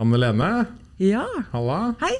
[0.00, 0.50] Anne Lene,
[1.00, 1.94] Ja, halla.
[2.00, 2.14] hei.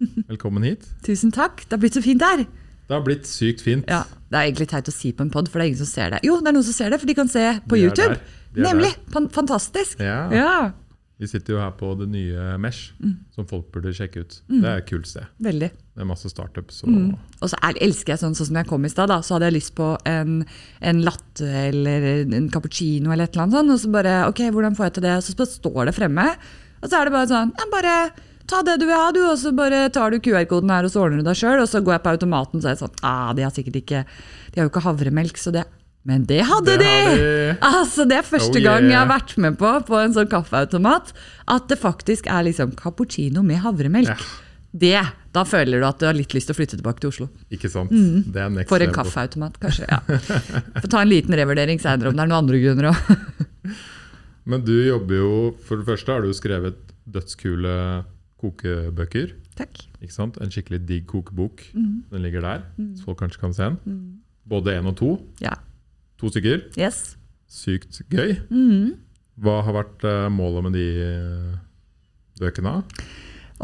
[0.30, 0.84] Velkommen hit.
[1.06, 1.64] Tusen takk.
[1.66, 2.44] Det har blitt så fint her.
[2.84, 3.86] Det har blitt sykt fint.
[3.88, 5.88] Ja, Det er egentlig teit å si på en pod, for det er ingen som
[5.90, 6.20] ser det.
[6.26, 8.16] Jo, det er noen som ser det, for de kan se på De YouTube.
[8.54, 8.90] De Nemlig.
[9.14, 10.00] Fan- Fantastisk.
[10.02, 10.24] Ja.
[10.34, 10.56] Ja,
[11.16, 13.12] Vi sitter jo her på det nye Mesh, Mm.
[13.34, 14.40] som folk burde sjekke ut.
[14.50, 15.24] Det er et kult sted.
[15.40, 15.70] veldig.
[15.94, 16.82] Det er masse startups.
[16.82, 17.14] Og Mm.
[17.40, 19.54] Og så er, elsker jeg sånn, sånn som jeg kom i stad, så hadde jeg
[19.62, 20.44] lyst på en,
[20.82, 24.74] en latte eller en cappuccino eller et eller annet sånt, og så bare, ok, hvordan
[24.76, 25.16] får jeg til det?
[25.16, 26.36] Og så står det fremme,
[26.84, 27.94] og så er det bare sånn, ja, bare
[28.46, 31.00] ta det du vil ha, du, og så bare tar du QR-koden her, og så
[31.06, 33.32] ordner du deg selv, og så går jeg på automaten, så er jeg sånn, ah,
[33.32, 34.02] de har sikkert ikke,
[34.52, 35.64] de har jo ikke havremelk, så det,
[36.04, 37.16] men det hadde Det de!
[37.16, 37.58] de.
[37.72, 41.14] Altså, det er første Oh, gang jeg har vært med på, på en sånn kaffeautomat,
[41.48, 44.12] at det faktisk er liksom cappuccino med havremelk.
[44.12, 44.40] Ja.
[44.74, 44.92] Det,
[45.32, 47.28] da føler du at du har litt lyst til å flytte tilbake til Oslo.
[47.54, 47.92] Ikke sant?
[47.94, 48.96] Det er next For en level.
[49.00, 49.86] kaffeautomat, kanskje.
[49.88, 50.00] ja.
[50.82, 52.98] Får ta en liten revurdering seinere om det er noen andre grunner òg.
[54.44, 55.30] Men du jobber jo
[55.64, 58.04] For det første har du skrevet dødskule
[58.40, 59.34] kokebøker.
[59.56, 59.84] Takk.
[60.02, 60.36] Ikke sant?
[60.42, 61.62] En skikkelig digg kokebok.
[61.72, 62.04] Mm.
[62.10, 62.64] Den ligger der,
[62.96, 64.00] så folk kanskje kan se den.
[64.48, 65.10] Både én og to.
[65.40, 65.54] Ja.
[66.20, 66.66] To stykker.
[66.80, 67.16] Yes.
[67.48, 68.34] Sykt gøy.
[68.50, 68.96] Mm.
[69.40, 71.54] Hva har vært eh, målet med de eh,
[72.40, 72.82] bøkene?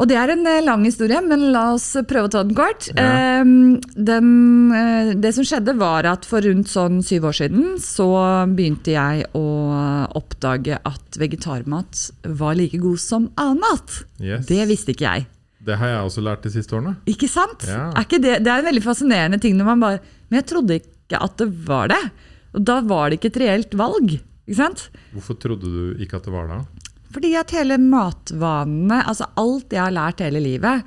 [0.01, 2.87] Og det er en eh, lang historie, men la oss prøve å ta den kort.
[2.95, 3.05] Ja.
[3.05, 3.51] Eh,
[4.11, 4.29] Den,
[4.73, 8.07] eh, det som skjedde, var at for rundt sånn syv år siden så
[8.49, 9.45] begynte jeg å
[10.17, 12.07] oppdage at vegetarmat
[12.41, 14.01] var like god som annen mat.
[14.21, 14.47] Yes.
[14.49, 15.27] Det visste ikke jeg.
[15.61, 16.95] Det har jeg også lært de siste årene.
[17.09, 17.67] Ikke sant?
[17.69, 17.91] Ja.
[17.93, 19.99] Er ikke det, det er en veldig fascinerende ting når man bare
[20.31, 22.01] Men jeg trodde ikke at det var det.
[22.55, 24.15] Og da var det ikke et reelt valg.
[24.47, 24.87] Ikke sant?
[25.13, 26.61] Hvorfor trodde du ikke at det var det?
[27.11, 30.83] Fordi at hele matvanene, altså alt jeg har lært hele livet,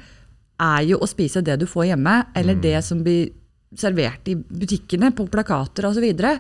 [0.65, 3.33] er jo å spise det du får hjemme, eller det som blir
[3.77, 6.05] servert i butikkene, på plakater osv.
[6.15, 6.37] Og, så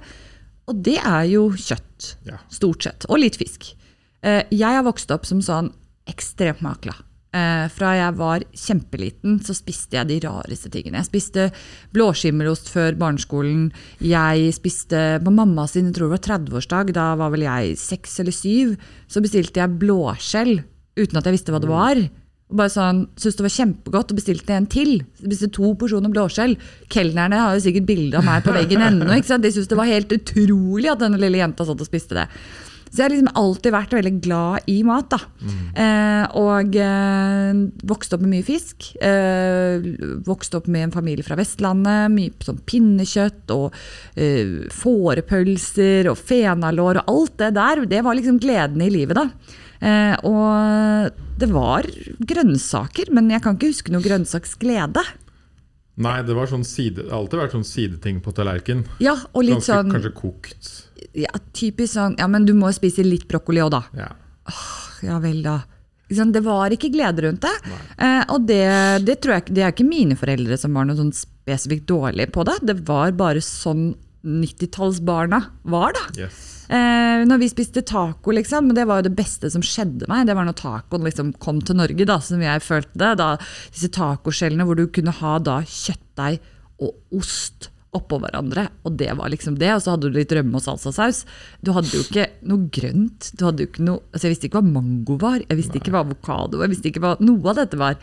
[0.70, 2.38] og det er jo kjøtt, Ja.
[2.48, 3.04] stort sett.
[3.10, 3.74] Og litt fisk.
[4.22, 5.72] Eh, Jeg har vokst opp som sånn
[6.06, 6.94] ekstremt makla.
[7.34, 11.00] Eh, Fra jeg var kjempeliten, så spiste jeg de rareste tingene.
[11.02, 11.46] Jeg spiste
[11.96, 13.70] blåskimmelost før barneskolen.
[13.98, 18.20] Jeg spiste på mamma sin jeg tror det var 30-årsdag, da var vel jeg seks
[18.22, 18.76] eller syv.
[19.10, 20.60] Så bestilte jeg blåskjell
[20.94, 22.04] uten at jeg visste hva det var.
[22.52, 24.92] Og bare sånn, Syntes det var kjempegodt og bestilte en til.
[25.18, 26.54] Spiste to porsjoner blåskjell.
[26.92, 29.10] Kelnerne har jo sikkert bilde av meg på veggen ennå.
[29.10, 32.28] De syntes det var helt utrolig at denne lille jenta satt og spiste det.
[32.94, 35.08] Så jeg har liksom alltid vært veldig glad i mat.
[35.10, 35.18] da.
[35.82, 38.86] Eh, og eh, vokste opp med mye fisk.
[39.02, 39.88] Eh,
[40.28, 42.12] vokste opp med en familie fra Vestlandet.
[42.14, 43.74] Mye sånn pinnekjøtt og
[44.14, 47.84] eh, fårepølser og fenalår og alt det der.
[47.90, 49.26] Det var liksom gleden i livet, da.
[49.82, 51.90] Eh, og det var
[52.30, 55.02] grønnsaker, men jeg kan ikke huske noe grønnsaksglede.
[55.94, 58.82] Nei, det har sånn har alltid vært sånn sideting på tallerken.
[59.02, 60.70] Ja, og litt Ganske, sånn Kanskje kokt.
[61.14, 63.82] ja, Typisk sånn Ja, men du må spise litt brokkoli òg, da.
[63.94, 64.10] Ja.
[65.04, 65.60] Ja vel, da.
[66.08, 67.52] Det var ikke glede rundt det.
[67.98, 71.14] Eh, og det, det tror jeg det er ikke mine foreldre som var noe sånn
[71.16, 72.58] spesifikt dårlig på det.
[72.62, 73.94] Det var bare sånn
[74.24, 76.04] 90-tallsbarna var, da.
[76.26, 76.53] Yes.
[76.68, 80.26] Eh, når vi spiste taco, liksom, men det var jo det beste som skjedde meg.
[80.28, 83.12] Det var når tacoen liksom kom til Norge, da, som jeg følte det.
[83.20, 83.30] Da,
[83.74, 86.40] disse tacoskjellene hvor du kunne ha da kjøttdeig
[86.82, 88.66] og ost oppå hverandre.
[88.88, 89.70] Og det var liksom det.
[89.76, 91.22] Og så hadde du litt rømme og salsasaus.
[91.62, 93.28] Du hadde jo ikke noe grønt.
[93.38, 95.44] Du hadde jo ikke noe, altså jeg visste ikke hva mango var.
[95.44, 96.66] Jeg visste ikke hva avokado var.
[96.66, 98.00] Jeg visste ikke hva noe av dette var.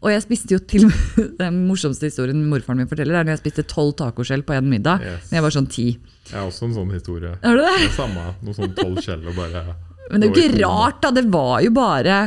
[0.00, 0.86] Og jeg spiste jo til
[1.42, 5.04] Den morsomste historien morfaren min forteller, er når jeg spiste tolv tacoskjell på én middag
[5.04, 5.28] Yes.
[5.30, 5.86] da jeg var sånn ti.
[6.30, 7.32] Jeg har også en sånn historie.
[7.42, 7.78] Er det det?
[7.80, 8.26] Det er samme.
[8.46, 9.64] Noe sånn tolv skjell og bare
[10.10, 11.10] Men det er jo ikke rart, da.
[11.16, 12.20] Det var jo bare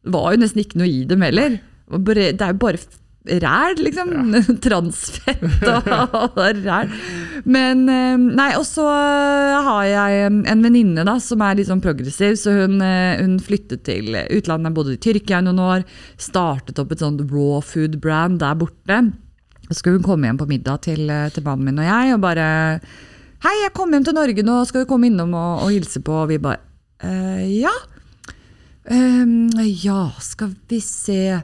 [0.00, 1.60] Det var jo nesten ikke noe i dem heller.
[1.90, 2.80] Det er jo bare
[3.44, 4.12] ræl, liksom.
[4.64, 6.38] Transfett og
[6.68, 6.94] ræl.
[7.44, 11.82] Men eh, Nei, og så har jeg en en venninne da, som er litt sånn
[11.84, 15.84] progressiv, så hun, eh, hun flyttet til utlandet, bodde i Tyrkia i noen år,
[16.16, 19.02] startet opp et sånt raw food-brand der borte.
[19.68, 22.24] Så skulle hun komme hjem på middag til, eh, til mannen min og jeg, og
[22.24, 22.48] bare
[23.40, 26.12] Hei, jeg kom hjem til Norge nå, skal du komme innom og, og hilse på?
[26.24, 26.60] Og vi bare
[27.00, 27.72] «Eh, Ja.
[28.90, 31.38] Um, ja, skal vi se.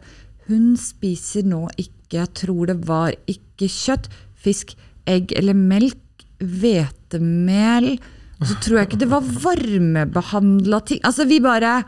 [0.48, 4.08] Hun spiser nå ikke, jeg tror det var ikke kjøtt,
[4.40, 4.72] fisk,
[5.08, 7.94] egg eller melk, hvetemel.
[8.42, 11.00] Så tror jeg ikke det var varmebehandla ting.
[11.06, 11.78] Altså, vi bare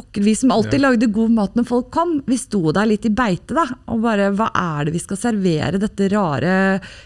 [0.00, 3.12] Pokker, vi som alltid lagde god mat når folk kom, vi sto der litt i
[3.12, 3.66] beite, da.
[3.92, 6.54] Og bare hva er det vi skal servere, dette rare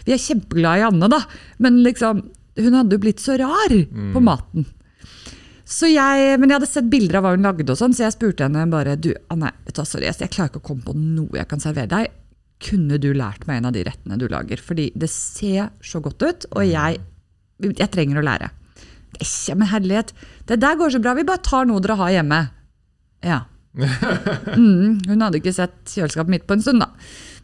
[0.07, 1.19] Vi er kjempeglade i Anne, da,
[1.59, 2.23] men liksom
[2.55, 3.73] Hun hadde jo blitt så rar
[4.15, 4.63] på maten.
[5.67, 8.15] Så jeg, men jeg hadde sett bilder av hva hun lagde, og sånn, så jeg
[8.15, 11.35] spurte henne bare du, Anne, vet du, sorry, jeg klarer ikke å komme på noe
[11.35, 12.13] jeg kan servere deg.
[12.63, 14.61] Kunne du lært meg en av de rettene du lager?
[14.61, 17.01] Fordi det ser så godt ut, og jeg,
[17.65, 18.51] jeg trenger å lære.
[19.17, 20.13] Ikke, men herlighet,
[20.47, 21.15] det der går så bra.
[21.17, 22.39] Vi bare tar noe dere har hjemme.
[23.25, 23.43] Ja.
[24.55, 26.93] Mm, hun hadde ikke sett kjøleskapet mitt på en stund, da.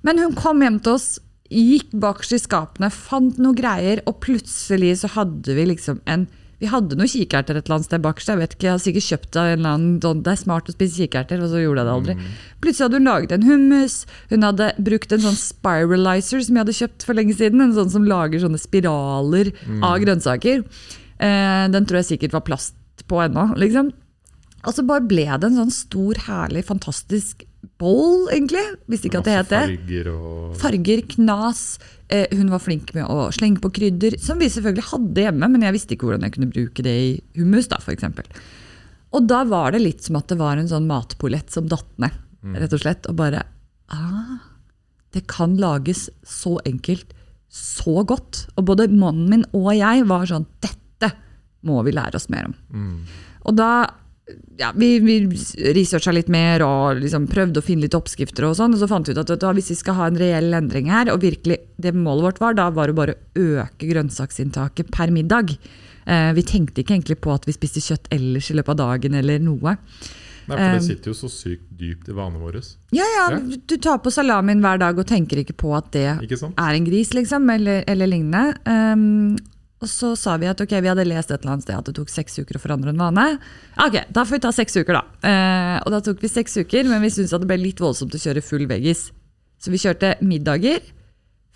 [0.08, 1.08] Men hun kom hjem til oss,
[1.52, 6.30] gikk bakerst i skapene, fant noe greier, og plutselig så hadde vi liksom en
[6.62, 8.30] vi hadde noen kikerter et eller annet sted bakerst.
[8.30, 10.76] Jeg vet ikke, jeg har sikkert kjøpt av en eller annen, Det er smart å
[10.76, 12.16] spise kikerter, og så gjorde jeg det aldri.
[12.62, 13.96] Plutselig hadde hun laget en hummus.
[14.30, 17.66] Hun hadde brukt en sånn spiralizer som jeg hadde kjøpt for lenge siden.
[17.66, 19.50] En sånn som lager sånne spiraler
[19.82, 20.62] av grønnsaker.
[21.18, 22.78] Eh, den tror jeg sikkert var plast
[23.10, 23.90] på ennå, liksom.
[24.68, 27.46] Og så bare ble det en sånn stor, herlig, fantastisk
[27.82, 28.62] bowl, egentlig.
[28.90, 29.62] Visste ikke at det het det.
[29.78, 31.62] farger og Farger, knas.
[32.10, 35.66] Eh, hun var flink med å slenge på krydder, som vi selvfølgelig hadde hjemme, men
[35.66, 38.28] jeg visste ikke hvordan jeg kunne bruke det i hummus, da, eksempel.
[39.12, 42.14] Og da var det litt som at det var en sånn matpollett som datt ned,
[42.58, 43.10] rett og slett.
[43.12, 43.44] Og bare
[43.94, 44.38] ah,
[45.14, 47.12] Det kan lages så enkelt,
[47.52, 48.46] så godt.
[48.56, 51.12] Og både mannen min og jeg var sånn Dette
[51.68, 52.56] må vi lære oss mer om.
[53.46, 53.72] Og da
[54.60, 55.16] ja, vi, vi
[55.76, 58.46] researcha litt mer og liksom prøvde å finne litt oppskrifter.
[58.48, 60.54] Og sånn, og så fant vi ut at at hvis vi skal ha en reell
[60.58, 64.92] endring her, og virkelig det målet vårt var, da var det bare å øke grønnsaksinntaket
[64.94, 65.56] per middag.
[66.06, 69.16] Eh, vi tenkte ikke egentlig på at vi spiste kjøtt ellers i løpet av dagen.
[69.16, 69.78] eller noe.
[70.48, 72.62] Nei, for det Um, sitter jo så sykt dypt i vanene våre.
[72.92, 73.58] Ja, ja, Ja.
[73.68, 76.08] Du tar på salamien hver dag og tenker ikke på at det
[76.58, 78.58] er en gris, liksom, eller, eller lignende.
[78.66, 79.38] Um,
[79.82, 81.96] og så sa vi at ok, vi hadde lest et eller annet sted at det
[81.98, 83.26] tok seks uker å forandre en vane.
[83.82, 85.02] Ok, da får vi ta seks uker, da.
[85.26, 88.14] Eh, og da tok vi seks uker, men vi syntes at det ble litt voldsomt
[88.14, 89.08] å kjøre full veggis.
[89.62, 90.86] Så vi kjørte middager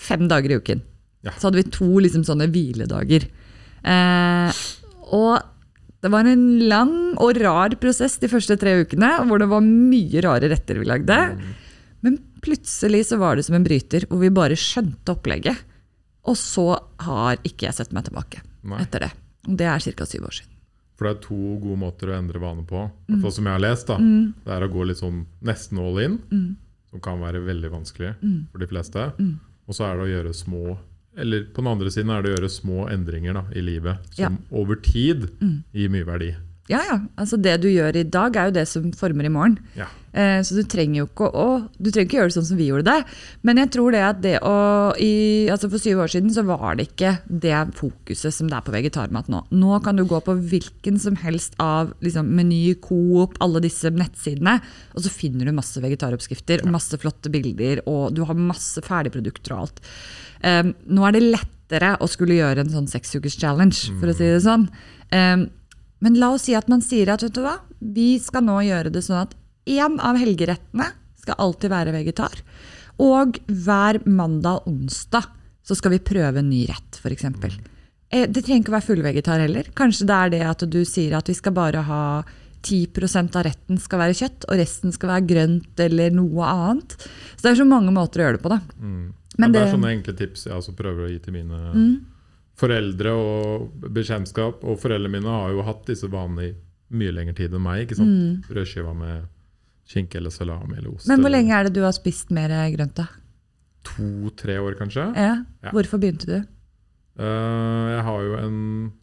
[0.02, 0.82] fem dager i uken.
[1.26, 1.36] Ja.
[1.38, 3.28] Så hadde vi to liksom, sånne hviledager.
[3.86, 4.64] Eh,
[5.14, 5.38] og
[6.02, 10.26] det var en lang og rar prosess de første tre ukene, hvor det var mye
[10.26, 11.18] rare retter vi lagde.
[12.06, 15.62] Men plutselig så var det som en bryter, hvor vi bare skjønte opplegget.
[16.26, 18.80] Og så har ikke jeg sett meg tilbake Nei.
[18.82, 19.12] etter det.
[19.46, 20.06] Det er ca.
[20.06, 20.52] syv år siden.
[20.96, 22.90] For det er to gode måter å endre vaner på.
[23.10, 23.22] Mm.
[23.22, 23.88] Hvert som jeg har lest.
[23.88, 23.98] da.
[23.98, 26.56] Det er å gå litt sånn nesten all in, Mm.
[26.90, 28.16] som kan være veldig vanskelig
[28.52, 29.12] for de fleste.
[29.68, 30.78] Og så er det å gjøre små
[31.18, 34.34] Eller på den andre siden er det å gjøre små endringer da, i livet som
[34.52, 34.58] Ja.
[34.60, 35.64] over tid Mm.
[35.74, 36.36] gir mye verdi.
[36.72, 36.96] Ja, ja.
[37.22, 39.60] Altså det du gjør i dag, er jo det som former i morgen.
[39.78, 39.86] Ja.
[40.16, 41.46] Eh, så du trenger jo ikke å
[41.76, 43.18] Du trenger ikke gjøre det sånn som vi gjorde det.
[43.46, 44.56] Men jeg tror det at det å
[45.02, 48.66] i, altså For syv år siden så var det ikke det fokuset som det er
[48.66, 49.44] på vegetarmat nå.
[49.54, 54.58] Nå kan du gå på hvilken som helst av liksom, Meny, Coop, alle disse nettsidene,
[54.96, 59.54] og så finner du masse vegetaroppskrifter og masse flotte bilder, og du har masse ferdigprodukter
[59.54, 59.84] og alt.
[60.42, 64.42] Eh, nå er det lettere å skulle gjøre en sånn challenge, for å si det
[64.48, 64.70] sånn.
[65.14, 65.46] Eh,
[66.00, 68.92] men la oss si at man sier at vet du hva, vi skal nå gjøre
[68.92, 72.36] det sånn at én av helgerettene skal alltid være vegetar.
[73.02, 75.26] Og hver mandag og onsdag
[75.66, 77.26] så skal vi prøve en ny rett, f.eks.
[78.12, 79.72] Eh, Det trenger ikke å være fullvegetar heller.
[79.76, 82.04] Kanskje det er det at du sier at vi skal bare ha
[82.66, 86.96] 10% av retten skal være kjøtt, og resten skal være grønt eller noe annet.
[87.36, 88.60] Så det er så mange måter å gjøre det på, da.
[88.80, 89.14] Mm.
[89.38, 91.74] Men ja, det er det- sånne enkle tips jeg også prøver å gi til mine
[91.74, 92.06] Mm.
[92.56, 94.64] Foreldre og bekjentskap.
[94.64, 96.54] Og foreldrene mine har jo hatt disse vanene i
[96.96, 97.84] mye lengre tid enn meg.
[97.86, 98.46] ikke sant?
[98.48, 99.26] Brødskiva med
[99.86, 101.06] skinke eller salami eller ost.
[101.06, 101.12] Mm.
[101.14, 103.08] Men hvor eller lenge er det du har spist mer grønt, da?
[103.86, 105.04] To-tre år, kanskje.
[105.14, 105.34] Ja.
[105.62, 105.72] Ja.
[105.76, 106.38] Hvorfor begynte du?
[107.20, 108.58] Uh, jeg har jo en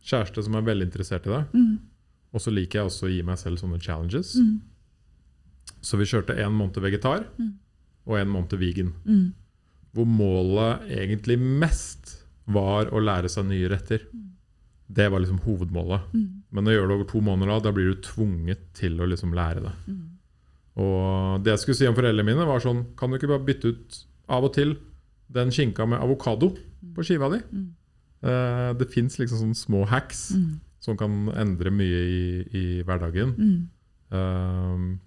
[0.05, 1.43] kjæreste som er veldig interessert i det.
[1.55, 1.77] Mm.
[2.33, 4.35] Og så liker jeg også å gi meg selv sånne challenges.
[4.41, 4.57] Mm.
[5.83, 7.53] Så vi kjørte en måned vegetar Mm.
[8.07, 8.93] og en måned vegan.
[9.07, 9.33] Mm.
[9.93, 12.02] Hvor målet egentlig mest
[12.47, 14.07] var å lære seg nye retter.
[14.93, 16.09] Det var liksom hovedmålet.
[16.13, 16.43] Mm.
[16.53, 19.33] Men å gjøre det over to måneder, da, da blir du tvunget til å liksom
[19.37, 19.73] lære det.
[19.89, 20.01] Mm.
[20.83, 23.73] Og det jeg skulle si om foreldrene mine, var sånn Kan du ikke bare bytte
[23.75, 23.99] ut
[24.33, 24.75] av og til
[25.33, 26.51] den skinka med avokado
[26.97, 27.41] på skiva di?
[27.53, 27.67] Mm.
[28.23, 30.61] Eh, det fins liksom sånne små hacks Mm.
[30.81, 32.23] som kan endre mye i,
[32.59, 33.35] i hverdagen.
[33.39, 33.69] Mm.
[34.13, 35.01] Um,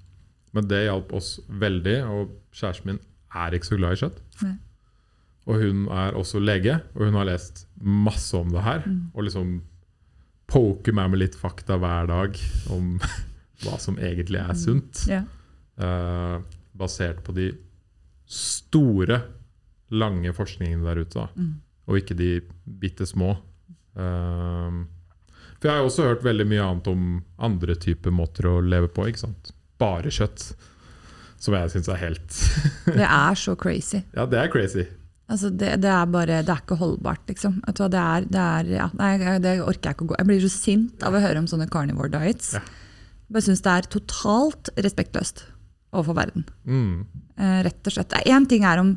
[0.55, 2.99] men det hjalp oss veldig, og kjæresten min
[3.35, 4.21] er ikke så glad i kjøtt.
[4.45, 4.53] Nei.
[5.45, 8.85] Og hun er også lege, og hun har lest masse om det her.
[8.85, 9.01] Mm.
[9.13, 9.55] Og liksom
[10.49, 12.39] poker meg med litt fakta hver dag
[12.73, 12.95] om
[13.63, 15.05] hva som egentlig er sunt.
[15.09, 15.23] Ja.
[15.77, 16.39] eh,
[16.75, 17.51] basert på de
[18.25, 19.21] store,
[19.93, 21.27] lange forskningene der ute.
[21.37, 21.53] Mm.
[21.85, 22.29] Og ikke de
[22.65, 23.35] bitte små.
[23.93, 24.87] Um,
[25.59, 27.03] for jeg har også hørt veldig mye annet om
[27.37, 29.05] andre typer måter å leve på.
[29.07, 29.53] ikke sant?
[29.81, 30.49] Bare kjøtt.
[31.39, 32.35] Som jeg syns er helt
[32.95, 34.01] Det er så crazy.
[34.17, 34.85] Ja, det er crazy.
[35.25, 37.57] Altså det, det er bare, det er ikke holdbart, liksom.
[37.65, 40.17] Det er, det er, ja, nei, det orker jeg ikke å gå.
[40.19, 42.53] Jeg blir så sint av å høre om sånne carnivore diets.
[42.57, 42.61] Ja.
[43.25, 45.47] Jeg bare syns det er totalt respektløst
[45.95, 46.45] overfor verden.
[46.69, 47.07] Mm.
[47.39, 48.13] Eh, rett og slett.
[48.29, 48.93] Én ting er om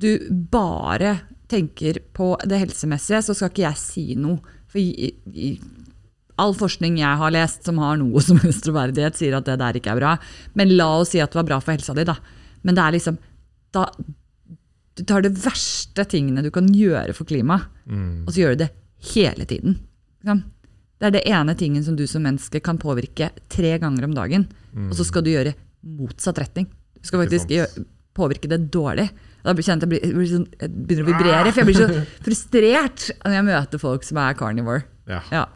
[0.00, 0.12] du
[0.52, 1.16] bare
[1.50, 4.38] tenker på det helsemessige, så skal ikke jeg si noe.
[4.70, 5.52] For i, i,
[6.40, 9.80] All forskning jeg har lest som har noe som helst troverdighet, sier at det der
[9.80, 10.14] ikke er bra.
[10.54, 12.16] Men la oss si at det var bra for helsa di, da.
[12.62, 13.18] Men det er liksom
[13.74, 13.84] da,
[15.00, 18.26] Du tar det verste tingene du kan gjøre for klimaet, Mm.
[18.28, 18.70] og så gjør du det
[19.14, 19.78] hele tiden.
[21.00, 24.44] Det er det ene tingen som du som menneske kan påvirke tre ganger om dagen.
[24.76, 26.66] Og så skal du gjøre motsatt retning.
[27.00, 27.24] Du skal Mm.
[27.26, 29.08] Faktisk gjøre, påvirke det dårlig.
[29.42, 32.06] Da blir jeg, blir, jeg, blir sånn, jeg begynner å vibrere, for jeg blir så
[32.26, 34.82] frustrert når jeg møter folk som er carnivore.
[35.08, 35.46] Ja, Ja,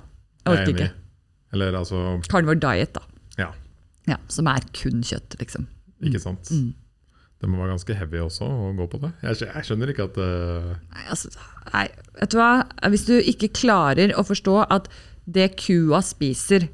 [0.47, 0.91] jeg er orker ikke.
[1.53, 3.03] Eller altså Carnivore diet, da.
[3.39, 3.51] Ja,
[4.09, 5.67] Ja, som er kun kjøtt, liksom.
[6.03, 6.49] ikke sant.
[6.51, 6.73] Mm.
[7.45, 9.11] Det må være ganske heavy også å gå på det.
[9.21, 10.71] Jeg, jeg skjønner ikke at uh...
[10.97, 11.33] Nei, altså,
[11.75, 11.83] nei,
[12.17, 12.53] vet du hva?
[12.95, 14.89] Hvis du ikke klarer å forstå at
[15.29, 16.71] det kua spiser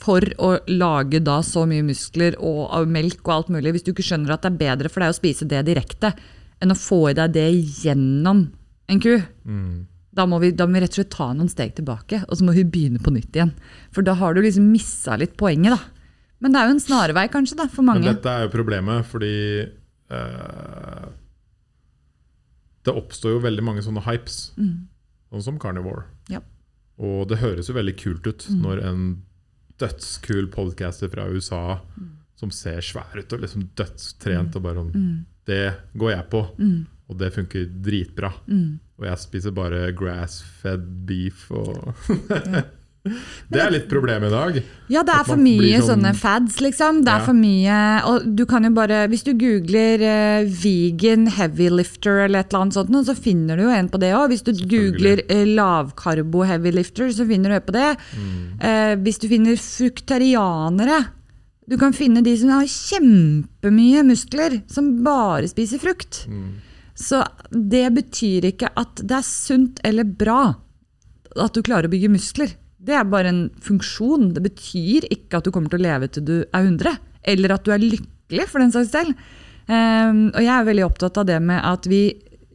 [0.00, 3.90] for å lage da så mye muskler og av melk og alt mulig, hvis du
[3.90, 6.14] ikke skjønner at det er bedre for deg å spise det direkte
[6.62, 7.48] enn å få i deg det
[7.82, 8.46] gjennom
[8.90, 9.74] en ku, mm,
[10.14, 12.46] da må, vi, da må vi rett og slett ta noen steg tilbake, og så
[12.46, 13.52] må vi begynne på nytt igjen.
[13.94, 16.00] For da har du liksom missa litt poenget, da.
[16.40, 18.02] Men det er jo en snarvei, kanskje, da, for mange.
[18.06, 19.34] Men dette er jo problemet, fordi
[20.10, 21.08] eh,
[22.84, 26.06] Det oppstår jo veldig mange sånne hypes, sånn som Carnivore.
[26.28, 26.32] Mm.
[26.32, 26.40] Ja.
[27.00, 28.62] Og det høres jo veldig kult ut Mm.
[28.62, 29.02] når en
[29.78, 32.08] dødskul podcaster fra USA Mm.
[32.36, 36.86] som ser svær ut og liksom dødstrent og bare sånn Det går jeg på, Mm.
[37.08, 38.32] og det funker dritbra.
[38.98, 41.94] Og jeg spiser bare grass-fed beef og
[43.02, 44.56] Det er litt problemet i dag.
[44.92, 46.98] Ja, det er for mye sånn- sånne fads, liksom.
[47.04, 47.24] Det er Ja.
[47.24, 52.40] for mye Og du kan jo bare Hvis du googler uh, vegan heavy lifter eller
[52.40, 54.28] et eller annet sånt, så finner du jo en på det òg.
[54.28, 57.96] Hvis du googler uh, lavkarbo heavy lifter, så finner du en på det.
[58.12, 58.60] Mm.
[58.60, 61.06] Uh, hvis du finner fruktarianere
[61.70, 66.26] Du kan finne de som har kjempemye muskler, som bare spiser frukt.
[66.28, 66.54] Mm.
[66.96, 70.56] Så det betyr ikke at det er sunt eller bra
[71.38, 72.56] at du klarer å bygge muskler.
[72.80, 74.30] Det er bare en funksjon.
[74.36, 76.96] Det betyr ikke at du kommer til å leve til du er 100.
[77.28, 79.14] Eller at du er lykkelig, for den saks selv.
[79.70, 82.02] Um, og jeg er veldig opptatt av det med at vi,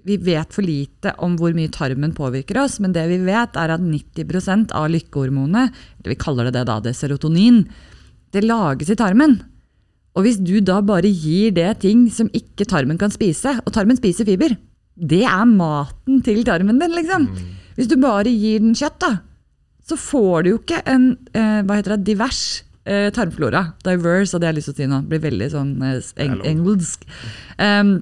[0.04, 3.76] vi vet for lite om hvor mye tarmen påvirker oss, men det vi vet er
[3.76, 7.62] at 90% av lykkehormonet, eller vi kaller det det da, det er serotonin,
[8.36, 9.38] det lages i tarmen.
[10.16, 14.00] Og hvis du da bare gir det ting som ikke tarmen kan spise, og tarmen
[14.00, 14.58] spiser fiber,
[14.96, 17.30] det er maten til tarmen din, liksom.
[17.76, 19.18] Hvis du bare gir den kjøtt, da,
[19.86, 22.42] så får du jo ikke en eh, hva heter det, divers
[22.90, 23.62] eh, tarmflora.
[23.86, 25.02] Diverse, hadde jeg lyst til å si nå.
[25.10, 27.06] Blir veldig sånn eh, eng engelsk.
[27.60, 28.00] Um,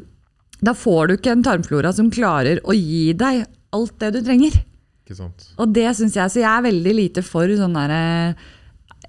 [0.64, 3.44] da får du ikke en tarmflora som klarer å gi deg
[3.76, 4.62] alt det du trenger.
[5.04, 5.50] Ikke sant?
[5.60, 8.04] Og det syns jeg, så jeg er veldig lite for sånn derre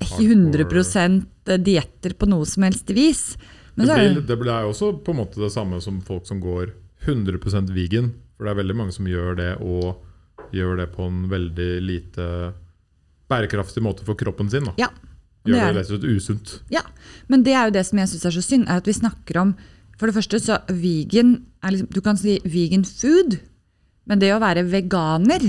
[0.03, 3.37] Ikke 100% dietter på noe som helst vis.
[3.79, 6.73] Men Det blir, det blir også på en måte det samme som folk som går
[7.07, 8.11] 100% vegan.
[8.35, 12.27] For det er veldig mange som gjør det, og gjør det på en veldig lite
[13.31, 14.69] bærekraftig måte for kroppen sin.
[14.71, 14.75] Da.
[14.81, 14.91] Ja.
[15.45, 16.53] Gjør det det rett og slett usunt.
[16.73, 16.83] Ja,
[17.29, 19.41] men det er jo det som jeg syns er så synd, er at vi snakker
[19.43, 19.55] om
[20.01, 23.37] For det første, så vegan liksom Du kan si vegan food,
[24.09, 25.45] men det å være veganer,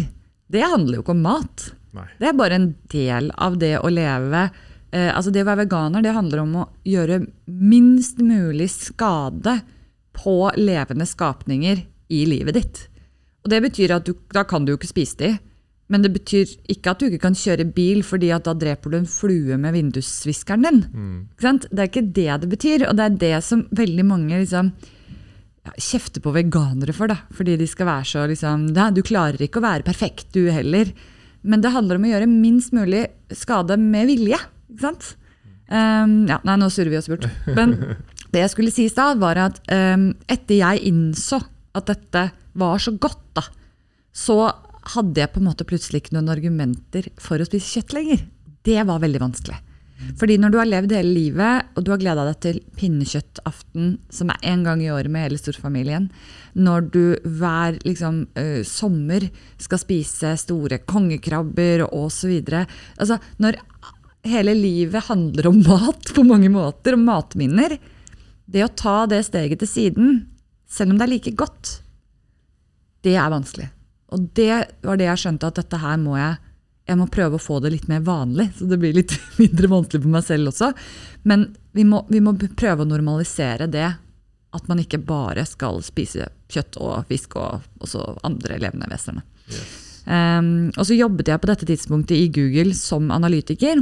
[0.51, 1.63] det handler jo ikke om mat.
[1.95, 2.05] Nei.
[2.19, 4.43] Det er bare en del av det å leve
[4.91, 9.57] eh, Altså det å være veganer, det handler om å gjøre minst mulig skade
[10.15, 12.83] på levende skapninger i livet ditt.
[13.43, 15.31] Og det betyr at du, da kan du jo ikke spise de.
[15.91, 18.97] Men det betyr ikke at du ikke kan kjøre bil, fordi at da dreper du
[18.97, 20.79] en flue med vindusviskeren din.
[20.89, 21.17] Mm.
[21.37, 24.71] Det er ikke det det betyr, og det er det som veldig mange liksom,
[25.65, 27.13] ja, kjefter på veganere for.
[27.13, 30.89] da, Fordi de skal være så liksom, Du klarer ikke å være perfekt, du heller.
[31.45, 34.41] Men det handler om å gjøre minst mulig skade med vilje.
[34.73, 35.13] ikke sant?
[35.69, 37.29] Um, ja, nei, nå surrer vi oss bort.
[37.53, 37.77] Men
[38.33, 41.43] det jeg skulle si i stad, var at um, etter jeg innså
[41.75, 43.43] at dette var så godt, da,
[44.15, 44.39] så
[44.93, 48.25] hadde jeg på en måte plutselig ikke noen argumenter for å spise kjøtt lenger.
[48.65, 49.57] Det var veldig vanskelig.
[50.19, 54.31] Fordi når du har levd hele livet, og du har gleda deg til pinnekjøttaften, som
[54.33, 56.09] er én gang i året med hele storfamilien,
[56.53, 59.27] når du hver liksom, uh, sommer
[59.61, 62.65] skal spise store kongekrabber og videre
[62.99, 63.57] altså, Når
[64.27, 67.77] hele livet handler om mat på mange måter, om matminner
[68.45, 70.15] Det å ta det steget til siden,
[70.67, 71.79] selv om det er like godt,
[73.05, 73.69] det er vanskelig.
[74.13, 76.35] Og det var det jeg skjønte, at dette her må jeg
[76.85, 80.03] jeg må prøve å få det litt mer vanlig, så det blir litt mindre vanskelig
[80.03, 80.71] for meg selv også.
[81.25, 83.87] Men vi må, vi må prøve å normalisere det.
[84.55, 89.25] At man ikke bare skal spise kjøtt og fisk og også andre levende vesener.
[89.49, 89.73] Yes.
[90.05, 93.81] Um, og så jobbet jeg på dette tidspunktet i Google som analytiker.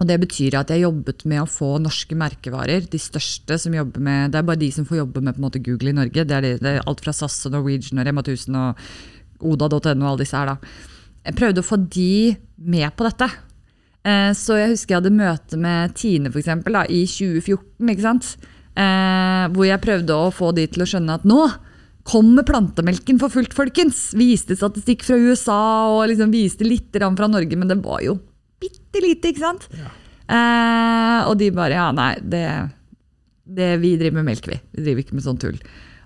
[0.00, 2.88] Og det betyr at jeg jobbet med å få norske merkevarer.
[2.90, 5.62] De største som jobber med, Det er bare de som får jobbe med på måte
[5.62, 6.24] Google i Norge.
[6.24, 8.82] Det er, det, det er alt fra SAS og Norwegian og Rema 1000 og
[9.44, 10.54] Oda.no og alle disse her.
[10.54, 10.56] da.
[11.24, 13.28] jeg prøvde å få de med på dette.
[14.04, 17.92] Eh, så jeg husker jeg hadde møte med Tine for eksempel, da, i 2014.
[17.94, 18.50] ikke?
[18.74, 21.46] Eh, hvor jeg prøvde å få de til å skjønne at nå
[22.04, 24.10] kommer plantemelken for fullt, folkens!
[24.18, 25.60] Viste statistikk fra USA
[25.94, 28.18] og liksom viste litt fra Norge, men det var jo
[28.60, 29.68] bitte lite, ikke sant?
[29.72, 32.44] Eh, og de bare ja, nei, det,
[33.44, 34.60] det, vi driver med melk, vi.
[34.76, 35.58] Vi driver ikke med sånn tull.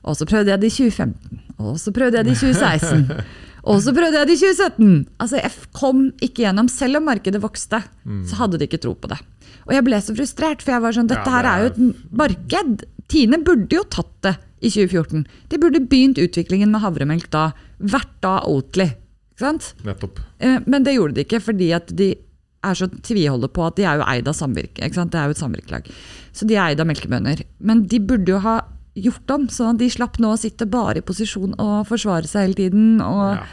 [0.05, 3.25] Og så prøvde jeg det i 2015, og så prøvde jeg det i 2016.
[3.69, 5.09] Og så prøvde jeg det i 2017!
[5.21, 6.69] Altså, Jeg kom ikke gjennom.
[6.73, 7.83] Selv om markedet vokste,
[8.25, 9.19] så hadde de ikke tro på det.
[9.67, 12.13] Og jeg ble så frustrert, for jeg var sånn, dette Ja, her er jo et
[12.17, 12.85] marked.
[13.09, 15.27] Tine burde jo tatt det i 2014.
[15.51, 17.51] De burde begynt utviklingen med havremelk da.
[17.79, 18.89] Vært da Oatly.
[19.85, 20.23] Nettopp.
[20.41, 22.15] Eh, Men det gjorde de ikke, fordi at de
[22.65, 24.81] er så tviholder på at de er jo eid av samvirke.
[24.89, 25.91] Det er jo et samvirkelag.
[26.33, 27.45] Så de er eid av melkebønder.
[27.61, 28.63] Men de burde jo ha
[29.03, 32.55] gjort om, Så de slapp nå å sitte bare i posisjon og forsvare seg hele
[32.55, 33.01] tiden.
[33.01, 33.45] Og Ja.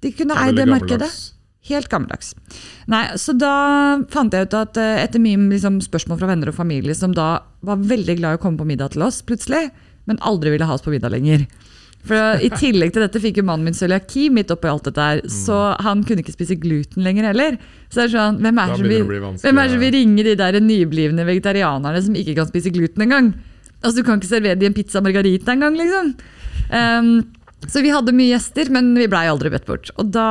[0.00, 1.10] de kunne eid det markedet.
[1.64, 2.34] Helt gammeldags.
[2.86, 6.54] Nei, Så da fant jeg ut at eh, etter mye liksom, spørsmål fra venner og
[6.54, 9.70] familie, som da var veldig glad i å komme på middag til oss plutselig,
[10.06, 11.46] men aldri ville ha oss på middag lenger.
[12.04, 15.22] For I tillegg til dette fikk jo mannen min cøliaki midt oppi alt dette her,
[15.24, 17.56] så han kunne ikke spise gluten lenger heller.
[17.88, 19.06] Så det er sånn, hvem er det som vil,
[19.40, 19.78] ja.
[19.80, 23.32] vil ringe de der nyblivende vegetarianerne som ikke kan spise gluten engang?
[23.84, 26.14] Altså, Du kan ikke servere dem en pizza margarita engang, liksom.
[26.72, 27.10] Um,
[27.68, 29.90] så vi hadde mye gjester, men vi blei aldri bedt bort.
[30.00, 30.28] Og da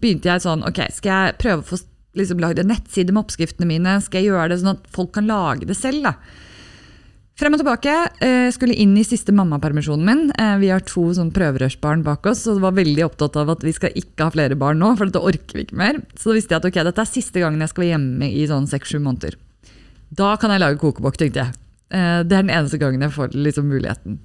[0.00, 1.80] begynte jeg sånn, ok, skal jeg prøve å få
[2.18, 3.98] liksom, lagd en nettside med oppskriftene mine?
[4.02, 6.08] Skal jeg gjøre det sånn at folk kan lage det selv?
[6.08, 6.16] da?
[7.40, 7.92] Frem og tilbake.
[8.20, 10.26] Jeg skulle inn i siste mammapermisjonen min.
[10.34, 13.72] Eh, vi har to sånn prøverørsbarn bak oss, og var veldig opptatt av at vi
[13.72, 16.02] skal ikke ha flere barn nå, for dette orker vi ikke mer.
[16.18, 18.44] Så da visste jeg at ok, dette er siste gangen jeg skal være hjemme i
[18.50, 19.38] sånn seks-sju måneder.
[20.12, 21.59] Da kan jeg lage kokebok, tenkte jeg.
[21.90, 24.18] Eh, det er den eneste gangen jeg får liksom muligheten.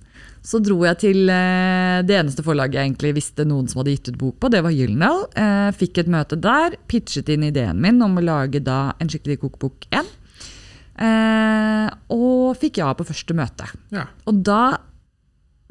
[0.46, 4.12] Så dro jeg til eh, det eneste forlaget jeg egentlig visste noen som hadde gitt
[4.12, 5.24] ut bok på, det var Gyldendal.
[5.42, 9.40] Eh, fikk et møte der, pitchet inn ideen min om å lage da en skikkelig
[9.42, 10.12] kokebok 1.
[10.96, 13.72] Eh, og fikk ja på første møte.
[13.96, 14.06] Ja.
[14.30, 14.78] Og da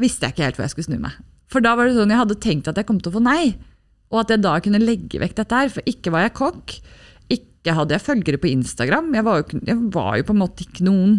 [0.02, 1.23] visste jeg ikke helt hvor jeg skulle snu meg.
[1.52, 3.54] For da var det sånn jeg hadde tenkt at jeg kom til å få nei.
[4.10, 5.71] Og at jeg da kunne legge vekk dette her.
[5.71, 6.75] For ikke var jeg kokk.
[7.30, 9.14] Ikke hadde jeg følgere på Instagram.
[9.14, 11.14] Jeg var jo, jeg var jo på en måte ikke noen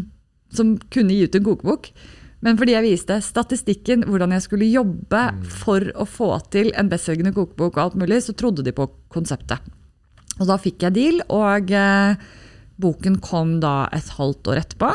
[0.53, 1.89] som kunne gi ut en kokebok.
[2.45, 5.23] Men fordi jeg viste statistikken, hvordan jeg skulle jobbe
[5.63, 9.63] for å få til en bestselgende kokebok, og alt mulig, så trodde de på konseptet.
[10.35, 12.19] Og da fikk jeg deal, og eh,
[12.81, 14.91] boken kom da et halvt år etterpå.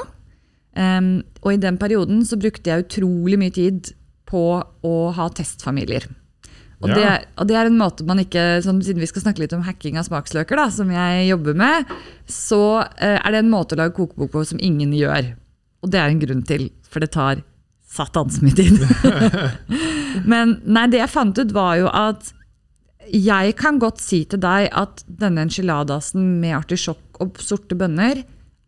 [0.79, 3.91] Um, og i den perioden så brukte jeg utrolig mye tid
[4.31, 6.07] på å ha testfamilier.
[6.81, 6.95] Og, Ja.
[6.97, 9.63] det, og det er en måte man ikke, sånn, Siden vi skal snakke litt om
[9.67, 11.91] hacking av smaksløker, da, som jeg jobber med,
[12.25, 12.63] så
[12.97, 15.35] eh, er det en måte å lage kokebok på som ingen gjør.
[15.85, 17.43] Og det er en grunn til, for det tar
[17.91, 18.81] satans mye tid.
[20.31, 22.33] Men nei, det jeg fant ut, var jo at
[23.11, 28.23] jeg kan godt si til deg at denne enchiladasen med artisjokk og sorte bønner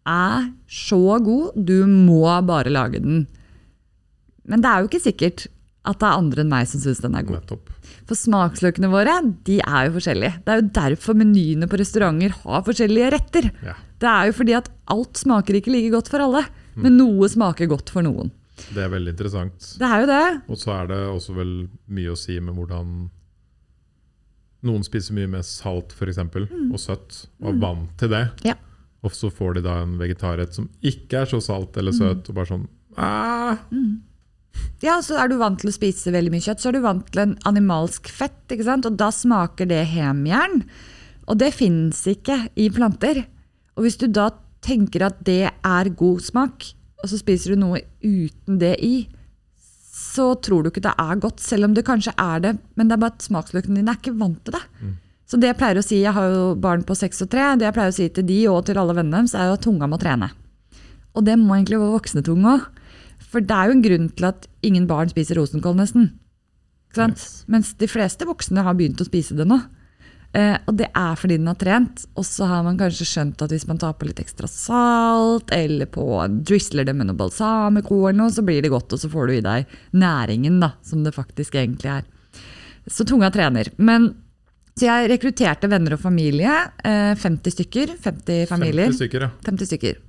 [0.08, 1.52] er så god.
[1.56, 3.24] Du må bare lage den.
[4.44, 5.46] Men det er jo ikke sikkert
[5.86, 7.40] at det er andre enn meg som syns den er god.
[7.44, 7.71] Nettopp.
[8.08, 9.14] For smaksløkene våre
[9.46, 10.42] de er jo forskjellige.
[10.42, 13.48] Det er jo derfor menyene på restauranter har forskjellige retter.
[13.64, 13.76] Ja.
[14.02, 17.70] Det er jo fordi at alt smaker ikke like godt for alle, men noe smaker
[17.70, 18.32] godt for noen.
[18.72, 19.72] Det er veldig interessant.
[19.78, 20.24] Det er jo det.
[20.52, 21.52] Og så er det også vel
[21.92, 23.10] mye å si med hvordan
[24.62, 28.20] Noen spiser mye mer salt for eksempel, og søtt, og er vant til det.
[28.46, 28.54] Ja.
[29.02, 32.36] Og så får de da en vegetarrett som ikke er så salt eller søt, og
[32.36, 33.58] bare sånn ah,
[34.82, 37.06] Ja, så er du vant til å spise veldig mye kjøtt, så er du vant
[37.12, 38.88] til en animalsk fett, ikke sant?
[38.88, 40.64] og da smaker det hemjern.
[41.30, 43.24] Og det fins ikke i planter.
[43.78, 46.66] Og hvis du da tenker at det er god smak,
[47.02, 49.06] og så spiser du noe uten det i,
[49.92, 52.96] så tror du ikke det er godt, selv om det kanskje er det, men det
[52.96, 54.62] er bare at smaksløkene dine er ikke vant til det.
[55.30, 57.64] Så det jeg pleier å si, jeg har jo barn på seks og tre, det
[57.64, 59.88] jeg pleier å si til de og til alle vennene deres, er jo at tunga
[59.88, 60.28] må trene.
[61.16, 62.66] Og det må egentlig være voksne tunge òg.
[63.32, 66.10] For det er jo en grunn til at ingen barn spiser rosenkål, nesten.
[66.92, 67.44] Yes.
[67.48, 69.56] Mens de fleste voksne har begynt å spise det nå.
[70.32, 72.04] Eh, og det er fordi den har trent.
[72.16, 75.88] Og så har man kanskje skjønt at hvis man tar på litt ekstra salt, eller
[75.92, 76.06] på
[76.44, 79.36] drisler det med noe balsamico, eller noe, så blir det godt, og så får du
[79.36, 82.08] i deg næringen, da, som det faktisk egentlig er.
[82.90, 83.68] Så tunga trener.
[83.78, 84.12] Men
[84.72, 86.52] så jeg rekrutterte venner og familie.
[86.84, 87.96] Eh, 50 stykker.
[88.00, 88.88] 50 familier.
[88.88, 89.34] 50 stykker, ja.
[89.48, 90.00] 50 stykker.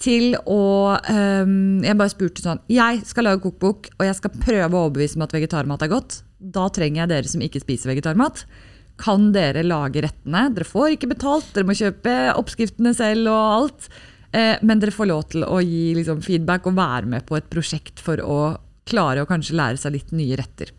[0.00, 0.60] Til å
[0.96, 5.20] um, Jeg bare spurte sånn Jeg skal lage kokebok, og jeg skal prøve å overbevise
[5.20, 6.22] meg at vegetarmat er godt.
[6.40, 8.44] Da trenger jeg dere som ikke spiser vegetarmat.
[9.00, 10.46] Kan dere lage rettene?
[10.56, 13.90] Dere får ikke betalt, dere må kjøpe oppskriftene selv og alt.
[14.32, 17.48] Eh, men dere får lov til å gi liksom, feedback og være med på et
[17.52, 18.40] prosjekt for å
[18.88, 20.72] klare å kanskje lære seg litt nye retter.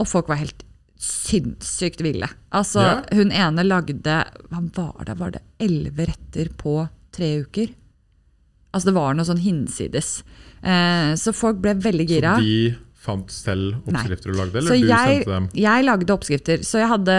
[0.00, 0.64] Og folk var helt
[1.00, 2.28] sinnssykt ville.
[2.52, 3.02] Altså, Ja.
[3.16, 5.18] hun ene lagde Hva var det?
[5.18, 7.68] Var det elleve retter på tre uker?
[8.72, 10.22] Altså, det var noe sånn hinsides.
[10.62, 12.36] Eh, så folk ble veldig gira.
[12.38, 15.46] Så de fant selv oppskrifter du lagde, eller Så du jeg, sendte dem?
[15.56, 16.60] jeg lagde oppskrifter.
[16.68, 17.14] Så jeg hadde,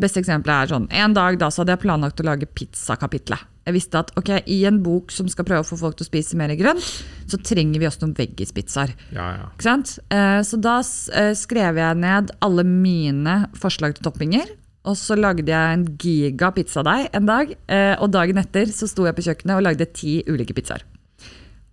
[0.00, 3.42] Beste eksempelet er sånn En dag da så hadde jeg planlagt å lage pizzakapitlet.
[3.66, 6.10] Jeg visste at ok, i en bok som skal prøve å få folk til å
[6.10, 6.84] spise mer grønt,
[7.26, 8.92] så trenger vi også noen veggispizzaer.
[9.16, 9.46] Ja, ja.
[9.56, 9.98] Ikke sant?
[10.12, 14.46] Eh, Så da eh, skrev jeg ned alle mine forslag til toppinger.
[14.84, 17.56] Og så lagde jeg en giga pizzadeig en dag.
[17.66, 20.84] eh, Og dagen etter så sto jeg på kjøkkenet og lagde ti ulike pizzaer.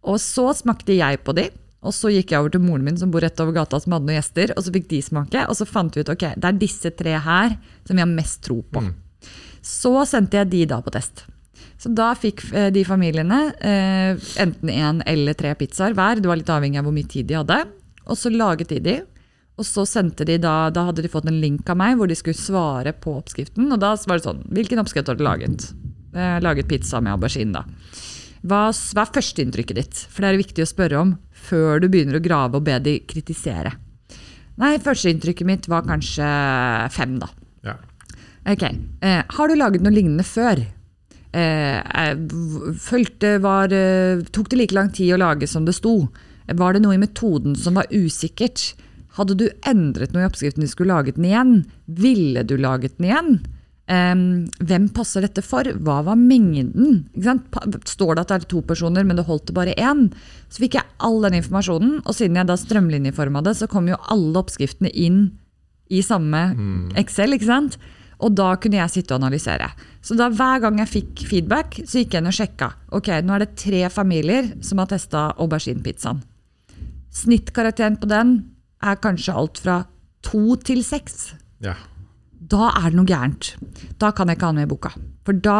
[0.08, 1.50] Og så smakte jeg på de.
[1.82, 4.06] Og så gikk jeg over til moren min som bor rett over gata som hadde
[4.06, 4.54] noen gjester.
[4.56, 7.16] Og så fikk de smake, og så fant vi ut ok, det er disse tre
[7.26, 7.56] her
[7.88, 8.86] som vi har mest tro på.
[9.66, 11.26] Så sendte jeg de da på test.
[11.82, 16.22] Så da fikk eh, de familiene eh, enten én eller tre pizzaer hver.
[16.22, 17.58] Det var litt avhengig av hvor mye tid de hadde.
[18.06, 18.96] Og så laget de de.
[19.58, 22.18] Og så sendte de da, da hadde de fått en link av meg hvor de
[22.18, 23.70] skulle svare på oppskriften.
[23.74, 25.72] Og da var det sånn Hvilken oppskrift har du laget?
[26.14, 27.66] Eh, laget pizza med aubergine, da.
[28.41, 30.01] Hva, hva er førsteinntrykket ditt?
[30.10, 31.15] For det er viktig å spørre om
[31.47, 33.75] før du begynner å grave og be de kritisere.
[34.62, 36.27] Nei, førsteinntrykket mitt var kanskje
[36.93, 37.30] fem, da.
[37.65, 37.77] ja.
[38.51, 38.63] Ok,
[39.06, 40.63] eh, Har du laget noe lignende før?
[41.32, 42.17] Eh, eh,
[42.82, 46.10] følte var, eh, tok det like lang tid å lage som det sto?
[46.47, 48.73] Var det noe i metoden som var usikkert?
[49.15, 51.65] Hadde du endret noe i oppskriften du skulle laget den igjen?
[51.88, 53.32] Ville du laget den igjen?
[53.89, 54.15] Eh,
[54.62, 55.63] hvem passer dette for?
[55.63, 57.06] Hva var mengden?
[57.89, 60.10] Står det at det er to personer, men det holdt til bare én?
[60.50, 64.00] Så fikk jeg all den informasjonen, og siden jeg da strømlinjeforma det, så kom jo
[64.12, 65.32] alle oppskriftene inn
[65.91, 66.56] i samme
[66.96, 67.78] Excel, ikke sant?
[68.22, 69.72] Og da kunne jeg sitte og analysere.
[70.06, 72.70] Så da hver gang jeg fikk feedback, så gikk jeg inn og sjekka.
[72.94, 76.22] Ok, nå er det tre familier som har testa auberginepizzaen.
[77.12, 78.36] Snittkarakteren på den
[78.82, 79.82] er kanskje alt fra
[80.24, 81.34] to til seks.
[81.65, 81.76] ja.
[82.52, 83.54] Da er det noe gærent.
[84.02, 84.92] Da kan jeg ikke ha den med i boka.
[85.28, 85.60] For da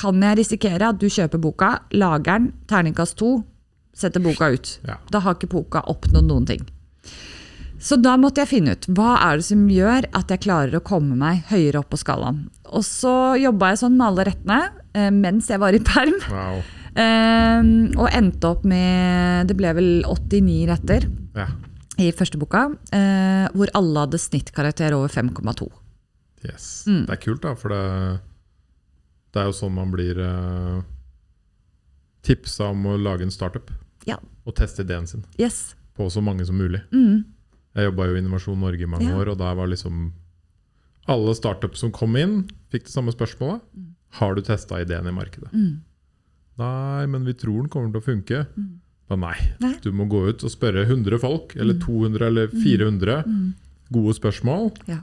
[0.00, 3.40] kan jeg risikere at du kjøper boka, lager den, terningkast to,
[3.96, 4.76] setter boka ut.
[4.86, 4.96] Ja.
[5.12, 6.62] Da har ikke boka oppnådd noen ting.
[7.80, 10.82] Så da måtte jeg finne ut hva er det som gjør at jeg klarer å
[10.84, 12.42] komme meg høyere opp på skalaen.
[12.68, 14.58] Og så jobba jeg sånn med alle rettene
[14.92, 16.18] eh, mens jeg var i perm.
[16.28, 16.60] Wow.
[17.00, 21.06] Eh, og endte opp med Det ble vel 89 retter
[21.38, 21.46] Ja.
[22.02, 25.70] i første boka, eh, hvor alle hadde snittkarakter over 5,2.
[26.44, 26.84] Yes.
[26.88, 27.02] Mm.
[27.06, 28.20] Det er kult, da, for det,
[29.34, 30.80] det er jo sånn man blir uh,
[32.26, 33.70] tipsa om å lage en startup.
[34.08, 34.16] Ja.
[34.48, 35.74] Og teste ideen sin Yes.
[35.96, 36.80] på så mange som mulig.
[36.92, 37.24] Mm.
[37.76, 39.16] Jeg jobba jo i Innovasjon Norge i mange Ja.
[39.20, 40.12] år, og der var liksom
[41.08, 43.60] Alle startup som kom inn, fikk det samme spørsmålet.
[44.20, 45.50] Har du testa ideen i markedet?
[45.52, 45.80] Mm.
[46.58, 48.46] Nei, men vi tror den kommer til å funke.
[49.08, 49.34] Da nei.
[49.60, 49.74] Nei.
[49.82, 53.24] Du må gå ut og spørre 100 folk, eller 200 eller 400
[53.90, 55.00] gode spørsmål Ja.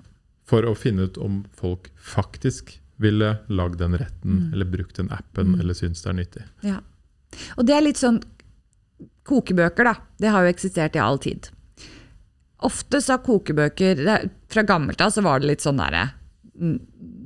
[0.47, 5.57] For å finne ut om folk faktisk ville lagd den retten, eller brukt den appen,
[5.60, 6.45] eller syns det er nyttig.
[6.65, 6.79] Ja.
[7.60, 8.21] Og det er litt sånn
[9.27, 9.91] Kokebøker, da.
[10.17, 11.49] Det har jo eksistert i all tid.
[12.63, 16.05] Ofte så har kokebøker er- Fra gammelt av så var det litt sånn derre
[16.57, 16.77] mm,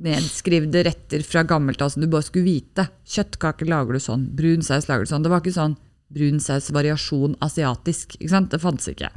[0.02, 2.88] Nedskrivde retter fra gammelt av som du bare skulle vite.
[3.06, 5.22] Kjøttkaker lager du sånn, brun saus lager du sånn.
[5.22, 5.76] Det var ikke sånn
[6.14, 8.18] brun saus variasjon asiatisk.
[8.20, 9.10] Det fantes ikke.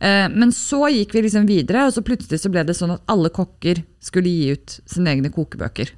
[0.00, 3.04] Eh, men så gikk vi liksom videre, og så plutselig så ble det sånn at
[3.12, 5.94] alle kokker skulle gi ut sine egne kokebøker.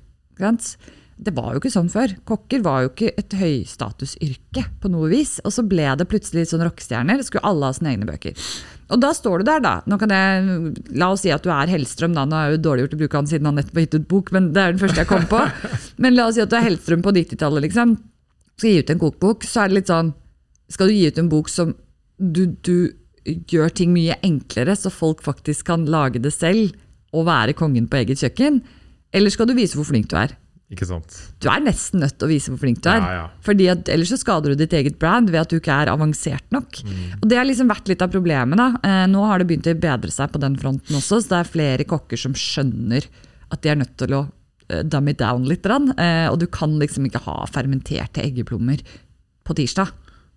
[1.15, 2.11] Det var jo ikke sånn før.
[2.27, 5.37] Kokker var jo ikke et høystatusyrke på noe vis.
[5.47, 7.23] Og så ble det plutselig sånn rockestjerner.
[7.23, 8.35] Skulle alle ha sine egne bøker.
[8.91, 9.75] Og da står du der, da.
[9.87, 12.27] Nå kan jeg, la oss si at du er Hellstrøm, da.
[12.27, 14.11] Nå er det jo dårlig gjort å bruke han siden han nettopp har gitt ut
[14.11, 15.45] bok, men det er den første jeg kom på.
[16.03, 17.95] Men la oss si at du er Hellstrøm på 90-tallet, liksom.
[18.59, 20.13] Skal gi ut en kokebok, så er det litt sånn
[20.73, 21.75] Skal du gi ut en bok som
[22.19, 26.75] du, du gjør ting mye enklere, så folk faktisk kan lage det selv
[27.15, 28.63] og være kongen på eget kjøkken?
[29.15, 30.35] Eller skal du vise hvor flink du er?
[30.73, 31.15] Ikke sant?
[31.45, 33.03] Du er nesten nødt til å vise hvor flink du er.
[33.05, 33.25] Ja, ja.
[33.45, 36.47] Fordi at Ellers så skader du ditt eget brand ved at du ikke er avansert
[36.55, 36.81] nok.
[36.83, 37.03] Mm.
[37.21, 38.59] Og Det har liksom vært litt av problemet.
[38.59, 38.71] da.
[38.83, 41.53] Eh, nå har det begynt å bedre seg på den fronten også, så det er
[41.53, 43.07] flere kokker som skjønner
[43.53, 44.23] at de er nødt til å
[44.71, 45.69] eh, dumb it down litt.
[45.69, 48.83] Eh, og du kan liksom ikke ha fermenterte eggeplommer
[49.45, 49.93] på tirsdag.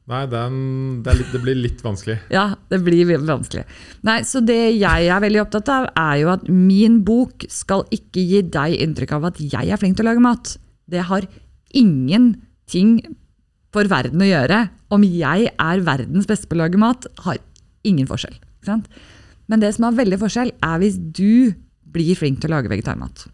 [0.07, 0.59] Nei, den,
[1.03, 2.15] det, litt, det blir litt vanskelig.
[2.37, 3.65] Ja, det blir vanskelig.
[4.07, 8.23] Nei, Så det jeg er veldig opptatt av, er jo at min bok skal ikke
[8.23, 10.55] gi deg inntrykk av at jeg er flink til å lage mat.
[10.87, 11.27] Det har
[11.75, 13.01] ingenting
[13.75, 14.63] for verden å gjøre.
[14.95, 17.43] Om jeg er verdens beste på å lage mat, har
[17.87, 18.39] ingen forskjell.
[19.47, 21.51] Men det som har veldig forskjell, er hvis du
[21.87, 23.27] blir flink til å lage vegetarmat.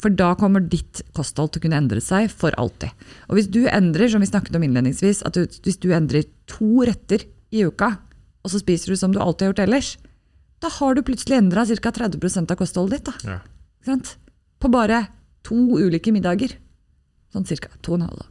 [0.00, 2.92] For da kommer ditt kosthold til å kunne endre seg for alltid.
[3.28, 6.86] Og hvis du endrer, som vi snakket om innledningsvis, at du, hvis du endrer to
[6.88, 7.92] retter i uka,
[8.40, 9.96] og så spiser du som du alltid har gjort ellers,
[10.60, 11.90] Da har du plutselig endra ca.
[11.90, 13.06] 30 av kostholdet ditt.
[13.08, 13.30] da.
[13.32, 13.38] Ja.
[13.86, 14.18] Sant?
[14.60, 15.06] På bare
[15.42, 16.52] to ulike middager.
[17.32, 17.70] Sånn ca.
[17.80, 18.26] To og en halv.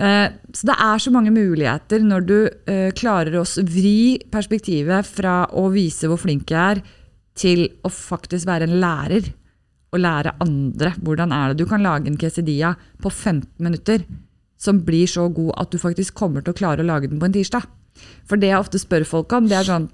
[0.00, 2.36] Eh, så det er så mange muligheter når du
[2.70, 6.82] eh, klarer å vri perspektivet fra å vise hvor flink jeg er,
[7.38, 9.28] til å faktisk være en lærer.
[9.92, 14.04] Og lære andre hvordan er det du kan lage en quesadilla på 15 minutter
[14.58, 17.28] som blir så god at du faktisk kommer til å klare å lage den på
[17.28, 17.64] en tirsdag.
[18.28, 19.88] For det jeg ofte spør folk om, det er sånn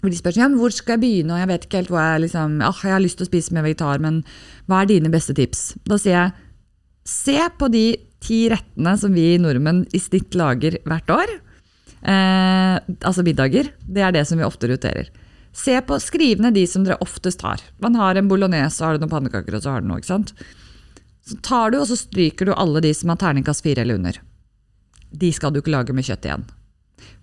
[0.00, 2.24] hvor de spør sånn, hvor skal jeg begynne, og jeg vet ikke helt hvor jeg
[2.26, 4.20] liksom, ah, jeg har lyst til å spise mer vegetar, men
[4.68, 5.70] hva er dine beste tips?
[5.88, 6.34] Da sier jeg,
[7.08, 7.86] se på de
[8.22, 11.32] ti rettene som vi nordmenn i snitt lager hvert år.
[12.06, 13.70] Eh, altså middager.
[13.82, 15.08] Det er det som vi ofte roterer.
[15.56, 17.62] Se på, Skriv ned de som dere oftest har.
[17.82, 20.02] Man har en bolognese, har du noen pannekaker, og så har du noe.
[20.02, 20.34] ikke sant?
[21.26, 24.20] Så tar du og så stryker du alle de som har terningkast fire eller under.
[25.10, 26.44] De skal du ikke lage med kjøtt igjen.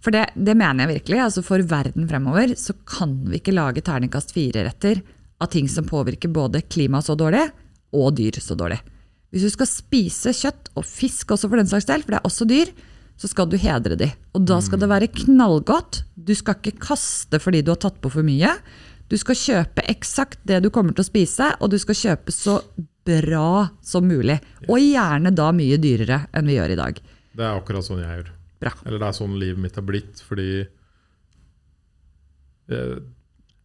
[0.03, 1.19] For det, det mener jeg virkelig.
[1.27, 5.03] altså For verden fremover så kan vi ikke lage terningkast fire-retter
[5.43, 7.45] av ting som påvirker både klimaet så dårlig
[7.93, 8.79] og dyr så dårlig.
[9.33, 12.27] Hvis du skal spise kjøtt, og fisk også for den slags del, for det er
[12.27, 12.69] også dyr,
[13.17, 14.09] så skal du hedre de.
[14.37, 16.03] Og da skal det være knallgodt.
[16.23, 18.51] Du skal ikke kaste fordi du har tatt på for mye.
[19.11, 22.59] Du skal kjøpe eksakt det du kommer til å spise, og du skal kjøpe så
[23.05, 24.39] bra som mulig.
[24.69, 27.01] Og gjerne da mye dyrere enn vi gjør i dag.
[27.33, 28.31] Det er akkurat sånn jeg gjør.
[28.63, 28.71] Bra.
[28.85, 30.47] Eller det er sånn livet mitt har blitt, fordi
[32.71, 33.03] jeg,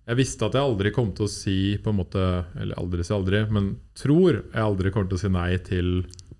[0.09, 2.23] jeg visste at jeg aldri kom til å si på en måte,
[2.59, 5.92] Eller aldri si aldri, men tror jeg aldri kommer til å si nei til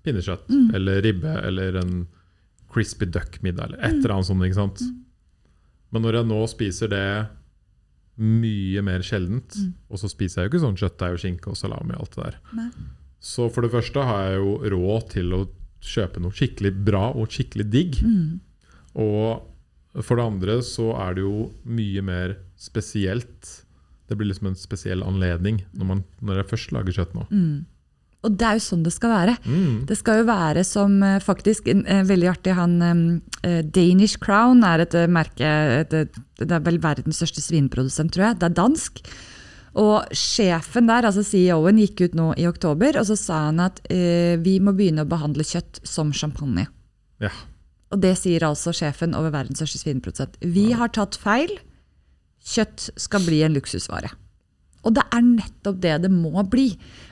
[0.03, 1.93] pinnekjøtt eller ribbe eller en
[2.71, 4.43] crispy duck-middag eller et eller annet sånt.
[4.45, 4.83] ikke sant?
[5.91, 7.05] Men når jeg nå spiser det
[8.19, 9.55] mye mer sjeldent,
[9.89, 12.25] og så spiser jeg jo ikke sånn kjøttdeig og skinke og salami og alt det
[12.25, 12.65] der, Nei.
[13.23, 15.39] så for det første har jeg jo råd til å
[15.79, 18.01] kjøpe noe skikkelig bra og skikkelig digg.
[18.99, 23.53] Og for det andre så er det jo mye mer spesielt.
[24.09, 27.25] Det blir liksom en spesiell anledning når, man, når jeg først lager kjøtt nå.
[28.19, 29.35] Og det er jo sånn det skal være.
[29.47, 29.75] Mm.
[29.87, 34.83] Det skal jo være som eh, faktisk eh, Veldig artig han eh, Danish Crown er
[34.83, 35.47] et merke
[35.79, 38.39] et, et, Det er vel verdens største svinprodusent, tror jeg.
[38.41, 38.99] Det er dansk.
[39.79, 43.77] Og sjefen der, altså CEO-en, gikk ut nå i oktober og så sa han at
[44.41, 46.65] vi må begynne å behandle kjøtt som champagne.
[47.21, 47.29] Ja.
[47.93, 50.39] Og det sier altså sjefen over verdens største svinprodusent.
[50.41, 51.53] Vi har tatt feil.
[52.49, 54.09] Kjøtt skal bli en luksusvare.
[54.87, 56.69] Og det er nettopp det det må bli.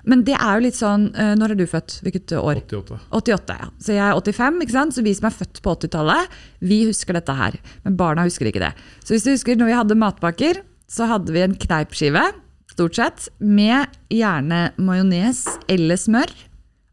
[0.08, 1.98] Men det er jo litt sånn eh, Når er du født?
[2.06, 2.62] Hvilket år?
[2.64, 3.00] 88.
[3.20, 3.70] 88, ja.
[3.84, 4.96] Så jeg er 85, ikke sant?
[4.96, 7.60] så vi som er født på 80-tallet, vi husker dette her.
[7.84, 8.74] Men barna husker ikke det.
[9.04, 12.24] Så hvis du husker når vi hadde matpakker, så hadde vi en kneipskive,
[12.72, 16.32] stort sett, med gjerne majones eller smør.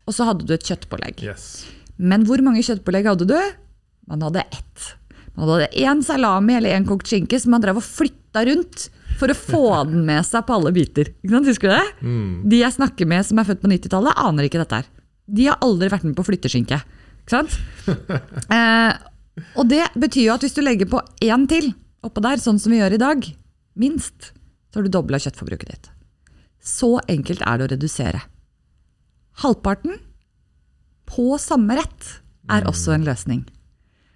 [0.08, 1.22] Og så hadde du et kjøttpålegg.
[1.22, 1.64] Yes.
[1.96, 3.38] Men hvor mange kjøttpålegg hadde du?
[4.10, 4.90] Man hadde ett.
[5.38, 8.88] Man hadde én salami eller én kokt skinke som man drev og flytta rundt
[9.20, 11.10] for å få den med seg på alle biter.
[11.22, 11.48] Ikke sant?
[11.50, 12.10] Husker du det?
[12.50, 14.90] De jeg snakker med som er født på 90-tallet, aner ikke dette her.
[15.24, 16.80] De har aldri vært med på flytteskinke.
[17.24, 17.56] Ikke sant?
[18.56, 18.92] eh,
[19.58, 21.72] og det betyr jo at hvis du legger på én til
[22.04, 23.28] oppå der, sånn som vi gjør i dag,
[23.80, 24.32] minst,
[24.70, 25.90] så har du dobla kjøttforbruket ditt.
[26.64, 28.20] Så enkelt er det å redusere.
[29.44, 29.98] Halvparten
[31.08, 32.10] på samme rett
[32.52, 33.44] er også en løsning.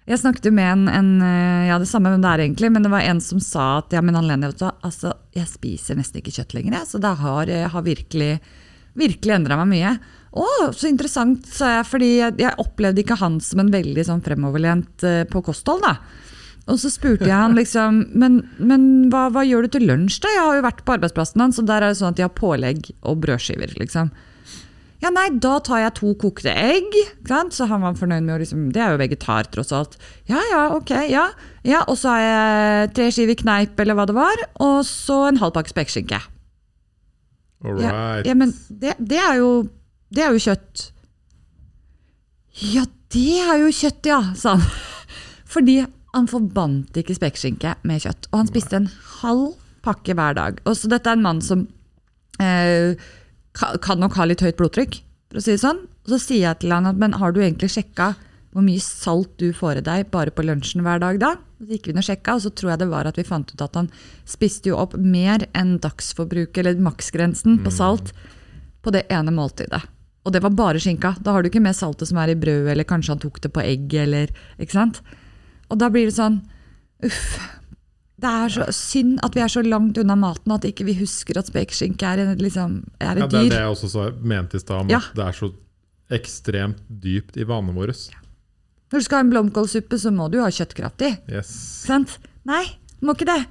[0.09, 2.85] Jeg snakket jo med en, en eh, ja det samme hvem det er egentlig, men
[2.85, 6.55] det var en som sa at ja, men du, altså, jeg spiser nesten ikke kjøtt
[6.57, 8.31] lenger, så det har, har virkelig,
[8.97, 9.93] virkelig endra meg mye.
[10.29, 15.05] Å, så interessant, sa jeg, fordi jeg opplevde ikke han som en veldig sånn fremoverlent
[15.05, 15.85] eh, på kosthold.
[15.85, 15.95] da.
[16.69, 20.33] Og så spurte jeg han liksom Men, men hva, hva gjør du til lunsj, da?
[20.35, 22.35] Jeg har jo vært på arbeidsplassen hans, og der er det sånn at de har
[22.37, 23.73] pålegg og brødskiver.
[23.81, 24.13] liksom.
[24.99, 26.95] Ja, nei, da tar jeg to kokte egg.
[27.55, 29.95] Så han var fornøyd med å liksom Det er jo vegetar, tross alt.
[30.27, 31.29] Ja, ja, ok, ja.
[31.63, 34.43] ja og så har jeg tre skiver kneip, eller hva det var.
[34.65, 36.19] Og så en halv pakke spekeskinke.
[37.63, 37.93] All Ja,
[38.27, 39.53] ja, men det, det, er jo,
[40.11, 40.89] det er jo kjøtt.
[42.59, 42.83] Ja,
[43.15, 44.67] det er jo kjøtt, ja, sa han.
[45.53, 45.79] Fordi
[46.13, 48.27] han forbandt ikke spekeskinke med kjøtt.
[48.33, 49.53] Og han spiste en halv
[49.85, 50.59] pakke hver dag.
[50.67, 51.63] Og så dette er en mann som
[52.41, 52.99] eh,
[53.57, 55.83] kan nok ha litt høyt blodtrykk, for å si det sånn.
[56.05, 58.13] Og så sier jeg til han at men har du egentlig sjekka
[58.49, 61.35] hvor mye salt du får i deg bare på lunsjen hver dag da?
[61.59, 63.51] Så gikk vi inn og sjekka, og så tror jeg det var at vi fant
[63.51, 63.91] ut at han
[64.29, 68.13] spiste jo opp mer enn dagsforbruket, eller maksgrensen på salt,
[68.81, 69.83] på det ene måltidet.
[70.25, 71.13] Og det var bare skinka.
[71.21, 73.53] Da har du ikke med saltet som er i brød, eller kanskje han tok det
[73.53, 75.01] på egg, eller Ikke sant?
[75.69, 76.41] Og da blir det sånn
[77.05, 77.37] Uff.
[78.19, 81.37] Det er så synd at vi er så langt unna maten at ikke vi husker
[81.39, 84.59] at spekeskinke er, en- liksom, er Ja, et det er det jeg også mente i
[84.59, 84.97] stad, om Ja.
[84.97, 85.53] at det er så
[86.11, 87.93] ekstremt dypt i vanene våre.
[88.91, 91.11] Når du skal ha en blomkålsuppe, så må du ha kjøttkraft i.
[91.31, 91.49] Yes.
[91.85, 92.17] Sant?
[92.49, 92.65] Nei,
[93.01, 93.45] må ikke det.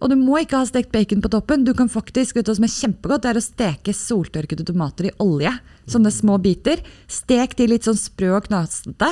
[0.00, 1.64] Og du må ikke ha stekt bacon på toppen.
[1.64, 5.14] Du kan faktisk, vet du som er kjempegodt, det er å steke soltørkede tomater i
[5.22, 5.52] olje.
[5.86, 6.80] Sånne små biter.
[7.08, 9.10] Stek de litt sånn sprø og knasete.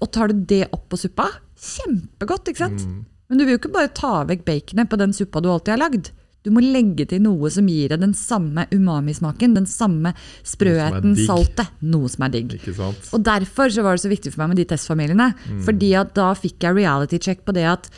[0.00, 2.86] Og tar du det opp på suppa, kjempegodt, ikke sant?
[3.32, 5.80] Men du vil jo ikke bare ta vekk baconet på den suppa du alltid har
[5.80, 6.10] lagd.
[6.44, 10.10] Du må legge til noe som gir deg den samme umamismaken, den samme
[10.44, 11.70] sprøheten, saltet.
[11.80, 12.52] Noe som er digg.
[12.58, 13.08] Ikke sant?
[13.16, 15.30] Og derfor så var det så viktig for meg med de testfamiliene.
[15.64, 17.88] Fordi at da fikk jeg reality check på det at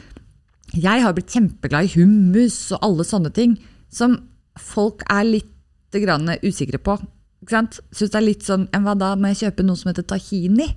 [0.71, 3.59] jeg har blitt kjempeglad i hummus og alle sånne ting
[3.91, 4.15] som
[4.61, 5.51] folk er litt
[5.95, 6.95] usikre på.
[7.43, 7.81] Ikke sant?
[7.91, 10.71] Synes det er litt sånn Hva da, må jeg kjøpe noe som heter tahini?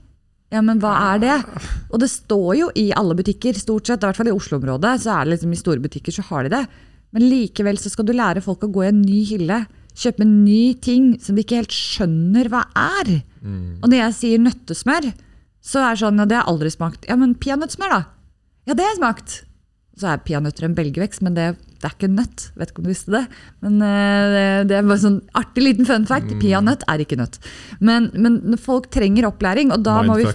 [0.54, 1.38] Ja, men hva er det?
[1.92, 5.18] Og det står jo i alle butikker, stort sett, i hvert fall i Oslo-området, så
[5.18, 6.62] er det liksom i store butikker så har de det.
[7.16, 9.66] Men likevel så skal du lære folk å gå i en ny hylle,
[9.98, 13.12] kjøpe en ny ting som de ikke helt skjønner hva er.
[13.82, 15.10] Og når jeg sier nøttesmør,
[15.68, 17.08] så er det sånn, ja, det har jeg aldri smakt.
[17.10, 18.02] Ja, men peanøttsmør da?
[18.68, 19.38] Ja, det har jeg smakt.
[19.98, 21.48] Så er peanøtter en belgevekst, men det,
[21.82, 22.46] det er ikke en nøtt.
[22.60, 23.24] Vet ikke om du visste det.
[23.66, 26.36] Men eh, det, det er bare sånn artig liten fun fact.
[26.42, 27.40] Peanøtt er ikke nøtt.
[27.82, 30.28] Men, men folk trenger opplæring, og da må vi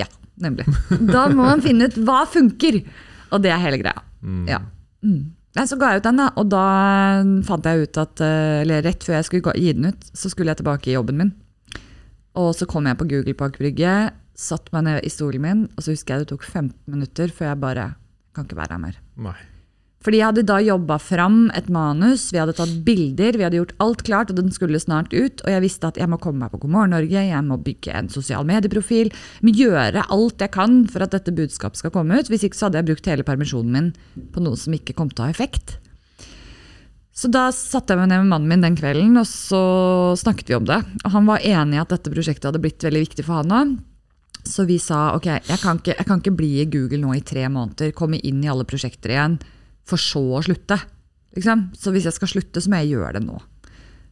[0.00, 0.08] ja,
[0.40, 0.66] nemlig.
[1.12, 2.80] Da må man finne ut hva funker.
[3.32, 4.00] Og det er hele greia.
[4.48, 4.62] Ja.
[5.04, 5.32] Mm.
[5.52, 6.64] Så ga jeg ut den, da, og da
[7.44, 10.54] fant jeg ut at eh, Eller rett før jeg skulle gi den ut, så skulle
[10.54, 11.32] jeg tilbake i jobben min.
[12.40, 15.84] Og så kom jeg på Google Park Brygge, satt meg ned i stolen min, og
[15.84, 17.90] så husker jeg det tok 15 minutter før jeg bare
[18.32, 18.94] Kan ikke være her mer.
[19.20, 19.36] Nei.
[20.02, 23.74] Fordi jeg hadde da jobba fram et manus, vi hadde tatt bilder, vi hadde gjort
[23.84, 25.44] alt klart, og den skulle snart ut.
[25.44, 27.94] Og jeg visste at jeg må komme meg på God morgen Norge, jeg må bygge
[27.94, 29.12] en sosial medieprofil.
[29.46, 32.32] Men gjøre alt jeg kan for at dette budskapet skal komme ut.
[32.32, 35.22] Hvis ikke så hadde jeg brukt hele permisjonen min på noe som ikke kom til
[35.22, 35.76] å ha effekt.
[37.14, 39.62] Så da satte jeg meg ned med mannen min den kvelden, og så
[40.18, 40.80] snakket vi om det.
[41.04, 43.74] Og han var enig i at dette prosjektet hadde blitt veldig viktig for han òg.
[44.42, 47.24] Så vi sa ok, jeg kan, ikke, jeg kan ikke bli i Google nå i
[47.26, 49.38] tre måneder, komme inn i alle prosjekter igjen,
[49.86, 50.78] for så å slutte.
[51.36, 51.68] Liksom.
[51.78, 53.38] Så hvis jeg skal slutte, så må jeg gjøre det nå.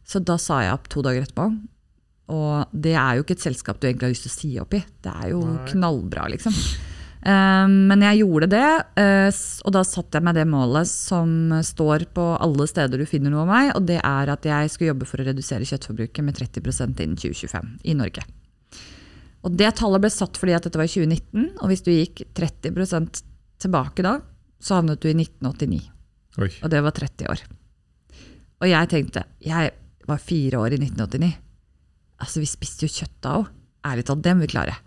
[0.07, 1.49] Så da sa jeg opp to dager etterpå.
[2.31, 4.77] Og det er jo ikke et selskap du egentlig har lyst til å si opp
[4.77, 4.81] i.
[5.03, 5.67] Det er jo Nei.
[5.73, 6.55] knallbra, liksom.
[7.21, 9.27] Um, men jeg gjorde det, uh,
[9.67, 13.43] og da satte jeg meg det målet som står på alle steder du finner noe
[13.43, 17.03] av meg, og det er at jeg skal jobbe for å redusere kjøttforbruket med 30%
[17.03, 18.25] innen 2025 i Norge.
[19.41, 22.23] Og det tallet ble satt fordi at dette var i 2019, og hvis du gikk
[22.37, 23.23] 30%
[23.61, 24.19] tilbake da,
[24.61, 25.81] så havnet du i 1989.
[26.41, 26.51] Oi.
[26.61, 27.41] Og det var 30 år.
[28.61, 29.73] Og jeg tenkte, jeg
[30.07, 31.33] var fire år i 1989.
[32.21, 33.49] Altså, vi spiste jo kjøtt da òg.
[33.89, 34.77] Ærlig talt, det må vi klare.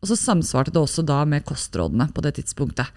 [0.00, 2.88] Og så samsvarte det også da med kostrådene på det tidspunktet.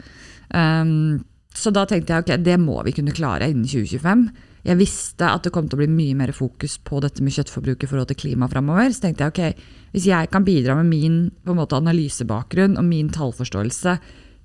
[0.53, 4.27] Um, så da tenkte jeg ok, det må vi kunne klare innen 2025.
[4.63, 7.83] Jeg visste at det kom til å bli mye mer fokus på dette med kjøttforbruk
[7.83, 8.93] i forhold til klima framover.
[8.93, 13.97] Så tenkte jeg ok, hvis jeg kan bidra med min måte, analysebakgrunn og min tallforståelse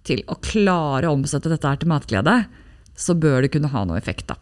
[0.08, 2.42] til å klare å omsette dette her til matglede,
[2.98, 4.28] så bør det kunne ha noe effekt.
[4.28, 4.37] da.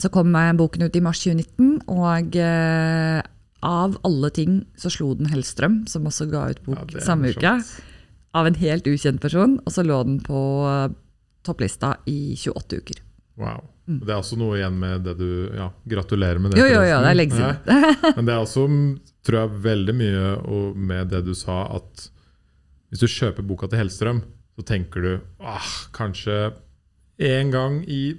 [0.00, 3.20] Så kom eh, boken ut i mars 2019, og eh,
[3.64, 7.54] av alle ting så slo den Hellstrøm, som også ga ut bok er samme uke,
[8.34, 10.88] av en helt ukjent person, og så lå den på eh,
[11.44, 13.02] topplista i 28 uker.
[13.40, 13.64] Wow.
[13.84, 16.60] Det er også noe igjen med det du Ja, gratulerer med det.
[16.60, 16.62] Mm.
[16.62, 18.14] Jo, jo, jo, det er lenge siden.
[18.16, 18.64] Men det er også,
[19.24, 22.08] tror jeg, veldig mye med det du sa, at
[22.90, 24.20] hvis du kjøper boka til Hellstrøm,
[24.54, 26.52] så tenker du ah, kanskje
[27.24, 28.14] en gang i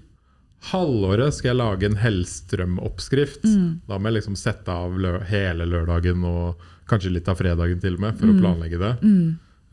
[0.72, 3.44] halvåret skal jeg lage en Hellstrøm-oppskrift.
[3.46, 3.68] Mm.
[3.88, 7.96] Da må jeg liksom sette av lø hele lørdagen og kanskje litt av fredagen til
[7.98, 8.20] og med, Mm.
[8.20, 8.94] for å planlegge det.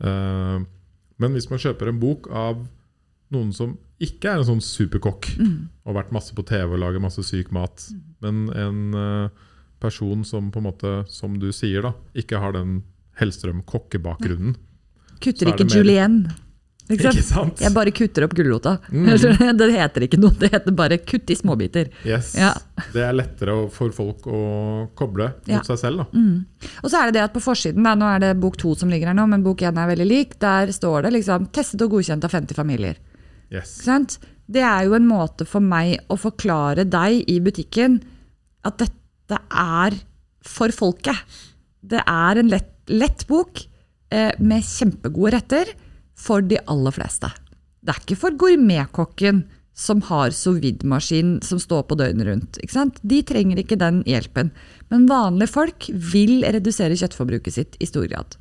[0.03, 0.59] Eh,
[1.19, 2.67] men hvis man kjøper en bok av
[3.33, 5.69] noen som ikke er en sånn superkokk, Mm.
[5.85, 7.89] og har vært masse på TV og lager masse syk mat,
[8.21, 9.29] men en eh,
[9.83, 12.79] person som på en måte, som du sier, da, ikke har den
[13.19, 14.55] Hellstrøm-kokkebakgrunnen.
[15.21, 16.33] Kutter Så er det ikke mer- julienne.
[16.91, 17.15] Ikke sant?
[17.15, 17.61] Ikke sant?
[17.63, 18.73] Jeg bare kutter opp gulrota.
[18.91, 19.05] Mm.
[19.61, 21.87] Det heter ikke noe, det heter bare kutt i småbiter.
[22.03, 22.33] Yes.
[22.35, 22.49] Ja.
[22.91, 24.41] Det er lettere for folk å
[24.99, 25.61] koble mot Ja.
[25.63, 26.03] seg selv.
[26.03, 26.25] Da.
[26.83, 28.91] Og så er det det at på forsiden, da, nå er det bok to som
[28.91, 31.91] ligger her nå, men bok én er veldig lik, der står det liksom 'testet og
[31.95, 32.99] godkjent av 50 familier'.
[33.49, 33.71] Yes.
[33.85, 34.17] Sant?
[34.51, 38.01] Det er jo en måte for meg å forklare deg i butikken
[38.65, 38.91] at dette
[39.31, 39.95] er
[40.43, 41.15] for folket.
[41.83, 43.63] Det er en lett, lett bok
[44.11, 45.73] eh, med kjempegode retter
[46.19, 47.29] for de aller fleste.
[47.83, 49.43] Det er ikke for gourmetkokken
[49.73, 52.59] som har sous vide-maskin som står på døgnet rundt.
[53.01, 54.51] De trenger ikke den hjelpen.
[54.93, 58.37] Men vanlige folk vil redusere kjøttforbruket sitt i stor grad.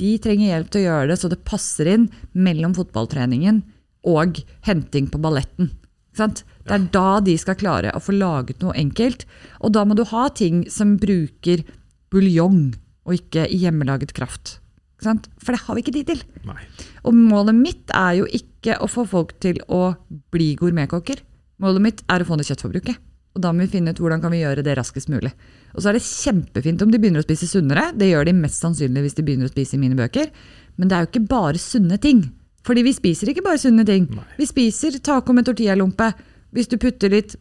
[0.00, 3.62] De trenger hjelp til å gjøre det så det passer inn mellom fotballtreningen
[4.08, 5.70] og henting på balletten.
[6.16, 6.42] Sant?
[6.62, 9.24] Det er da de skal klare å få laget noe enkelt.
[9.64, 11.64] Og da må du ha ting som bruker
[12.12, 12.74] buljong,
[13.08, 14.58] og ikke hjemmelaget kraft.
[15.02, 15.26] Sant?
[15.42, 16.20] For det har vi ikke tid til.
[16.46, 16.60] Nei.
[17.08, 19.94] Og målet mitt er jo ikke å få folk til å
[20.34, 21.24] bli gourmetkokker.
[21.62, 23.00] Målet mitt er å få ned kjøttforbruket.
[23.32, 25.32] Og da må vi finne ut hvordan kan vi gjøre det raskest mulig.
[25.72, 27.88] Og så er det kjempefint om de begynner å spise sunnere.
[27.96, 30.28] Det gjør de mest sannsynlig hvis de begynner å spise i mine bøker.
[30.76, 32.26] Men det er jo ikke bare sunne ting.
[32.66, 34.06] Fordi vi spiser ikke bare sunne ting.
[34.14, 34.26] Nei.
[34.38, 36.12] Vi spiser taco med tortillalompe.
[36.54, 37.34] Hvis du putter litt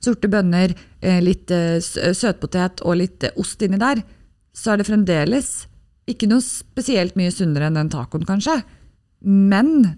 [0.00, 4.02] sorte bønner, eh, litt eh, søtpotet og litt eh, ost inni der,
[4.56, 5.50] så er det fremdeles
[6.10, 8.58] ikke noe spesielt mye sunnere enn den tacoen, kanskje.
[9.22, 9.96] Men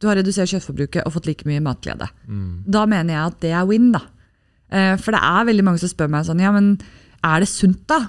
[0.00, 2.08] du har redusert kjøttforbruket og fått like mye matglede.
[2.66, 4.02] Da mener jeg at det er win, da.
[4.72, 6.74] Eh, For det er veldig mange som spør meg sånn, ja, men
[7.24, 8.00] er det sunt da?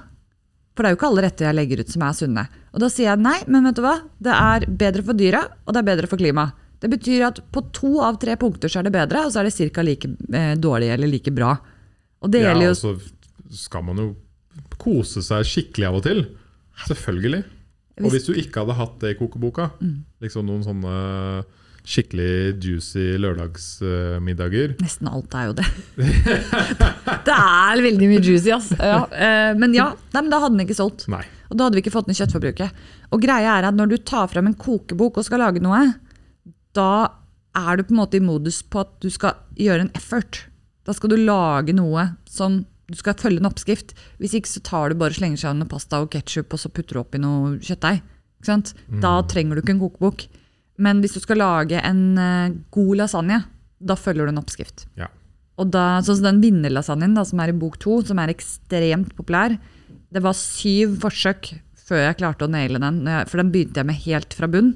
[0.76, 2.48] For det er jo ikke alle retter jeg legger ut som er sunne.
[2.76, 3.96] Og da sier jeg nei, men vet du hva?
[4.20, 6.52] Det er bedre for dyra, og det er bedre for klimaet.
[6.84, 9.48] Det betyr at på to av tre punkter så er det bedre, og så er
[9.48, 9.82] det ca.
[9.88, 11.54] like eh, dårlig eller like bra.
[12.22, 14.10] Og det Ja, gjelder jo og så skal man jo
[14.78, 16.26] kose seg skikkelig av og til.
[16.86, 17.44] Selvfølgelig.
[18.04, 20.04] Og hvis du ikke hadde hatt det i kokeboka, Mm.
[20.22, 21.46] liksom noen sånne
[21.86, 25.66] skikkelig juicy lørdagsmiddager Nesten alt er jo det.
[27.28, 28.72] det er veldig mye juicy, ass.
[28.80, 31.06] Ja, eh, men ja, nei, men da hadde den ikke solgt.
[31.12, 31.24] Nei.
[31.52, 32.86] Og da hadde vi ikke fått ned kjøttforbruket.
[33.14, 35.84] Og greia er at når du tar fram en kokebok og skal lage noe,
[36.76, 36.92] da
[37.56, 40.46] er du på en måte i modus på at du skal gjøre en effort.
[40.86, 43.96] Da skal du lage noe som du skal følge en oppskrift.
[44.22, 46.70] Hvis ikke så tar du bare slenger slenger av noe pasta og ketsjup og så
[46.74, 48.04] putter du oppi noe kjøttdeig.
[49.02, 50.28] Da trenger du ikke en kokebok.
[50.82, 53.44] Men hvis du skal lage en eh, god lasagne,
[53.80, 54.88] da følger du en oppskrift.
[55.00, 55.10] Ja.
[55.62, 59.56] Og da, sånn som den vinnerlasagnen som er i bok to, som er ekstremt populær.
[60.12, 61.54] Det var syv forsøk
[61.86, 64.74] før jeg klarte å naile den, for den begynte jeg med helt fra bunn.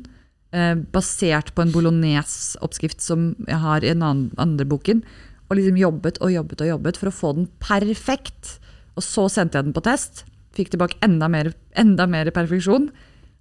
[0.50, 5.04] Eh, basert på en bolognese-oppskrift som jeg har i den andre boken.
[5.50, 8.58] Og liksom jobbet og jobbet og jobbet for å få den perfekt.
[8.96, 10.24] Og så sendte jeg den på test.
[10.58, 12.90] Fikk tilbake enda mer, enda mer perfeksjon.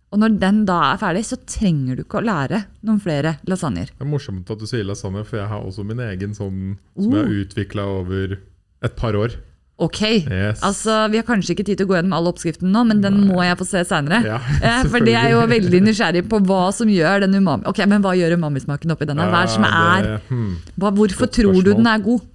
[0.08, 3.90] Og når den da er ferdig, så trenger du ikke å lære noen flere lasagner.
[3.92, 7.12] Det er morsomt at du sier lasagne, for jeg har også min egen sånn som
[7.12, 9.36] jeg har utvikla over et par år.
[9.78, 10.58] Ok, Yes.
[10.66, 13.20] altså vi har kanskje ikke tid til å gå gjennom all oppskriften nå, men den
[13.28, 14.18] må jeg få se senere.
[14.26, 17.62] Ja, Eh, For det er jo veldig nysgjerrig på hva som gjør den umami.
[17.70, 19.28] Ok, men hva gjør umamismaken oppi denne?
[19.30, 20.56] Hva er som er hmm.
[20.74, 22.26] hva, Hvorfor tror du den er god?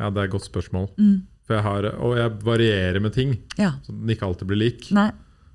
[0.00, 0.88] Ja, det er et godt spørsmål.
[0.98, 1.20] Mm.
[1.46, 4.90] For jeg har, og jeg varierer med ting, Ja, så den ikke alltid blir lik.
[4.92, 5.10] nei,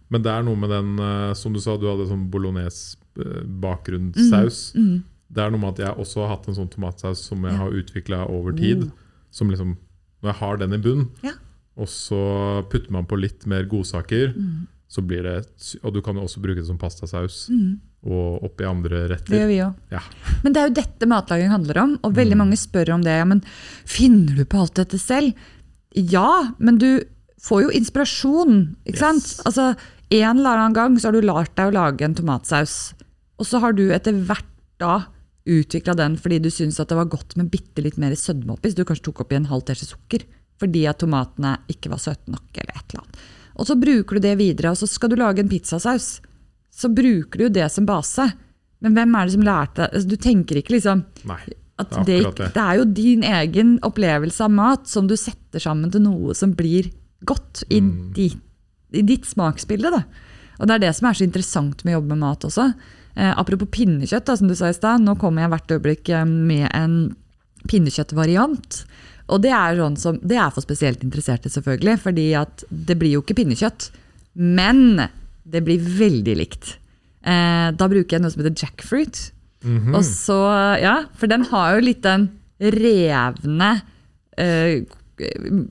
[0.09, 4.73] Men det er noe med den, eh, som du sa, du hadde sånn bolognese-bakgrunnssaus.
[4.75, 7.57] mm, Det er noe med at jeg også har hatt en sånn tomatsaus som jeg
[7.59, 8.83] har utvikla over tid.
[8.85, 8.91] Oh.
[9.31, 9.75] Som liksom,
[10.23, 11.31] Når jeg har den i bunn, Ja.
[11.77, 14.67] og så putter man på litt mer godsaker, Mm.
[14.89, 15.45] så blir det
[15.83, 17.49] Og du kan jo også bruke det som pastasaus.
[17.49, 17.79] mm.
[18.05, 19.25] Og oppi andre retter.
[19.29, 19.75] det gjør vi òg.
[19.91, 19.99] Ja.
[20.43, 22.37] Men det er jo dette matlaging handler om, og veldig Mm.
[22.37, 23.11] mange spør om det.
[23.17, 23.41] Ja, men
[23.85, 25.33] finner du på alt dette selv?
[25.97, 27.01] Ja, men du
[27.41, 29.25] får jo inspirasjon, ikke sant?
[29.25, 29.41] Yes.
[29.49, 29.71] Altså,
[30.13, 32.77] en eller annen gang så har du lært deg å lage en tomatsaus,
[33.37, 35.07] og så har du etter hvert da
[35.47, 38.81] utvikla den fordi du syns det var godt med bitte litt mer sødme oppi, så
[38.81, 40.25] du kanskje tok oppi en halv teskje sukker
[40.57, 43.19] fordi at tomatene ikke var søte nok, eller et eller annet.
[43.57, 46.07] Og så bruker du det videre, og så skal du lage en pizzasaus.
[46.73, 48.25] Så bruker du det som base.
[48.81, 51.41] Men hvem er det som lærte deg Du tenker ikke liksom Nei.
[51.79, 55.91] At Det er det, er jo din egen opplevelse av mat som du setter sammen
[55.93, 56.91] til noe som blir
[57.25, 58.13] godt i, Mm.
[58.13, 58.31] di,
[58.93, 59.91] i ditt smaksbilde.
[59.91, 60.03] Da.
[60.59, 62.73] Og det er det som er så interessant med å jobbe med mat også.
[63.15, 65.01] Eh, apropos pinnekjøtt, da, som du sa i stad.
[65.01, 67.15] Nå kommer jeg hvert øyeblikk eh, med en
[67.67, 68.83] pinnekjøttvariant.
[69.29, 71.97] Og det er, sånn som, det er for spesielt interesserte, selvfølgelig.
[71.99, 73.89] fordi at det blir jo ikke pinnekjøtt.
[74.35, 75.09] Men
[75.47, 76.77] det blir veldig likt.
[77.27, 79.31] Eh, da bruker jeg noe som heter jackfruit.
[79.67, 79.95] Mhm.
[79.97, 80.39] Og så,
[80.81, 83.69] ja, For den har jo litt den revne
[84.39, 84.75] uh,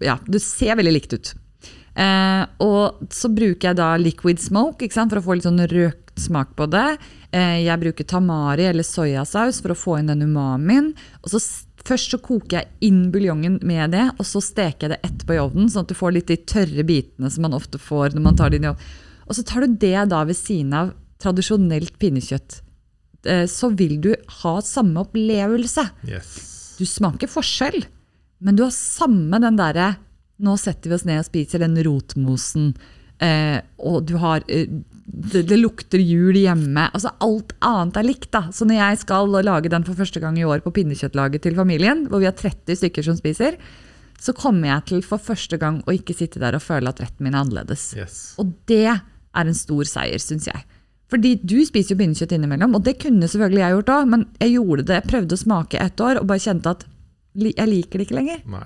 [0.05, 1.35] Ja, du ser veldig likt ut.
[1.97, 5.63] Uh, og så bruker jeg da liquid smoke ikke sant, for å få litt sånn
[5.71, 6.99] røkt smak på det.
[7.33, 10.93] Uh, jeg bruker tamari eller soyasaus for å få inn den umamien.
[11.25, 11.43] Og så
[11.87, 15.39] Først så koker jeg inn buljongen med det, og så steker jeg det etterpå i
[15.39, 18.39] ovnen, sånn at du får litt de tørre bitene som man ofte får når man
[18.39, 18.89] tar det inn i ovnen.
[19.27, 20.91] Og så tar du det da ved siden av
[21.23, 22.59] tradisjonelt pinnekjøtt.
[23.27, 24.13] Eh, Så vil du
[24.43, 25.85] ha samme opplevelse.
[26.09, 26.77] Yes.
[26.79, 27.85] Du smaker forskjell,
[28.45, 29.97] men du har samme den derre
[30.39, 32.75] Nå setter vi oss ned og spiser den rotmosen,
[33.25, 34.67] eh, og du har eh,
[35.07, 36.91] det, det lukter jul hjemme.
[36.93, 38.29] Altså Alt annet er likt.
[38.35, 38.43] da.
[38.53, 42.05] Så når jeg skal lage den for første gang i år på pinnekjøttlaget til familien,
[42.11, 43.57] hvor vi har 30 stykker som spiser,
[44.21, 47.25] så kommer jeg til for første gang å ikke sitte der og føle at retten
[47.25, 47.95] min er annerledes.
[47.97, 48.35] yes.
[48.37, 49.01] Og det er
[49.41, 50.67] en stor seier, syns jeg.
[51.13, 54.57] Fordi du spiser jo pinnekjøtt innimellom, og det kunne selvfølgelig jeg gjort òg, men jeg
[54.57, 56.87] gjorde det, jeg prøvde å smake ett år og bare kjente at
[57.37, 58.41] jeg liker det ikke lenger.
[58.51, 58.65] Nei.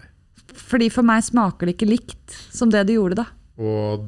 [0.70, 3.26] Fordi for meg smaker det ikke likt som det det gjorde da.
[3.60, 4.06] Og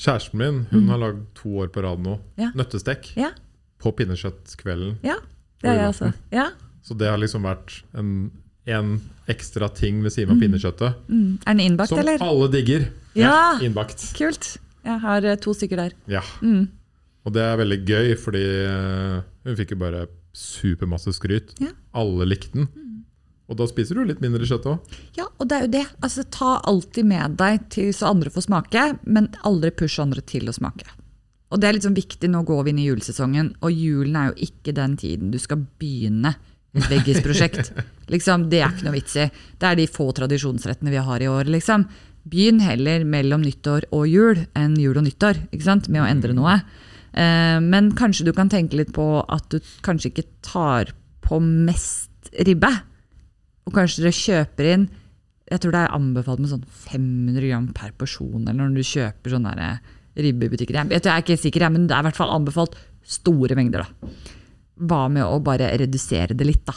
[0.00, 2.42] kjæresten min hun har lagd to år på rad nå Mm.
[2.42, 2.50] Ja.
[2.56, 3.30] nøttestek Ja,
[3.78, 4.98] på pinnekjøttkvelden.
[5.04, 5.16] ja.
[5.60, 6.12] Det har jeg også.
[6.32, 6.46] Ja.
[6.82, 8.30] Så det har liksom vært en,
[8.66, 8.94] en
[9.28, 10.94] ekstra ting ved siden av pinnekjøttet.
[11.12, 11.38] Mm.
[11.46, 12.16] Er den innbakt, Som eller?
[12.24, 12.86] alle digger.
[13.14, 13.58] Ja.
[13.60, 14.06] Innbakt.
[14.16, 14.56] Kult.
[14.84, 15.92] Jeg har eh, to stykker der.
[16.08, 16.22] Ja.
[16.40, 16.70] Mm.
[17.26, 19.16] Og det er veldig gøy, fordi eh,
[19.46, 20.06] hun fikk jo bare
[20.36, 21.52] supermasse skryt.
[21.60, 21.74] Ja.
[21.96, 22.70] Alle likte den.
[23.50, 24.96] Og da spiser du litt mindre kjøtt òg.
[25.18, 25.86] Ja, og det er jo det.
[26.06, 30.46] Altså, ta alltid med deg til så andre får smake, men aldri push andre til
[30.48, 30.86] å smake.
[31.50, 34.46] Og det er sånn viktig, nå går vi inn i julesesongen, og julen er jo
[34.46, 36.36] ikke den tiden du skal begynne
[36.78, 37.72] et veggisprosjekt.
[38.14, 39.26] liksom, det er ikke noe vits i.
[39.58, 41.88] Det er de få tradisjonsrettene vi har i år, liksom.
[42.30, 45.42] Begynn heller mellom nyttår og jul enn jul og nyttår,
[45.88, 46.60] med å endre noe.
[47.12, 50.92] Eh, men kanskje du kan tenke litt på at du kanskje ikke tar
[51.24, 52.70] på mest ribbe.
[53.66, 54.88] Og kanskje dere kjøper inn
[55.50, 59.32] Jeg tror det er anbefalt med sånn 500 gram per porsjon eller når du kjøper
[59.34, 59.80] sånne eh,
[60.22, 60.78] ribbe i butikker.
[60.78, 63.82] Jeg er ikke sikker, men det er i hvert fall anbefalt store mengder.
[63.82, 64.12] da.
[64.86, 66.76] Hva med å bare redusere det litt, da?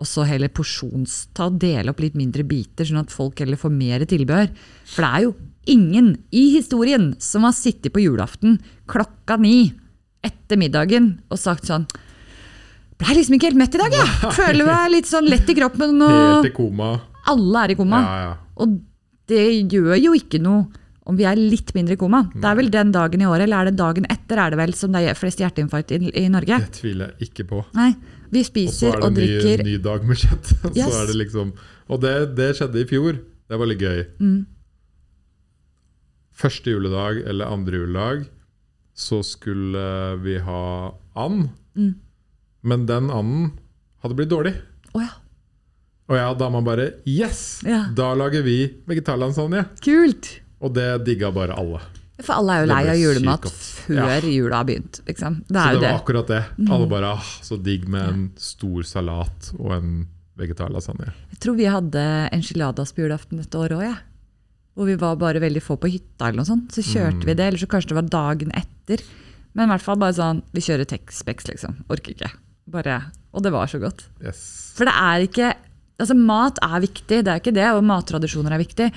[0.00, 4.04] Og så heller porsjonsta dele opp litt mindre biter, sånn at folk heller får mer
[4.08, 4.48] tilbehør.
[4.88, 5.36] For det er jo
[5.70, 8.58] ingen i historien som har sittet på julaften
[8.90, 9.72] klokka ni
[10.26, 11.86] etter middagen og sagt sånn
[12.96, 14.28] Blei liksom ikke helt mett i dag, jeg.
[14.32, 15.98] Føler meg litt sånn lett i kroppen.
[16.00, 16.94] og Helt i koma.
[17.28, 17.98] alle er i koma.
[18.00, 18.30] Ja, ja.
[18.64, 18.78] Og
[19.28, 20.64] det gjør jo ikke noe
[21.06, 22.22] om vi er litt mindre i koma.
[22.32, 24.72] Det er vel den dagen i året, eller er det dagen etter er det vel
[24.74, 26.56] som det er flest hjerteinfarkt i, i Norge?
[26.64, 27.60] Det tviler jeg ikke på.
[27.76, 27.92] Nei,
[28.32, 29.36] vi spiser Og drikker.
[29.36, 30.52] Og så er det en ny, ny dag med kjøtt.
[30.72, 30.88] Yes.
[30.88, 31.52] så er det liksom,
[31.86, 33.20] og det, det skjedde i fjor.
[33.46, 34.00] Det var litt gøy.
[34.24, 34.40] Mm.
[36.36, 38.26] Første juledag eller andre juledag
[38.96, 41.48] så skulle vi ha and.
[41.76, 41.94] Mm.
[42.66, 43.50] Men den anden
[44.02, 44.54] hadde blitt dårlig.
[44.96, 45.12] Å ja,
[46.06, 47.60] Og jeg og man bare Yes!
[47.66, 47.86] Ja.
[47.96, 48.58] Da lager vi
[48.88, 49.66] vegetarlasagne.
[49.84, 50.40] kult!
[50.60, 51.82] Og det digga bare alle.
[52.22, 54.20] For alle er jo lei av julemat før ja.
[54.24, 55.00] jula har begynt.
[55.04, 55.42] Liksom.
[55.44, 55.94] Det Så det var det.
[56.00, 56.42] akkurat det.
[56.70, 59.90] Alle bare ah, så digg med en stor salat og en
[60.40, 61.12] vegetarlasagne.
[61.34, 63.98] Jeg tror vi hadde enchiladas på julaften et året òg, jeg.
[64.76, 66.74] Hvor vi var bare veldig få på hytta eller noe sånt.
[66.76, 69.04] Så kjørte vi det, eller så kanskje det var dagen etter.
[69.56, 71.78] Men i hvert fall bare sånn, vi kjører Texpex, liksom.
[71.88, 72.28] Orker ikke.
[72.68, 72.98] Bare,
[73.32, 74.04] og det var så godt.
[74.20, 74.42] Yes.
[74.76, 75.54] For det er ikke
[75.96, 78.90] Altså, mat er viktig, det er ikke det, og mattradisjoner er viktig.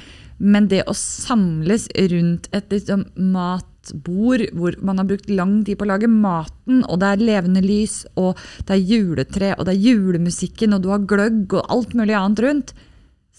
[0.44, 5.88] Men det å samles rundt et liksom, matbord hvor man har brukt lang tid på
[5.88, 8.36] å lage maten, og det er levende lys, og
[8.68, 12.44] det er juletre, og det er julemusikken, og du har gløgg og alt mulig annet
[12.44, 12.76] rundt,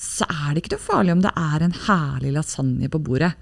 [0.00, 3.34] så er det ikke noe farlig om det er en herlig lasagne på bordet.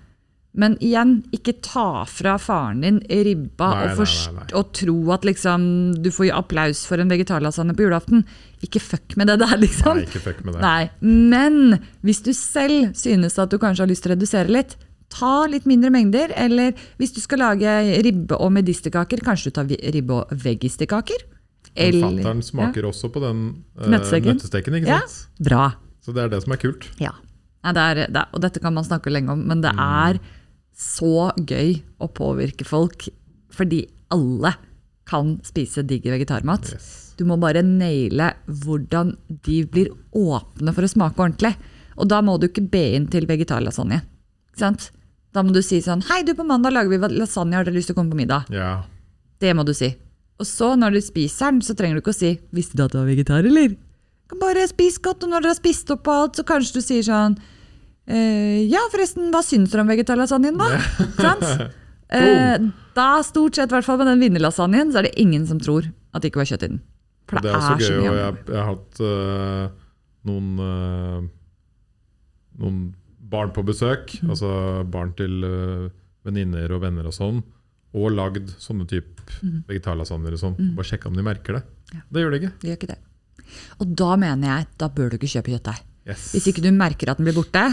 [0.58, 5.26] Men igjen, ikke ta fra faren din ribba Nei, og, nei, nei, og tro at
[5.28, 5.66] liksom,
[6.02, 8.24] du får applaus for en vegetarlasagne på julaften.
[8.64, 10.00] Ikke fuck med det der, liksom.
[10.00, 10.64] Nei, ikke fuck med det.
[10.64, 14.74] Nei, Men hvis du selv synes at du kanskje har lyst til å redusere litt,
[15.14, 16.32] ta litt mindre mengder.
[16.36, 21.28] Eller hvis du skal lage ribbe og medisterkaker, kanskje du tar ribbe og veggistekaker?
[21.78, 23.44] Men Fattern smaker også på den
[23.78, 24.80] uh, Nøttesteken.
[24.80, 25.04] ikke Ja.
[25.06, 25.44] sant?
[25.44, 25.68] Bra.
[26.08, 26.86] Så det er det som er kult.
[27.02, 27.12] Ja.
[27.68, 29.82] Det er, det er, og dette kan man snakke lenge om, men det Mm.
[29.84, 30.20] er
[30.72, 33.08] så gøy å påvirke folk.
[33.52, 33.82] Fordi
[34.14, 34.54] alle
[35.04, 36.72] kan spise digg vegetarmat.
[36.72, 37.14] Yes.
[37.18, 41.56] Du må bare naile hvordan de blir åpne for å smake ordentlig.
[41.98, 44.00] Og da må du ikke be inn til vegetarlasagne.
[44.58, 47.90] Da må du si sånn Hei, du, på mandag lager vi lasagne, har dere lyst
[47.90, 48.48] til å komme på middag?
[48.50, 48.84] Ja.
[49.38, 49.92] Det må du si.
[50.38, 52.92] Og så, når du spiser den, så trenger du ikke å si 'Visste du at
[52.92, 53.76] du var vegetar, eller?'
[54.36, 57.38] Bare spis godt, og når dere har spist opp alt, så kanskje du sier sånn
[58.06, 60.78] eh, 'Ja, forresten, hva syns dere om vegetarlasagnen, da?'
[61.20, 61.74] Sant?
[62.08, 62.56] Eh,
[62.96, 65.90] da, stort sett, i hvert fall med den vinnerlasagnen, så er det ingen som tror
[66.16, 66.78] at det ikke var kjøtt i den.
[67.28, 69.68] For det, det er også så gøy, og jeg, jeg har hatt uh,
[70.24, 71.26] noen uh,
[72.64, 72.78] noen
[73.28, 74.30] barn på besøk, Mm.
[74.32, 74.48] altså
[74.88, 75.90] barn til uh,
[76.24, 77.42] venninner og venner og sånn,
[77.92, 79.20] og lagd sånne type
[79.68, 80.56] vegetarlasagner og sånn.
[80.80, 81.62] Bare sjekka om de merker det.
[81.68, 81.92] Mm.
[81.92, 82.00] Ja.
[82.08, 82.52] Det gjør de ikke.
[82.62, 82.98] Det gjør ikke det.
[83.78, 85.84] Og da mener jeg, da bør du ikke kjøpe kjøttdeig.
[86.08, 86.30] Yes.
[86.32, 87.64] Hvis ikke du merker at den blir borte,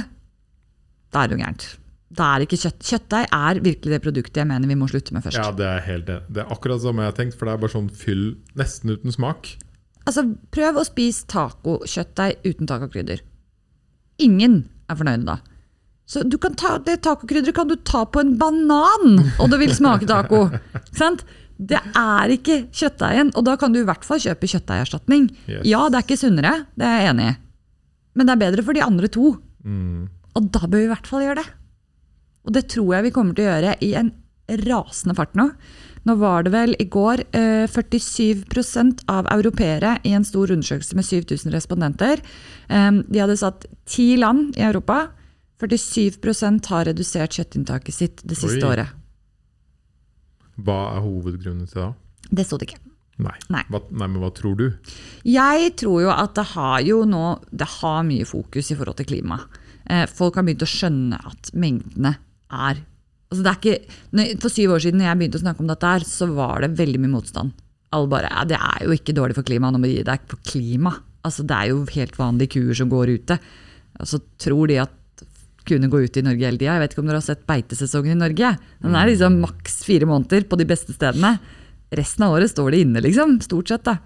[1.13, 1.67] da er det jo gærent.
[2.15, 2.83] Da er ikke kjøtt.
[2.86, 5.39] Kjøttdeig er virkelig det produktet jeg mener vi må slutte med først.
[5.39, 6.19] Ja, det er helt det.
[6.29, 8.25] Det er akkurat samme jeg har tenkt, for det er bare sånn fyll
[8.59, 9.55] nesten uten smak.
[10.05, 13.23] Altså, prøv å spise tacokjøttdeig uten tacokrydder.
[14.21, 14.61] Ingen
[14.91, 15.39] er fornøyde da.
[16.05, 19.73] Så du kan ta, det tacokrydderet kan du ta på en banan, og det vil
[19.73, 20.45] smake taco.
[20.99, 21.25] Sant?
[21.56, 25.30] Det er ikke kjøttdeigen, og da kan du i hvert fall kjøpe kjøttdeigerstatning.
[25.47, 25.64] Yes.
[25.68, 27.36] Ja, det er ikke sunnere, det er jeg enig i.
[28.16, 29.32] Men det er bedre for de andre to.
[29.64, 30.08] Mm.
[30.36, 31.47] Og da bør vi i hvert fall gjøre det.
[32.45, 34.12] Og det tror jeg vi kommer til å gjøre i en
[34.68, 35.49] rasende fart nå.
[36.06, 41.08] Nå var det vel i går eh, 47% av europeere i en stor undersøkelse med
[41.08, 42.22] 7000 respondenter.
[42.70, 45.08] Eh, de hadde satt ti land i Europa.
[45.64, 48.70] 47% har redusert kjøttinntaket sitt det siste Oi.
[48.76, 48.93] året.
[50.62, 51.91] Hva er hovedgrunnen til det?
[52.39, 52.82] Det sto det ikke.
[53.26, 53.36] Nei.
[53.53, 53.62] Nei.
[53.72, 54.66] Hva, nei, men hva tror du?
[55.28, 59.08] Jeg tror jo at det har jo nå Det har mye fokus i forhold til
[59.08, 59.39] klima.
[59.88, 62.16] Eh, folk har begynt å skjønne at mengdene
[62.51, 62.82] er
[63.32, 65.93] altså det er ikke, For syv år siden når jeg begynte å snakke om dette,
[65.95, 67.56] her, så var det veldig mye motstand.
[67.95, 70.28] Alle bare ja, 'Det er jo ikke dårlig for klimaet, nå må du gi deg
[70.28, 70.95] på klima'.
[71.26, 73.39] Altså, det er jo helt vanlige kuer som går ute.
[73.99, 74.91] Og så tror de at
[75.68, 76.76] kuene gå ut i Norge hele tida.
[76.76, 78.55] Jeg vet ikke om dere har sett beitesesongen i Norge?
[78.84, 81.36] Den er liksom maks fire måneder på de beste stedene.
[81.95, 83.38] Resten av året står de inne, liksom.
[83.45, 83.97] Stort sett, da.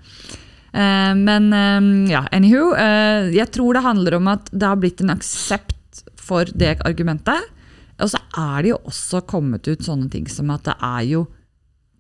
[0.72, 2.74] Eh, men eh, ja, anywho.
[2.78, 7.50] eh, jeg tror det handler om at det har blitt en aksept for det argumentet.
[8.00, 11.26] Og så er det jo også kommet ut sånne ting som at det er jo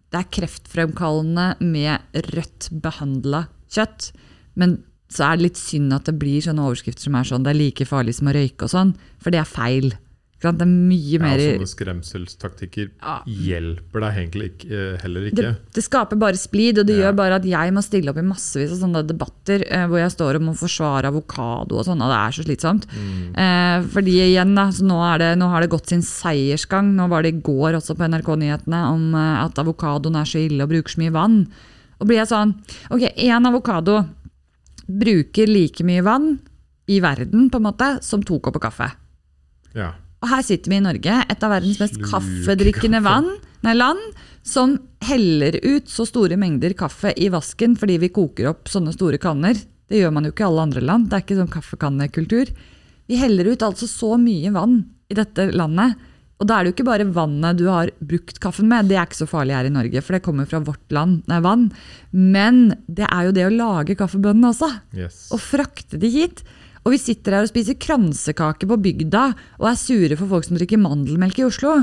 [0.09, 4.09] det er kreftfremkallende med rødt behandla kjøtt.
[4.57, 4.79] Men
[5.09, 7.59] så er det litt synd at det blir sånne overskrifter som er sånn det er
[7.63, 9.91] like farlig som å røyke og sånn, for det er feil.
[10.39, 13.17] Det er mye Ja, mer sånne skremselstaktikker Ja.
[13.27, 15.35] hjelper deg egentlig ikke, eh, heller ikke.
[15.35, 17.11] det, det skaper bare splid, og det Ja.
[17.11, 20.11] gjør bare at jeg må stille opp i massevis av sånne debatter eh, hvor jeg
[20.15, 22.85] står og må forsvare avokado og sånn, og det er så slitsomt.
[22.87, 23.35] Mm.
[23.35, 26.95] Eh, fordi igjen, da, så nå, er det, nå har det gått sin seiersgang.
[26.95, 30.61] Nå var det i går også på NRK-nyhetene om eh, at avokadoen er så ille
[30.63, 31.47] og bruker så mye vann.
[31.99, 32.53] Og blir jeg sånn
[32.91, 34.07] Ok, én avokado
[34.89, 36.31] bruker like mye vann
[36.89, 38.89] i verden på en måte som to kopper kaffe.
[39.77, 39.93] Ja.
[40.19, 43.07] Og her sitter vi i Norge, et av verdens mest Sluk kaffedrikkende kaffe.
[43.07, 43.29] vann,
[43.63, 44.01] nei, land,
[44.43, 44.75] som
[45.05, 49.57] heller ut så store mengder kaffe i vasken fordi vi koker opp sånne store kanner.
[49.89, 51.09] Det gjør man jo ikke i alle andre land.
[51.09, 52.51] Det er ikke sånn kaffekannekultur.
[53.09, 55.97] Vi heller ut altså så mye vann i dette landet.
[56.39, 59.09] Og da er det jo ikke bare vannet du har brukt kaffen med, det er
[59.09, 61.65] ikke så farlig her i Norge, for det kommer fra vårt land, nei, vann.
[62.15, 65.25] Men det er jo det å lage kaffebønnene også Yes.
[65.35, 66.43] og frakte de hit.
[66.87, 69.25] Og vi sitter her og spiser kransekake på bygda
[69.59, 71.73] og er sure for folk som drikker mandelmelk i Oslo.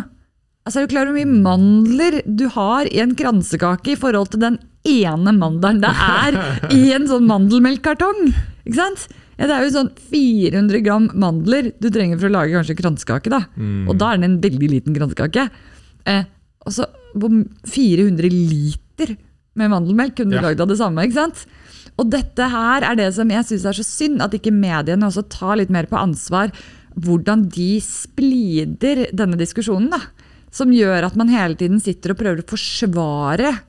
[0.66, 4.32] Altså, Er du klar over hvor mye mandler du har i en kransekake i forhold
[4.32, 4.56] til den
[4.88, 6.40] ene mandelen det er
[6.72, 8.32] i en sånn mandelmelkkartong?
[8.64, 9.06] Ikke sant?
[9.38, 13.28] Ja, det er jo sånn 400 gram mandler du trenger for å lage kanskje kransekake.
[13.30, 13.42] da.
[13.88, 15.50] Og da er den en veldig liten kransekake.
[16.06, 16.24] Eh,
[16.64, 17.30] og så hvor
[17.68, 19.16] 400 liter
[19.56, 20.42] med mandelmelk kunne du Ja.
[20.42, 21.04] lagd av det samme.
[21.04, 21.46] ikke sant?
[21.98, 25.28] Og dette her er det som jeg syns er så synd, at ikke mediene også
[25.28, 26.50] tar litt mer på ansvar
[26.98, 29.90] hvordan de splider denne diskusjonen.
[29.90, 30.00] da.
[30.50, 33.60] Som gjør at man hele tiden sitter og prøver å forsvare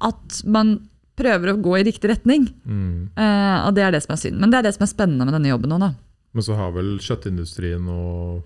[0.00, 0.80] at man
[1.18, 2.48] prøver å gå i riktig retning.
[2.66, 3.10] Mm.
[3.16, 4.40] Eh, og det er det som er synd.
[4.42, 5.92] Men det er det som er spennende med denne jobben nå, da.
[6.34, 8.42] Men så har vel kjøttindustrien og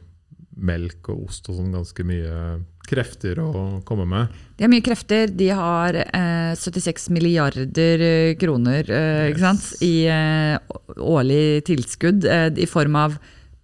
[0.58, 2.58] melk og ost og sånn ganske mye
[2.88, 3.50] krefter å
[3.86, 4.32] komme med.
[4.58, 5.30] De har mye krefter.
[5.30, 9.68] De har eh, 76 milliarder eh, kroner eh, ikke sant?
[9.84, 9.92] I
[10.98, 13.16] årlig tilskudd i form av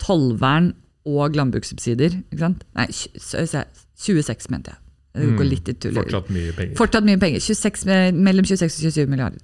[0.03, 0.73] tollvern
[1.09, 2.21] og landbrukssubsidier.
[2.33, 2.65] Ikke sant?
[2.77, 4.81] Nei, tj- s- s- 26, mente jeg.
[5.15, 5.51] Det går Mm.
[5.51, 6.03] litt i tuller.
[6.03, 6.75] Fortsatt mye penger.
[6.77, 7.39] Fortsatt mye penger.
[7.41, 7.85] 26,
[8.19, 9.39] mellom 26 og 27 milliarder.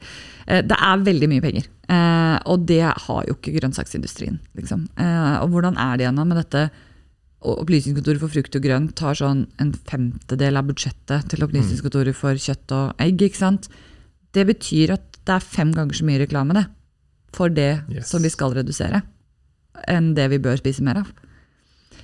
[0.49, 1.65] Eh, Det er veldig mye penger.
[1.89, 4.41] Eh, Og det har jo ikke grønnsaksindustrien.
[4.57, 4.89] Liksom.
[4.99, 6.71] Eh, Og hvordan er det igjen med dette?
[7.43, 12.73] Opplysningskontoret for frukt og grønt tar sånn en femtedel av budsjettet til Opplysningskontoret for kjøtt
[12.77, 13.17] og egg.
[13.23, 13.69] ikke sant?
[14.33, 16.67] Det betyr at det er fem ganger så mye reklame det,
[17.33, 18.09] for det Yes.
[18.09, 19.03] som vi skal redusere,
[19.89, 21.13] enn det vi bør spise mer av.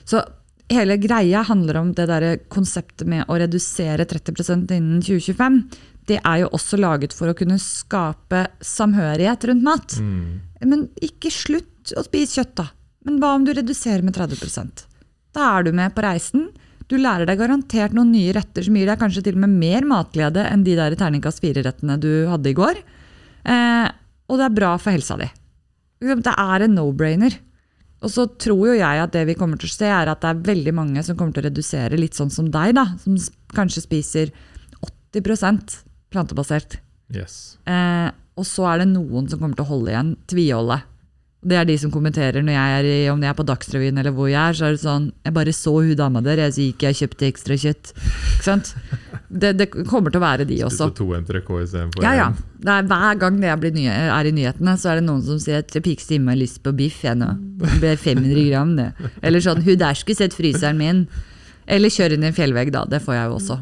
[0.06, 0.24] Så
[0.72, 5.60] hele greia handler om det der konseptet med å redusere 30% innen 2025.
[6.06, 9.96] Det er jo også laget for å kunne skape samhørighet rundt mat.
[9.98, 10.42] Mm.
[10.70, 12.68] Men ikke slutt å spise kjøtt, da.
[13.06, 14.86] Men hva om du reduserer med 30%
[15.36, 16.48] Da er du med på reisen.
[16.90, 19.86] Du lærer deg garantert noen nye retter som gir deg kanskje til og med mer
[19.86, 22.78] matglede enn de der terningkast fire-rettene du hadde i går.
[23.46, 23.88] Eh,
[24.26, 25.28] og det er bra for helsa di.
[26.02, 27.38] Det er en no-brainer.
[28.04, 30.32] Og så tror jo jeg at det vi kommer til å se, er at det
[30.32, 32.90] er veldig mange som kommer til å redusere, litt sånn som deg, da.
[33.02, 33.16] Som
[33.56, 34.34] kanskje spiser
[35.16, 35.78] 80%
[36.12, 36.78] plantebasert.
[37.14, 37.56] Yes.
[37.68, 40.80] Eh, og så er det noen som kommer til å holde igjen, tviholde.
[41.46, 44.14] Det er de som kommenterer når jeg er i, om jeg er på Dagsrevyen eller
[44.16, 44.56] hvor jeg er.
[44.58, 47.00] så er det sånn, Jeg bare så hun dama der, jeg så gikk jeg og
[47.02, 47.92] kjøpte ekstra kjøtt.
[48.00, 48.72] Ikke sant?
[49.30, 50.88] Det, det kommer til å være de også.
[50.88, 52.26] Spiste to entrecôte istedenfor Ja, ja.
[52.66, 55.62] er, hver gang jeg blir nye, er i nyhetene, så er det noen som sier
[55.62, 57.02] at jeg pikk stemme har lyst på biff.
[57.06, 57.30] Jeg nå.
[57.62, 58.90] Det blir 500 gram, det.
[59.22, 61.04] Eller sånn, hun der skulle sett fryseren min.
[61.66, 62.84] Eller kjør inn i en fjellvegg, da.
[62.90, 63.56] Det får jeg jo også.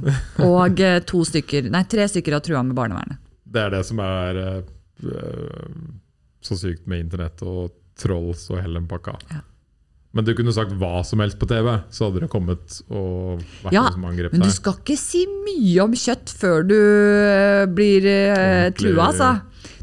[0.44, 3.20] Og eh, to stykker, nei, tre stykker har trua med barnevernet.
[3.54, 4.64] Det er det som er øh,
[6.44, 9.16] så sykt med internett og trolls og hele den pakka.
[9.32, 9.40] Ja.
[10.14, 13.74] Men du kunne sagt hva som helst på TV, så hadde det kommet og vært
[13.74, 17.64] Ja, noen som angrep Men du skal ikke si mye om kjøtt før du eh,
[17.66, 19.32] blir Ordentlig- trua, altså.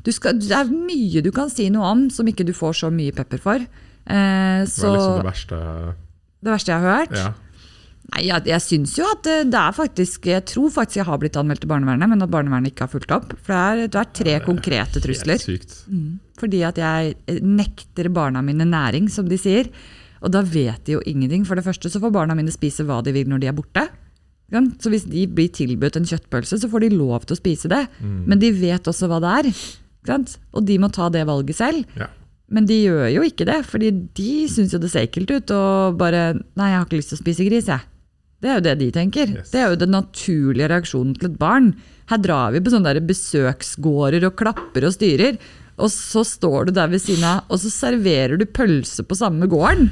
[0.06, 2.90] Du skal, det er mye du kan si noe om som ikke du får så
[2.96, 3.60] mye pepper for.
[3.60, 5.60] Eh, Det så var liksom det verste
[6.42, 7.34] det verste jeg har hørt Ja.
[8.12, 11.20] Nei, jeg, jeg syns jo at det, det er faktisk Jeg tror faktisk jeg har
[11.22, 13.32] blitt anmeldt til barnevernet, men at barnevernet ikke har fulgt opp.
[13.40, 15.40] For det er, det er tre konkrete trusler.
[15.40, 15.78] Helt sykt.
[16.42, 19.72] Fordi at jeg eh, nekter barna mine næring, som de sier.
[20.22, 21.46] Og da vet de jo ingenting.
[21.48, 23.88] For det første så får barna mine spise hva de vil når de er borte.
[24.52, 27.86] Så hvis de blir tilbudt en kjøttpølse, så får de lov til å spise det.
[28.04, 29.54] Men de vet også hva det er.
[30.52, 31.88] Og de må ta det valget selv.
[31.96, 32.10] Ja.
[32.52, 35.54] Men de gjør jo ikke det, fordi de syns jo det ser ekkelt ut.
[35.56, 37.88] Og bare Nei, jeg har ikke lyst til å spise gris, jeg.
[38.42, 39.34] Det er jo det de tenker.
[39.38, 39.52] Yes.
[39.54, 41.74] Det er jo den naturlige reaksjonen til et barn.
[42.10, 45.38] Her drar vi på sånne der besøksgårder og klapper og styrer.
[45.82, 49.48] Og så står du der ved siden av, og så serverer du pølse på samme
[49.50, 49.92] gården.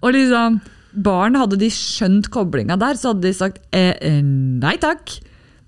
[0.00, 0.60] Og liksom,
[1.06, 5.18] barn, hadde de skjønt koblinga der, så hadde de sagt eh, eh, nei takk.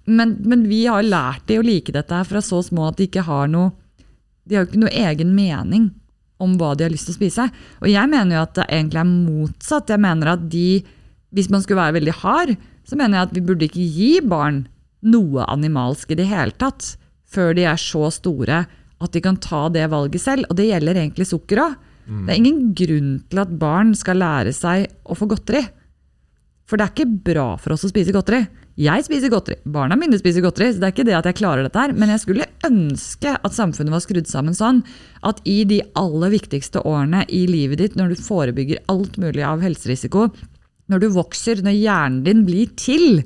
[0.06, 3.06] Men, men vi har lært de å like dette her fra så små at de
[3.06, 3.70] ikke har noe
[4.50, 5.84] De har ikke noe egen mening
[6.42, 7.44] om hva de har lyst til å spise.
[7.78, 9.92] Og jeg mener jo at det egentlig er motsatt.
[9.94, 10.82] Jeg mener at de,
[11.32, 12.54] hvis man skulle være veldig hard,
[12.84, 14.66] så mener jeg at vi burde ikke gi barn
[15.02, 16.94] noe animalsk i det hele tatt,
[17.32, 18.64] før de er så store
[19.02, 20.46] at de kan ta det valget selv.
[20.50, 21.78] Og det gjelder egentlig sukker òg.
[22.26, 25.62] Det er ingen grunn til at barn skal lære seg å få godteri.
[26.66, 28.42] For det er ikke bra for oss å spise godteri.
[28.80, 31.66] Jeg spiser godteri, barna mine spiser godteri, så det er ikke det at jeg klarer
[31.66, 31.92] dette her.
[31.92, 34.80] Men jeg skulle ønske at samfunnet var skrudd sammen sånn
[35.28, 39.60] at i de aller viktigste årene i livet ditt, når du forebygger alt mulig av
[39.64, 40.30] helserisiko,
[40.92, 43.24] når du vokser, når hjernen din blir til,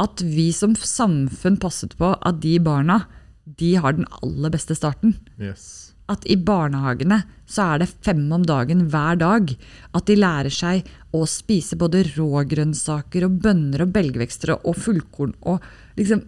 [0.00, 3.04] at vi som samfunn passet på at de barna,
[3.44, 5.92] de har den aller beste starten Yes.
[6.08, 9.52] at i barnehagene så er det fem om dagen hver dag.
[9.94, 15.34] At de lærer seg å spise både rågrønnsaker og bønner og belgvekster og fullkorn.
[15.42, 15.60] og
[15.96, 16.24] liksom,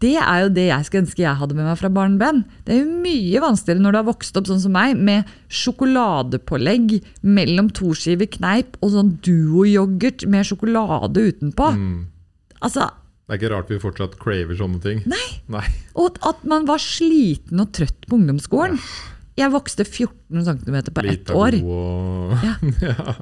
[0.00, 2.38] Det er jo det jeg skulle ønske jeg hadde med meg fra barneben.
[2.64, 6.94] Det er jo mye vanskeligere når du har vokst opp sånn som meg, med sjokoladepålegg
[7.26, 11.68] mellom to skiver kneip og sånn Duo-yoghurt med sjokolade utenpå.
[12.64, 12.88] Altså,
[13.28, 15.02] Det er ikke rart vi fortsatt craver sånne ting.
[15.08, 15.26] Nei.
[15.52, 15.66] Nei.
[15.94, 18.80] Og at man var sliten og trøtt på ungdomsskolen.
[19.38, 21.54] Jeg vokste 14 cm på ett år.
[21.54, 22.56] Litago og Ja.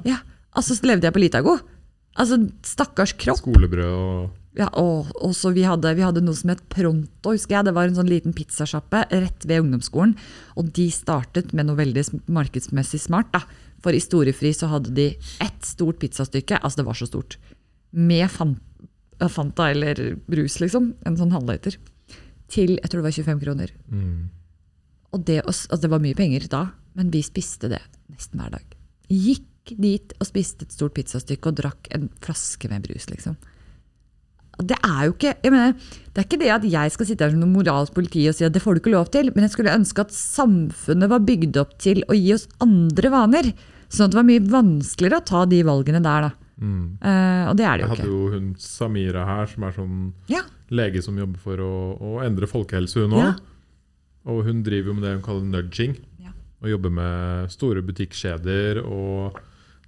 [0.07, 0.17] Ja,
[0.55, 1.59] altså så levde jeg på Litago.
[2.19, 3.37] Altså, stakkars kropp.
[3.43, 7.67] skolebrød og Ja, og, så vi hadde, vi hadde noe som het Pronto, husker jeg.
[7.67, 10.15] Det var en sånn liten pizzasjappe rett ved ungdomsskolen.
[10.57, 13.29] Og de startet med noe veldig markedsmessig smart.
[13.35, 13.43] da.
[13.83, 15.11] For i Storefri så hadde de
[15.43, 17.37] ett stort pizzastykke, altså det var så stort,
[17.91, 18.57] med fan,
[19.19, 20.93] Fanta eller brus, liksom.
[21.07, 21.77] En sånn halvliter.
[22.51, 23.73] Til jeg tror det var 25 kroner.
[23.87, 24.19] mm.
[25.09, 27.79] Og det, altså det var mye penger da, men vi spiste det
[28.11, 28.75] nesten hver dag.
[29.09, 33.37] Gikk dit og spiste et stort pizzastykke og drakk en flaske med brus, liksom.
[34.59, 35.73] Det er jo ikke mener,
[36.11, 38.43] det er ikke det at jeg skal sitte her som noe moralsk politi og si
[38.47, 41.59] at det får du ikke lov til, men jeg skulle ønske at samfunnet var bygd
[41.61, 43.51] opp til å gi oss andre vaner.
[43.89, 46.49] Sånn at det var mye vanskeligere å ta de valgene der, da.
[46.59, 46.99] Mm.
[46.99, 47.95] Uh, og det er det jo ikke.
[47.95, 50.43] Jeg hadde jo hun Samira her, som er sånn Ja,
[50.75, 53.23] lege som jobber for å, å endre folkehelse, hun òg.
[53.23, 53.31] Ja.
[54.29, 55.95] Og hun driver jo med det hun kaller nudging.
[56.21, 56.33] Ja.
[56.61, 58.81] Og jobber med store butikkjeder.
[58.83, 59.39] Og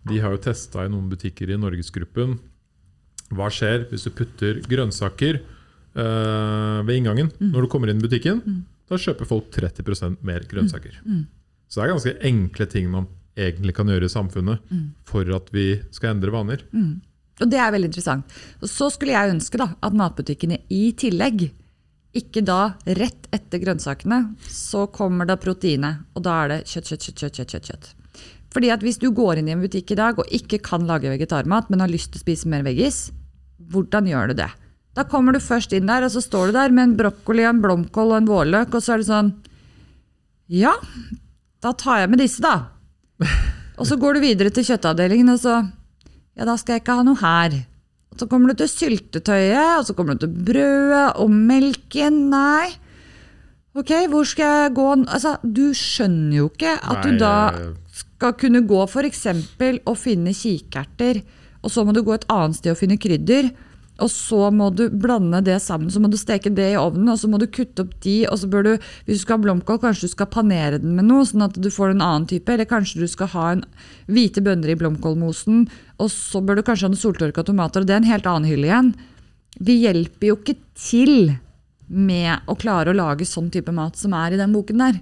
[0.07, 2.39] de har jo testa i noen butikker i Norgesgruppen.
[3.32, 5.39] Hva skjer hvis du putter grønnsaker
[5.95, 7.51] uh, ved inngangen Mm.
[7.53, 8.41] når du kommer inn i butikken?
[8.89, 10.97] Da kjøper folk 30 mer grønnsaker.
[11.05, 11.25] Mm.
[11.69, 13.07] Så det er ganske enkle ting man
[13.38, 14.91] egentlig kan gjøre i samfunnet Mm.
[15.07, 16.59] for at vi skal endre vaner.
[17.41, 18.25] Og det er veldig interessant.
[18.61, 21.51] Og så skulle jeg ønske da, at matbutikkene i tillegg,
[22.13, 26.03] ikke da rett etter grønnsakene, så kommer da proteinet.
[26.13, 27.93] Og da er det kjøtt, kjøtt, kjøtt, kjøtt, kjøtt, kjøtt.
[28.51, 31.07] Fordi at hvis du går inn i en butikk i dag og ikke kan lage
[31.07, 33.11] vegetarmat, men har lyst til å spise mer veggis,
[33.72, 34.49] hvordan gjør du det?
[34.97, 37.62] Da kommer du først inn der, og så står du der med en brokkoli, en
[37.64, 39.34] blomkål og en vårløk, og så er det sånn
[40.51, 40.74] Ja,
[41.64, 42.72] da tar jeg med disse, da.
[43.82, 45.53] Og så går du videre til kjøttavdelingen, og så
[46.38, 47.55] Ja, da skal jeg ikke ha noe her.
[48.12, 52.20] Og så kommer du til syltetøyet, og så kommer du til brødet og melken.
[52.32, 52.70] Nei.
[53.76, 54.88] Ok, hvor skal jeg gå?
[55.07, 57.34] Altså, du skjønner jo ikke at Nei, du da
[57.95, 59.26] skal kunne gå f.eks.
[59.88, 61.22] og finne kikerter,
[61.62, 63.51] og så må du gå et annet sted og finne krydder.
[64.01, 67.20] Og så må du blande det sammen, så må du steke det i ovnen, og
[67.22, 68.72] så må du kutte opp de, og så bør du,
[69.05, 71.70] hvis du skal ha blomkål, kanskje du skal panere den med noe, sånn at du
[71.70, 73.64] får en annen type, eller kanskje du skal ha en
[74.09, 75.68] hvite bønner i blomkålmosen,
[76.01, 78.49] og så bør du kanskje ha noen soltørka tomater, og det er en helt annen
[78.49, 78.91] hylle igjen.
[79.62, 81.36] Vi hjelper jo ikke til
[81.91, 85.01] med å klare å lage sånn type mat som er i den boken der,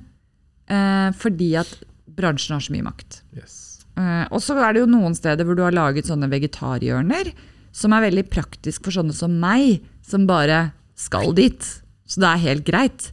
[0.74, 1.72] eh, fordi at
[2.20, 3.22] bransjen har så mye makt.
[3.38, 3.59] yes.
[4.00, 7.34] Eh, og så er det jo noen steder hvor du har laget sånne vegetarhjørner,
[7.76, 10.70] som er veldig praktisk for sånne som meg, som bare
[11.00, 11.66] skal dit.
[12.10, 13.12] Så det er helt greit.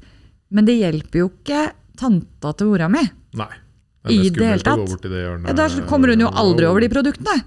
[0.54, 1.66] Men det hjelper jo ikke
[1.98, 3.02] tanta til mora mi.
[3.36, 3.52] Nei.
[4.06, 5.02] I det hele tatt.
[5.02, 5.22] det.
[5.26, 7.40] Ja, Der kommer hun jo aldri over de produktene.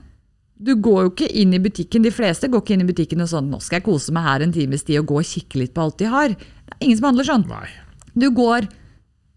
[0.60, 3.30] Du går jo ikke inn i butikken, De fleste går ikke inn i butikken og
[3.32, 5.74] sånn 'Nå skal jeg kose meg her en times tid og gå og kikke litt
[5.74, 6.36] på alt de har'.
[6.36, 7.48] Det er ingen som handler sånn.
[7.48, 7.70] Nei.
[8.18, 8.68] Du går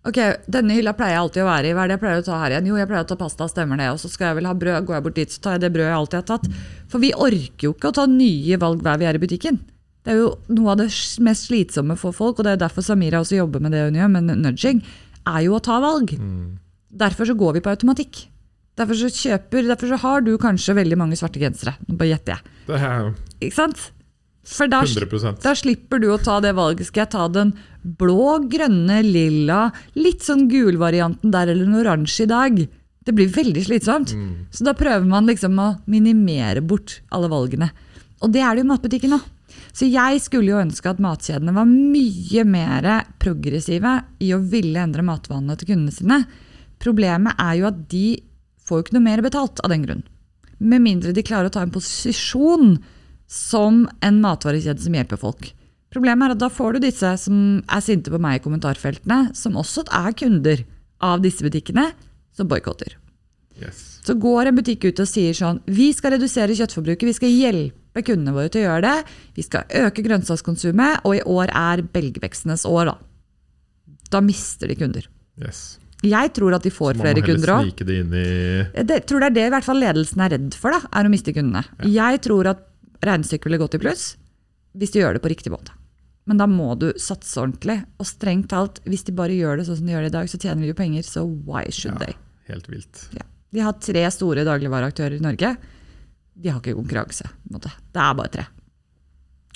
[0.03, 0.19] Ok,
[0.51, 1.75] denne hylla pleier jeg alltid å være i.
[1.77, 2.69] Hva er det jeg pleier å ta her igjen?
[2.73, 3.91] Jo, jeg pleier å ta pasta, stemmer det.
[3.95, 4.89] Og så skal jeg vel ha brød.
[4.89, 6.49] Går jeg bort dit, så tar jeg det brødet jeg alltid har tatt.
[6.91, 9.61] For vi orker jo ikke å ta nye valg hver vi er i butikken.
[10.03, 10.89] Det er jo noe av det
[11.23, 14.11] mest slitsomme for folk, og det er derfor Samira også jobber med det hun gjør,
[14.17, 14.83] men nudging,
[15.31, 16.17] er jo å ta valg.
[16.91, 18.25] Derfor så går vi på automatikk.
[18.81, 21.77] Derfor så kjøper, derfor så har du kanskje veldig mange svarte gensere.
[21.87, 22.55] Nå bare gjetter jeg.
[22.67, 23.91] Det er Ikke sant?
[24.43, 26.89] For da, 100 da slipper du å ta det valget.
[26.89, 27.53] Skal jeg ta den
[27.83, 29.67] blå, grønne, lilla,
[29.99, 32.63] litt sånn gul-varianten der, eller en oransje i dag?
[33.03, 34.15] Det blir veldig slitsomt.
[34.55, 37.73] Så da prøver man liksom å minimere bort alle valgene.
[38.23, 39.25] Og det er det jo i matbutikken òg.
[39.73, 42.87] Så jeg skulle jo ønske at matkjedene var mye mer
[43.21, 46.21] progressive i å ville endre matvanene til kundene sine.
[46.83, 48.07] Problemet er jo at de
[48.63, 50.05] får jo ikke noe mer betalt av den grunn.
[50.63, 52.77] Med mindre de klarer å ta en posisjon
[53.27, 55.51] som en matvarekjede som hjelper folk.
[55.93, 57.37] Problemet er at da får du disse som
[57.69, 60.65] er sinte på meg i kommentarfeltene, som også er kunder
[61.05, 61.91] av disse butikkene,
[62.33, 62.95] som boikotter.
[63.61, 64.01] yes.
[64.03, 68.03] Så går en butikk ut og sier sånn Vi skal redusere kjøttforbruket, vi skal hjelpe
[68.03, 69.13] kundene våre til å gjøre det.
[69.37, 72.97] Vi skal øke grønnsakskonsumet, og i år er belgvekstenes år, da.
[74.11, 75.07] Da mister de kunder.
[75.39, 75.79] yes.
[76.03, 77.69] Jeg tror at de får flere kunder òg.
[77.79, 81.13] Jeg tror det er det i hvert fall ledelsen er redd for, da, er å
[81.13, 81.63] miste kundene.
[81.87, 82.65] Jeg tror at
[83.07, 84.09] regnestykket ville gått i pluss
[84.75, 85.71] hvis de gjør det på riktig måte.
[86.31, 87.81] Men da må du satse ordentlig.
[87.99, 90.31] Og strengt talt, hvis de bare gjør det sånn som de gjør det i dag,
[90.31, 92.19] så tjener de jo penger, så why should ja, they?
[92.53, 93.07] Helt vilt.
[93.17, 93.27] Ja.
[93.53, 95.55] De har tre store dagligvareaktører i Norge.
[96.33, 97.29] De har ikke konkurranse.
[97.45, 98.47] Det er bare tre.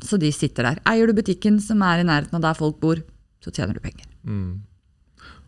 [0.04, 0.80] Så de sitter der.
[0.90, 3.00] Eier du butikken som er i nærheten av der folk bor,
[3.40, 4.08] så tjener du penger.
[4.26, 4.66] Mm.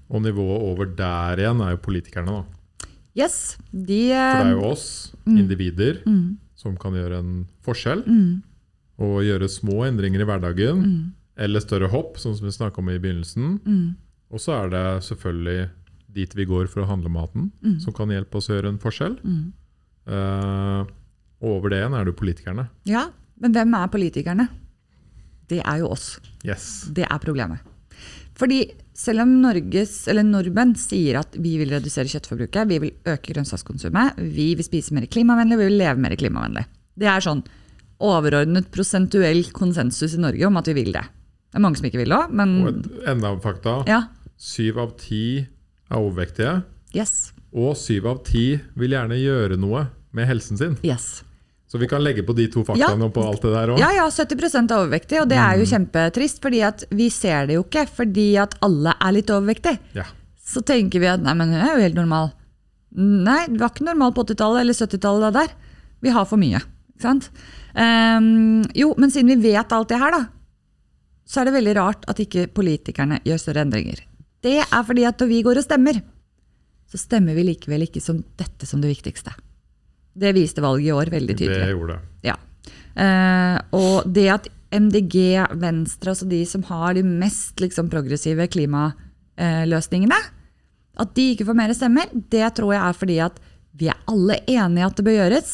[0.08, 2.88] Og nivået over der igjen er jo politikerne, da.
[3.18, 4.86] Yes, de For det er eh, jo oss,
[5.26, 7.32] individer, mm, som kan gjøre en
[7.66, 8.04] forskjell.
[8.06, 8.30] mm,
[8.98, 10.82] Og gjøre små endringer i hverdagen.
[10.84, 13.60] mm, Eller større hopp, sånn som vi snakka om i begynnelsen.
[13.64, 13.94] mm,
[14.32, 15.70] Og så er det selvfølgelig
[16.12, 17.78] dit vi går for å handle maten, Mm.
[17.80, 19.18] som kan hjelpe oss å gjøre en forskjell.
[19.22, 19.52] mm.
[20.08, 20.84] Eh,
[21.42, 22.68] over det igjen er det jo politikerne.
[22.88, 24.48] Ja, men hvem er politikerne?
[25.48, 26.18] Det er jo oss.
[26.44, 26.88] Yes.
[26.92, 27.60] Det er problemet.
[28.34, 33.32] Fordi selv om Norges, eller nordmenn sier at vi vil redusere kjøttforbruket, vi vil øke
[33.34, 36.64] grønnsakskonsumet, vi vil spise mer klimavennlig, vi vil leve mer klimavennlig.
[36.98, 37.44] Det er sånn
[38.00, 41.04] overordnet prosentuell konsensus i Norge om at vi vil det.
[41.48, 43.82] Det er mange som ikke vil det òg, men Og et, enda fakta.
[43.88, 44.02] ja.
[44.38, 45.40] Syv av ti
[45.90, 46.62] er overvektige.
[46.94, 47.32] Yes.
[47.52, 50.76] Og syv av ti vil gjerne gjøre noe med helsen sin.
[50.86, 51.24] yes.
[51.68, 53.10] Så vi kan legge på de to faktaene ja.
[53.12, 53.78] på alt det der òg.
[53.82, 57.58] Ja, ja, 70% er overvektige, og det er jo kjempetrist, fordi at vi ser det
[57.58, 59.76] jo ikke fordi at alle er litt overvektige.
[59.98, 60.06] Ja.
[60.48, 62.30] Så tenker vi at nei, men hun er jo helt normal.
[62.96, 65.52] Nei, du var ikke normal på 80-tallet eller 70-tallet der.
[66.00, 66.62] Vi har for mye.
[67.02, 67.30] Sant?
[67.78, 70.22] Um, jo, men siden vi vet alt det her, da,
[71.28, 74.00] så er det veldig rart at ikke politikerne gjør større endringer.
[74.42, 76.00] Det er fordi at når vi går og stemmer,
[76.88, 79.34] så stemmer vi likevel ikke som dette som det viktigste.
[80.18, 81.74] Det viste valget i år veldig Det tydelig.
[81.74, 82.30] gjorde det.
[82.30, 82.36] Ja.
[82.98, 85.16] Uh, og det at MDG,
[85.60, 90.18] Venstre, altså de som har de mest liksom, progressive klimaløsningene,
[90.98, 93.38] at de ikke får mer stemmer, det tror jeg er fordi at
[93.78, 95.52] vi er alle enige at det bør gjøres.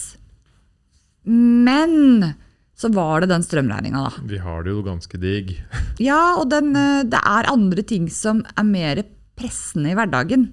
[1.29, 2.35] Men
[2.75, 4.25] så var det den strømregninga, da.
[4.29, 5.57] Vi har det jo ganske digg.
[6.03, 9.05] Ja, og den, eh, det er andre ting som er mer
[9.39, 10.49] pressende i hverdagen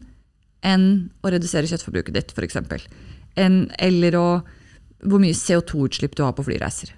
[0.62, 0.88] enn
[1.26, 2.60] å redusere kjøttforbruket ditt, f.eks.
[3.42, 4.26] Eller å,
[5.02, 6.94] hvor mye CO2-utslipp du har på flyreiser.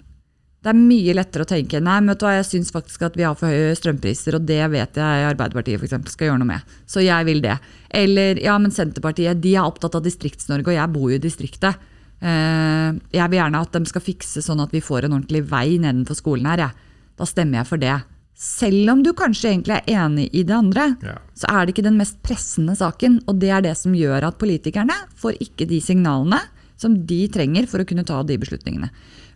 [0.63, 3.17] Det er mye lettere å tenke nei, men vet du hva, jeg syns faktisk at
[3.19, 6.51] vi har for høye strømpriser, og det vet jeg Arbeiderpartiet for eksempel, skal gjøre noe
[6.53, 6.75] med.
[6.87, 7.57] Så jeg vil det.
[7.91, 11.89] Eller ja, men Senterpartiet de er opptatt av Distrikts-Norge, og jeg bor jo i distriktet.
[12.21, 15.77] Eh, Jeg vil gjerne at de skal fikse sånn at vi får en ordentlig vei
[15.77, 16.57] nedenfor skolen her.
[16.57, 16.71] Ja.
[17.17, 17.95] Da stemmer jeg for det.
[18.35, 21.17] Selv om du kanskje egentlig er enig i det andre, Ja.
[21.35, 23.21] så er det ikke den mest pressende saken.
[23.27, 26.39] Og det er det som gjør at politikerne får ikke de signalene
[26.75, 28.89] som de trenger for å kunne ta de beslutningene.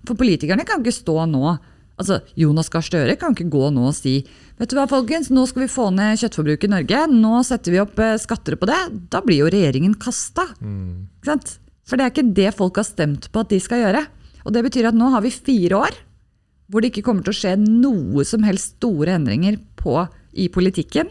[0.05, 1.59] For politikerne kan ikke stå nå
[1.97, 4.19] altså Jonas Gahr Støre kan ikke gå nå og si
[4.59, 7.79] vet du hva folkens, nå skal vi få ned kjøttforbruket i Norge, nå setter vi
[7.81, 8.77] opp eh, skatter på det.
[9.13, 10.45] Da blir jo regjeringen kasta.
[10.61, 11.07] Mm.
[11.21, 11.57] Ikke sant?
[11.87, 14.03] For det er ikke det folk har stemt på at de skal gjøre.
[14.45, 16.03] Og det betyr at nå har vi fire år
[16.67, 20.01] hvor det ikke kommer til å skje noe som helst store endringer på,
[20.35, 21.07] i politikken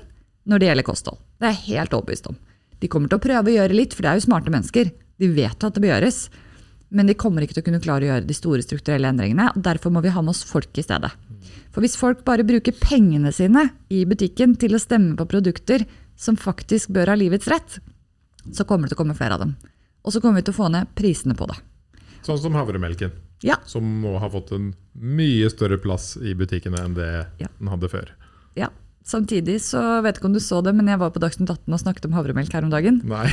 [0.47, 1.21] når det gjelder kosthold.
[1.41, 2.37] Det er jeg helt overbevist om.
[2.77, 4.91] De kommer til å prøve å gjøre litt, for det er jo smarte mennesker.
[4.93, 6.19] De vet at det bør gjøres.
[6.97, 9.49] Men de kommer ikke til å kunne klare å gjøre de store strukturelle endringene.
[9.57, 11.11] og Derfor må vi ha med oss folk i stedet.
[11.75, 15.87] For hvis folk bare bruker pengene sine i butikken til å stemme på produkter
[16.21, 17.81] som faktisk bør ha livets rett,
[18.53, 19.57] så kommer det til å komme flere av dem.
[20.07, 21.59] Og så kommer vi til å få ned prisene på det.
[22.27, 23.11] Sånn som havremelken,
[23.45, 23.57] Ja.
[23.67, 27.49] som nå har fått en mye større plass i butikkene enn det Ja.
[27.59, 28.09] den hadde før.
[28.57, 28.69] ja.
[29.07, 31.79] Samtidig så vet ikke om du så det, men jeg var på Dagsnytt 18 og
[31.79, 33.03] snakket om havremelk her om dagen.
[33.07, 33.29] Nei.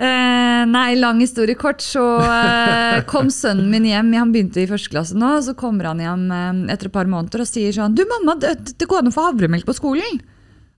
[0.00, 4.12] Eh, nei, lang historie kort, så eh, kom sønnen min hjem.
[4.16, 5.30] Han begynte i første klasse nå.
[5.44, 8.54] Så kommer han hjem eh, etter et par måneder og sier sånn Du, mamma, det,
[8.80, 10.20] det går an å få havremelk på skolen.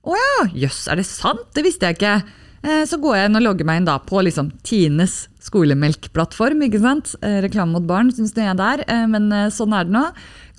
[0.02, 1.44] Å ja, jøss, er det sant?
[1.54, 2.16] Det visste jeg ikke.
[2.62, 6.62] Eh, så går jeg inn og logger meg inn da på liksom Tines skolemelkplattform.
[6.68, 7.14] ikke sant?
[7.20, 8.84] Eh, reklame mot barn, syns jeg der.
[8.86, 10.06] Eh, men sånn er det nå.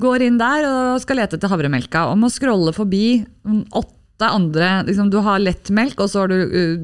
[0.03, 2.09] Går inn der og skal lete etter havremelka.
[2.11, 6.83] Og må scrolle forbi mm, åtte andre liksom, Du har lettmelk, og så har du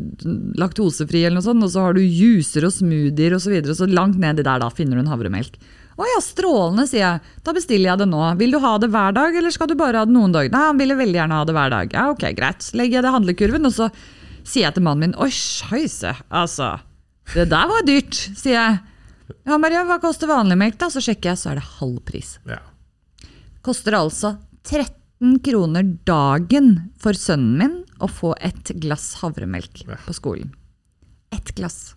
[0.60, 3.44] laktosefri, eller noe sånt, og så har du juicer og smoothier osv.
[3.46, 5.60] Så, videre, så langt nedi der da finner du en havremelk.
[6.00, 7.34] Å ja, strålende, sier jeg.
[7.44, 8.22] Da bestiller jeg det nå.
[8.40, 10.52] Vil du ha det hver dag, eller skal du bare ha det noen dager?
[10.54, 11.96] Nei, han ville veldig gjerne ha det hver dag.
[11.96, 12.64] Ja, ok, greit.
[12.64, 13.90] Så legger jeg det i handlekurven, og så
[14.48, 16.78] sier jeg til mannen min Oi, scheisse, altså.
[17.34, 18.80] Det der var dyrt, sier jeg.
[19.46, 20.88] Ja, Maria, hva koster vanlig melk, da?
[20.90, 22.38] Så sjekker jeg, så er det halv pris.
[22.50, 22.58] Ja.
[23.66, 24.36] Koster altså
[24.66, 26.72] 13 kroner dagen
[27.02, 29.98] for sønnen min å få et glass havremelk Ja.
[30.08, 30.54] på skolen.
[31.36, 31.94] Ett glass.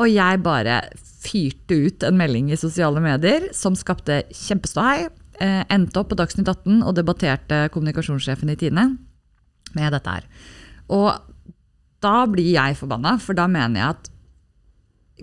[0.00, 0.82] Og jeg bare
[1.22, 5.08] fyrte ut en melding i sosiale medier som skapte kjempeståhei.
[5.40, 8.84] Eh, endte opp på Dagsnytt 18 og debatterte kommunikasjonssjefen i Tine
[9.76, 10.24] med dette her.
[10.90, 11.10] Og
[12.00, 14.10] da blir jeg forbanna, for da mener jeg at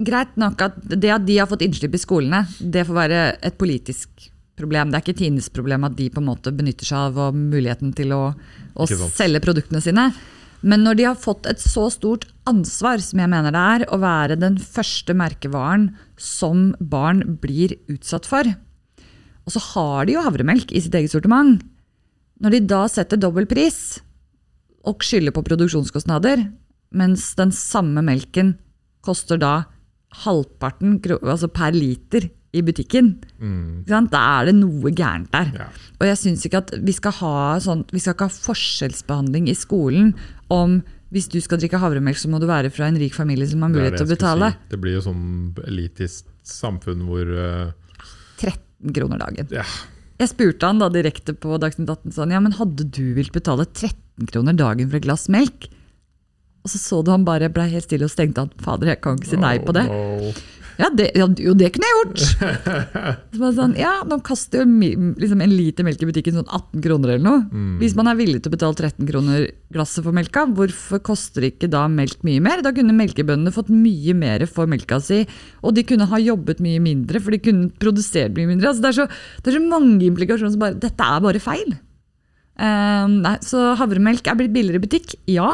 [0.07, 3.57] greit nok at det at de har fått innslipp i skolene, det får være et
[3.59, 4.91] politisk problem.
[4.91, 8.13] Det er ikke Tines problem at de på en måte benytter seg av muligheten til
[8.15, 8.23] å,
[8.77, 10.09] å selge produktene sine.
[10.65, 13.99] Men når de har fått et så stort ansvar, som jeg mener det er, å
[14.01, 18.49] være den første merkevaren som barn blir utsatt for,
[19.47, 21.61] og så har de jo havremelk i sitt eget sortiment,
[22.41, 23.99] når de da setter dobbel pris
[24.87, 26.47] og skylder på produksjonskostnader,
[26.97, 28.55] mens den samme melken
[29.05, 29.55] koster da
[30.23, 34.11] halvparten altså per liter i butikken, ikke sant?
[34.13, 35.49] da er det noe gærent der.
[35.59, 35.67] Ja.
[35.99, 39.57] Og jeg syns ikke at vi skal, ha sånn, vi skal ikke ha forskjellsbehandling i
[39.57, 40.13] skolen
[40.53, 40.79] om
[41.13, 43.71] hvis du skal drikke havremelk, så må du være fra en rik familie som har
[43.71, 44.49] mulighet til å betale.
[44.55, 44.71] Si.
[44.73, 45.27] Det blir jo sånn
[45.67, 48.01] elitisk samfunn hvor uh...
[48.39, 49.47] 13 kroner dagen.
[49.55, 49.63] Ja.
[50.17, 53.67] Jeg spurte han da direkte på Dagsnytt 18 sånn, ja, men hadde du vilt betale
[53.69, 55.67] 13 kroner dagen for et glass melk?
[56.65, 58.49] Og så så du han bare ble helt stille og stengte han.
[58.63, 59.85] Fader, jeg kan ikke si nei på det.
[59.87, 60.41] Oh,
[60.77, 62.23] Ja, det, ja, jo, det kunne jeg gjort!
[63.37, 64.67] Så sånn, ja, Nå kaster jo
[65.17, 67.39] liksom en liter melk i butikken sånn 18 kroner eller noe.
[67.49, 67.71] Mm.
[67.81, 71.69] Hvis man er villig til å betale 13 kroner glasset for melka, hvorfor koster ikke
[71.73, 72.61] da melk mye mer?
[72.65, 75.23] Da kunne melkebøndene fått mye mer for melka si,
[75.65, 78.69] og de kunne ha jobbet mye mindre, for de kunne produsert mye mindre.
[78.69, 81.73] Altså, det, er så, det er så mange implikasjoner som bare Dette er bare feil.
[82.57, 85.51] Um, nei, så havremelk er blitt billigere i butikk, ja.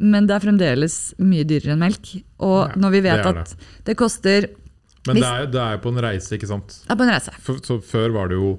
[0.00, 2.14] Men det er fremdeles mye dyrere enn melk.
[2.40, 3.42] Og Ja, når vi vet det det.
[3.44, 4.46] at det koster
[5.06, 6.68] Men Hvis- det er, det er jo på en reise, ikke sant?
[6.84, 7.32] Det er på en reise.
[7.40, 8.50] For, så før var det jo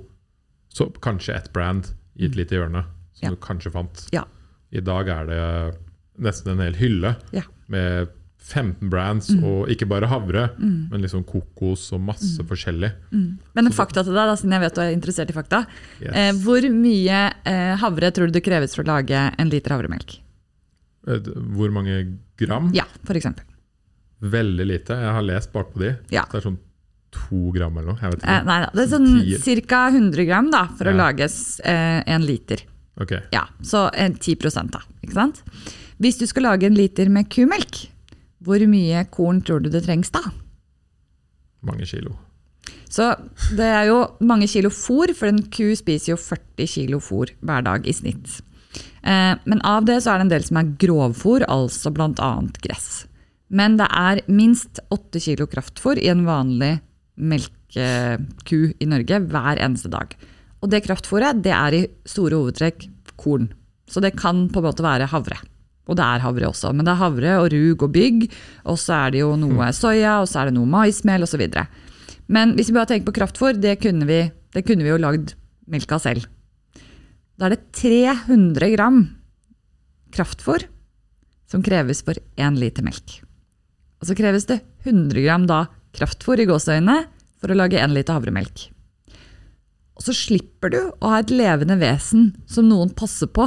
[0.74, 3.30] så, kanskje ett brand i et lite hjørne som Ja.
[3.30, 4.08] du kanskje fant.
[4.12, 4.24] Ja.
[4.74, 5.78] I dag er det
[6.20, 7.42] nesten en hel hylle Ja.
[7.68, 8.10] med
[8.42, 9.44] 15 brands, Mm.
[9.44, 12.92] og ikke bare havre, men liksom kokos og masse forskjellig.
[13.12, 15.68] Men en fakta til deg, da, siden jeg vet du er interessert i fakta.
[16.02, 16.12] Yes.
[16.16, 20.18] Eh, hvor mye eh, havre tror du det kreves for å lage en liter havremelk?
[21.08, 22.72] Eh, Hvor mange gram?
[22.74, 23.44] Ja, for eksempel.
[24.22, 24.94] Veldig lite.
[25.02, 25.96] Jeg har lest bakpå de.
[26.14, 26.26] Ja.
[26.32, 26.60] Det er sånn
[27.12, 28.12] to gram eller noe.
[28.24, 29.82] Eh, nei det er sånn ca.
[29.92, 30.98] 100 gram da, for å Ja.
[31.10, 31.28] lage
[31.66, 32.62] eh, en liter.
[33.02, 33.12] Ok.
[33.34, 34.80] Ja, Så eh, 10 da.
[35.04, 35.42] ikke sant?
[36.00, 37.88] Hvis du skal lage en liter med kumelk,
[38.44, 40.22] hvor mye korn tror du det trengs da?
[41.64, 42.16] Mange kilo.
[42.90, 43.16] Så
[43.56, 47.64] det er jo mange kilo fôr, for en ku spiser jo 40 kilo fôr hver
[47.64, 48.42] dag i snitt.
[49.04, 52.32] Eh, men av det så er det en del som er grovfôr, altså bl.a.
[52.62, 53.06] gress.
[53.52, 56.78] Men det er minst 8 kilo kraftfôr i en vanlig
[57.20, 60.16] melkeku i Norge hver eneste dag.
[60.62, 62.86] Og det kraftfôret det er i store hovedtrekk
[63.20, 63.50] korn.
[63.92, 65.40] Så det kan på en måte være havre.
[65.90, 68.28] Og det er havre også, men det er havre og rug og bygg.
[68.72, 71.44] Og så er det jo noe soya, og så er det noe maismel osv.
[72.32, 74.22] Men hvis vi bare tenker på kraftfôr, det kunne vi,
[74.56, 75.34] det kunne vi jo lagd
[75.72, 76.30] melka selv.
[77.36, 79.02] Da er det 300 gram
[80.16, 80.68] kraftfôr
[81.52, 83.20] som kreves for én liter melk.
[84.02, 87.06] Og så kreves det 100 gram da kraftfôr i gåseøynene
[87.42, 88.70] for å lage 1 liter havremelk.
[89.98, 93.46] Og så slipper du å ha et levende vesen som noen passer på,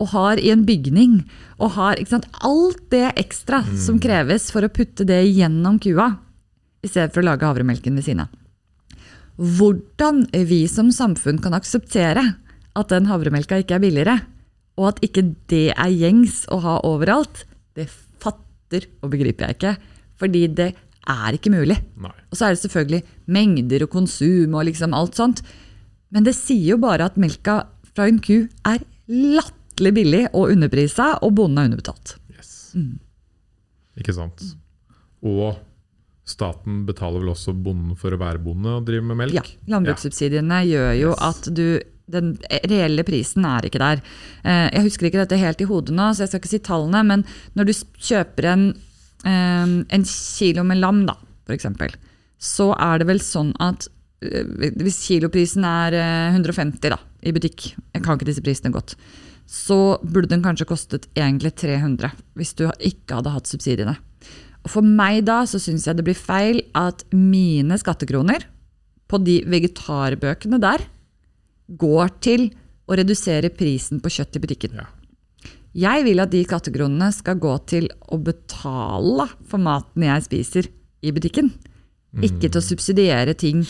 [0.00, 1.18] og har i en bygning.
[1.60, 6.14] Og har sant, alt det ekstra som kreves for å putte det gjennom kua,
[6.80, 8.32] i stedet for å lage havremelken ved siden av.
[9.36, 12.24] Hvordan vi som samfunn kan akseptere
[12.76, 14.16] at den havremelka ikke er billigere,
[14.80, 17.44] og at ikke det er gjengs å ha overalt,
[17.76, 19.74] det fatter og begriper jeg ikke.
[20.20, 20.70] Fordi det
[21.10, 21.78] er ikke mulig.
[22.00, 22.12] Nei.
[22.30, 23.02] Og så er det selvfølgelig
[23.32, 25.40] mengder og konsum og liksom alt sånt.
[26.12, 27.62] Men det sier jo bare at melka
[27.94, 32.16] fra en ku er latterlig billig og underprisa, og bonden er underbetalt.
[32.36, 32.52] Yes.
[33.98, 34.44] Ikke sant.
[35.26, 35.56] Og
[36.30, 39.34] staten betaler vel også bonden for å være bonde og drive med melk?
[39.40, 39.42] Ja,
[39.72, 41.24] Landbrukssubsidiene gjør jo Yes.
[41.30, 41.64] at du
[42.10, 42.32] den
[42.66, 44.00] reelle prisen er ikke der.
[44.44, 47.02] Eh, Jeg husker ikke dette helt i hodet nå, så jeg skal ikke si tallene,
[47.06, 48.64] men når du kjøper en,
[49.28, 51.16] en kilo med lam, da,
[51.48, 51.66] f.eks.,
[52.40, 53.84] så er det vel sånn at
[54.24, 58.94] eh, hvis kiloprisen er eh, 150 da, i butikk, jeg kan ikke disse prisene godt,
[59.50, 63.96] så burde den kanskje kostet egentlig 300 hvis du ikke hadde hatt subsidiene.
[64.64, 68.46] Og For meg da så syns jeg det blir feil at mine skattekroner
[69.10, 70.84] på de vegetarbøkene der
[71.80, 72.48] går til
[72.90, 74.80] å redusere prisen på kjøtt i butikken.
[74.80, 74.86] Ja.
[75.76, 80.70] Jeg vil at de skattekronene skal gå til å betale for maten jeg spiser
[81.06, 81.52] i butikken.
[82.18, 83.62] Ikke til å subsidiere ting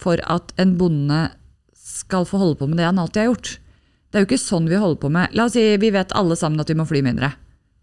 [0.00, 1.28] for at en bonde
[1.78, 3.52] skal få holde på med det han alltid har gjort.
[4.10, 5.34] Det er jo ikke sånn vi holder på med.
[5.34, 7.30] La oss si vi vet alle sammen at vi må fly mindre.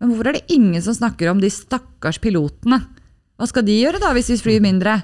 [0.02, 2.82] Men hvorfor er det ingen som snakker om de stakkars pilotene?
[3.40, 5.00] Hva skal de gjøre da hvis vi flyr mindre?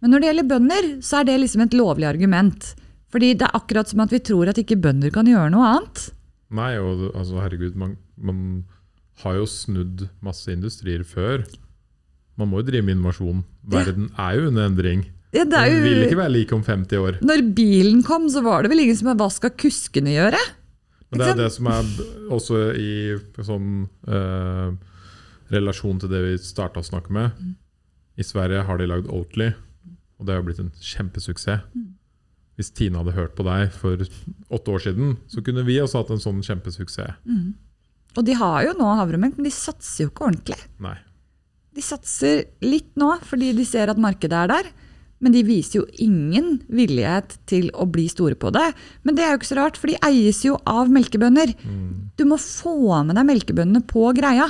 [0.00, 2.70] Men når det gjelder bønder, så er det liksom et lovlig argument.
[3.12, 6.06] Fordi det er akkurat som at vi tror at ikke bønder kan gjøre noe annet.
[6.50, 8.64] Nei, og altså, herregud, man, man
[9.22, 11.44] har jo snudd masse industrier før.
[12.40, 13.42] Man må jo drive med innovasjon.
[13.70, 15.04] Verden er jo under endring.
[15.30, 17.18] Ja, det er Den vil ikke være lik om 50 år.
[17.22, 20.40] når bilen kom, så var det vel ingen som Hva skal kuskene gjøre?
[21.10, 21.86] Men det er det som er
[22.30, 22.90] også i
[23.46, 23.70] sånn
[24.06, 24.72] eh,
[25.50, 27.34] relasjon til det vi starta å snakke med.
[28.18, 29.52] I Sverige har de lagd Oatly,
[30.18, 31.66] og det har blitt en kjempesuksess.
[32.60, 33.96] Hvis Tine hadde hørt på deg for
[34.52, 37.16] åtte år siden, så kunne vi også hatt en sånn kjempesuksess.
[38.18, 40.58] Og de har jo nå havremelk, men de satser jo ikke ordentlig.
[40.82, 40.98] Nei.
[41.72, 44.70] De satser litt nå fordi de ser at markedet er der.
[45.20, 48.70] Men de viser jo ingen villighet til å bli store på det.
[49.04, 51.52] Men det er jo ikke så rart, for de eies jo av melkebønder.
[52.16, 54.48] Du må få med deg melkebøndene på greia.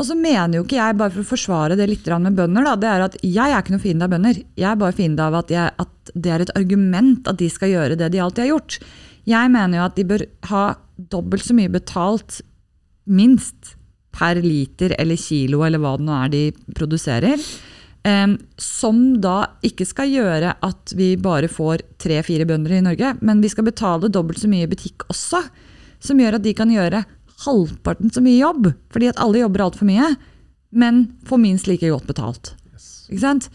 [0.00, 2.76] Og så mener jo ikke jeg, bare for å forsvare det litt med bønder, da,
[2.80, 4.38] det er at jeg er ikke noe fiende av bønder.
[4.56, 7.74] Jeg er bare fiende av at, jeg, at det er et argument at de skal
[7.74, 8.78] gjøre det de alltid har gjort.
[9.28, 10.64] Jeg mener jo at de bør ha
[11.12, 12.40] dobbelt så mye betalt,
[13.04, 13.76] minst,
[14.12, 16.42] per liter eller kilo eller hva det nå er de
[16.76, 17.44] produserer.
[18.02, 23.40] Um, som da ikke skal gjøre at vi bare får tre-fire bønder i Norge, men
[23.44, 25.44] vi skal betale dobbelt så mye i butikk også.
[26.02, 27.04] Som gjør at de kan gjøre
[27.44, 30.12] halvparten så mye jobb, fordi at alle jobber altfor mye,
[30.72, 32.54] men får minst like godt betalt.
[33.10, 33.50] Ikke sant?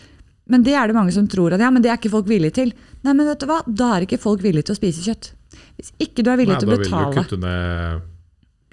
[0.48, 2.56] Men det er det mange som tror at ja, men det er ikke folk villige
[2.62, 2.72] til.
[3.04, 3.60] Nei, men vet du hva?
[3.68, 5.32] Da er ikke folk villige til å spise kjøtt.
[5.78, 8.06] Hvis ikke du er villig Nei, til da å vil du kutte ned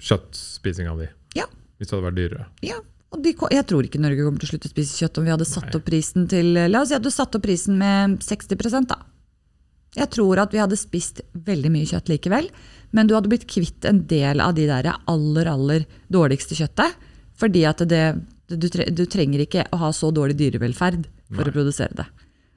[0.05, 1.09] kjøttspisinga di.
[1.39, 1.47] Ja.
[1.79, 2.45] Hvis det hadde vært dyrere.
[2.65, 2.79] Ja,
[3.15, 5.33] og de, jeg tror ikke Norge kommer til å slutte å spise kjøtt om vi
[5.33, 5.75] hadde satt Nei.
[5.79, 8.97] opp prisen til La oss si at du satte opp prisen med 60 da.
[9.95, 12.49] Jeg tror at vi hadde spist veldig mye kjøtt likevel,
[12.91, 16.95] men du hadde blitt kvitt en del av de der aller, aller dårligste kjøttet.
[17.39, 18.03] Fordi at det,
[18.47, 21.51] du, du trenger ikke å ha så dårlig dyrevelferd for Nei.
[21.51, 22.07] å produsere det.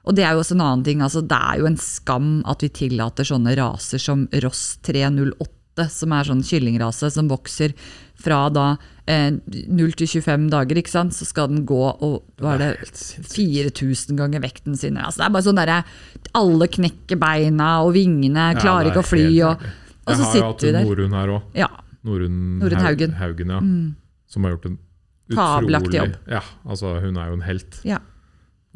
[0.07, 1.01] Og det er jo også en annen ting.
[1.05, 6.15] Altså, det er jo en skam at vi tillater sånne raser som Ross 308, som
[6.15, 7.75] er sånn kyllingrase som vokser
[8.19, 8.65] fra da
[9.07, 11.15] eh, 0 til 25 dager, ikke sant?
[11.15, 12.89] så skal den gå og hva er det,
[13.31, 14.97] 4000 ganger vekten sin.
[14.99, 15.77] Altså, det er bare sånn derre
[16.39, 19.29] Alle knekker beina og vingene, klarer er ikke å fly.
[19.37, 19.69] helt
[20.09, 20.83] Og, så sitter vi der.
[20.83, 20.99] Jeg har jo hatt.
[20.99, 21.41] Norun her òg.
[21.57, 21.69] Ja,
[22.07, 23.11] Norun, Norun Haugen.
[23.11, 23.19] Mm.
[23.19, 23.59] Haugen ja.
[24.29, 24.77] Som har gjort en
[25.29, 26.15] utrolig jobb.
[26.29, 27.81] Ja, altså Hun er jo en helt.
[27.85, 27.99] ja.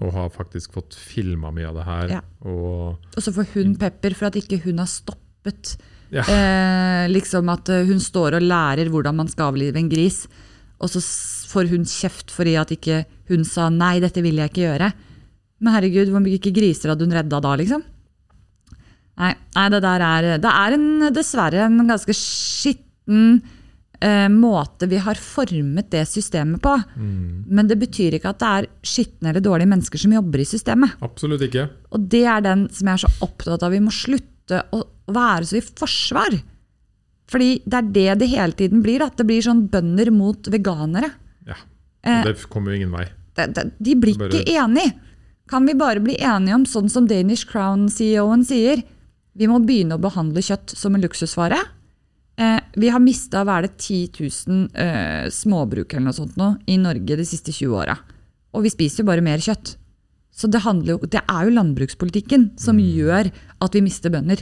[0.01, 2.07] Og har faktisk fått filma mye av det her.
[2.15, 2.21] Ja.
[2.49, 5.75] Og Og så får hun pepper for at ikke hun har stoppet.
[6.09, 6.23] Ja.
[6.25, 10.27] Eh, liksom at eh, hun står og lærer hvordan man skal avlive en gris,
[10.81, 10.99] og så
[11.49, 14.93] får hun kjeft fordi at ikke hun sa 'nei, dette vil jeg ikke gjøre'.
[15.61, 17.83] Men herregud, hvor mye griser hadde hun redda da, liksom?
[19.21, 23.41] Nei, nei det der er Det er en, dessverre en ganske skitten
[24.01, 26.73] eh, måte vi har formet det systemet på.
[26.95, 30.47] mm, Men det betyr ikke at det er skitne eller dårlige mennesker som jobber i
[30.49, 30.95] systemet.
[31.05, 31.67] absolutt ikke.
[31.93, 33.71] Og det er den som jeg er så opptatt av.
[33.71, 34.81] Vi må slutte å
[35.13, 36.39] være så i forsvar.
[37.31, 39.01] Fordi det er det det hele tiden blir.
[39.05, 41.11] At det blir sånn bønder mot veganere.
[41.47, 41.55] Ja.
[42.03, 43.05] Eh, Og det kommer jo ingen vei.
[43.37, 44.91] De, de, de blir ikke enige.
[45.49, 48.83] Kan vi bare bli enige om, sånn som Danish Crown-CEO-en sier,
[49.37, 51.59] vi må begynne å behandle kjøtt som en luksusvare.
[52.37, 54.19] Eh, vi har mista hva er det, 10
[54.49, 57.97] 000 eh, småbruk eller noe sånt nå, i Norge de siste 20 åra.
[58.53, 59.75] Og vi spiser jo bare mer kjøtt.
[60.33, 63.29] Så det, handler jo, det er jo landbrukspolitikken som gjør
[63.61, 64.41] at vi mister bønder.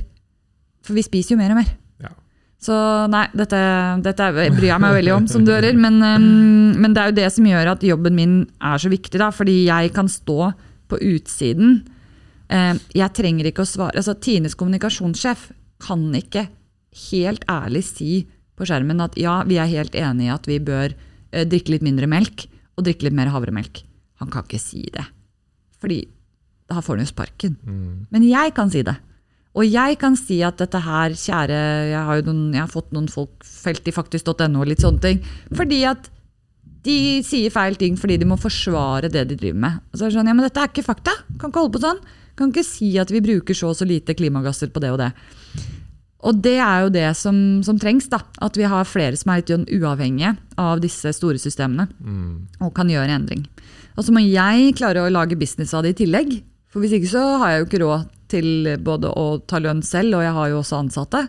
[0.85, 1.71] For vi spiser jo mer og mer.
[2.01, 2.13] Ja.
[2.61, 2.75] Så
[3.11, 3.59] nei, dette,
[4.05, 5.75] dette bryr jeg meg veldig om, som du hører.
[5.75, 9.19] Men, um, men det er jo det som gjør at jobben min er så viktig,
[9.19, 9.31] da.
[9.35, 10.53] Fordi jeg kan stå
[10.91, 11.81] på utsiden.
[12.51, 15.49] Eh, jeg trenger ikke å svare altså Tines kommunikasjonssjef
[15.81, 16.49] kan ikke
[17.09, 18.25] helt ærlig si
[18.59, 21.85] på skjermen at ja, vi er helt enige i at vi bør eh, drikke litt
[21.85, 22.45] mindre melk
[22.75, 23.83] og drikke litt mer havremelk.
[24.21, 25.05] Han kan ikke si det.
[25.81, 26.03] Fordi
[26.69, 27.55] da får han jo sparken.
[28.13, 28.95] Men jeg kan si det.
[29.57, 31.57] Og jeg kan si at dette her, kjære
[31.91, 35.03] Jeg har jo noen, jeg har fått noen folk felt i faktisk.no og litt sånne
[35.03, 35.19] ting.
[35.51, 36.07] Fordi at
[36.85, 39.83] de sier feil ting fordi de må forsvare det de driver med.
[39.91, 41.13] Og så er det sånn, ja, men dette er ikke fakta.
[41.41, 41.99] Kan ikke holde på sånn.
[42.41, 45.11] Kan ikke si at vi bruker så og så lite klimagasser på det og det.
[46.21, 47.35] Og det er jo det som,
[47.65, 48.07] som trengs.
[48.09, 51.87] da, At vi har flere som er litt uavhengige av disse store systemene.
[52.61, 53.45] Og kan gjøre endring.
[53.97, 56.39] Og så må jeg klare å lage business av det i tillegg.
[56.71, 60.15] For hvis ikke så har jeg jo ikke råd til både å ta lønn selv,
[60.15, 61.25] og jeg har jo også ansatte.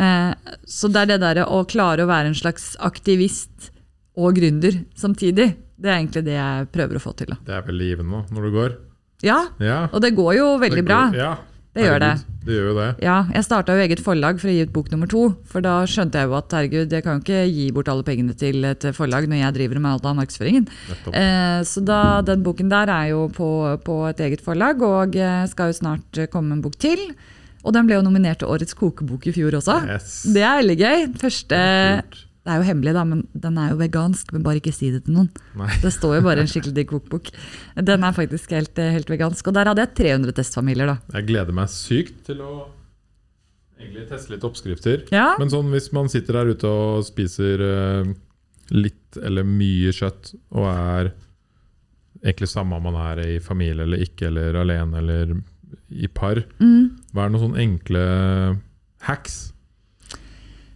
[0.00, 0.32] Eh,
[0.66, 3.70] så det er det derre å klare å være en slags aktivist
[4.18, 5.52] og gründer samtidig.
[5.80, 7.30] Det er egentlig det jeg prøver å få til.
[7.32, 7.38] da.
[7.46, 8.78] Det er vel givende nå, når du går.
[9.22, 11.00] Ja, Ja, og det går jo veldig det bra.
[11.14, 11.36] Ja,
[11.74, 12.08] Det gjør det.
[12.18, 12.88] herregud, Det gjør jo det.
[13.04, 15.36] Ja, jeg starta jo eget forlag for å gi ut bok nummer to.
[15.46, 18.34] For da skjønte jeg jo at herregud, jeg kan jo ikke gi bort alle pengene
[18.36, 20.66] til et forlag når jeg driver med alt av markedsføringen.
[21.12, 23.50] Eh, så da, den boken der er jo på,
[23.84, 27.12] på et eget forlag, og eh, skal jo snart komme en bok til.
[27.62, 29.82] Og den ble jo nominert til Årets kokebok i fjor også.
[29.86, 30.22] Yes.
[30.32, 31.06] Det er veldig gøy.
[31.20, 31.60] Første
[32.08, 32.26] Kult.
[32.40, 34.32] Det er jo hemmelig, da, men den er jo vegansk.
[34.32, 35.28] Men bare ikke si det til noen.
[35.60, 35.68] Nei.
[35.82, 37.28] Det står jo bare en skikkelig digg kokebok.
[37.84, 39.46] Den er faktisk helt, eh, helt vegansk.
[39.50, 40.98] Og der hadde jeg 300 testfamilier, da.
[41.18, 42.52] Jeg gleder meg sykt til å
[43.80, 45.04] egentlig teste litt oppskrifter.
[45.12, 45.34] Ja.
[45.38, 48.10] Men sånn hvis man sitter der ute og spiser eh,
[48.72, 51.12] litt eller mye kjøtt, og er
[52.24, 55.36] egentlig samme om man er i familie eller ikke, eller alene eller
[55.90, 56.90] i par, Mm.
[57.12, 58.02] hva er noen sånne enkle
[59.08, 59.52] hacks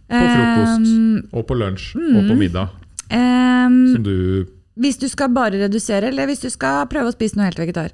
[0.09, 2.69] på frokost Ehm, og på lunsj og på middag
[3.05, 4.45] Um, som du
[4.75, 7.93] hvis du skal bare redusere, eller hvis du skal prøve å spise noe helt vegetar?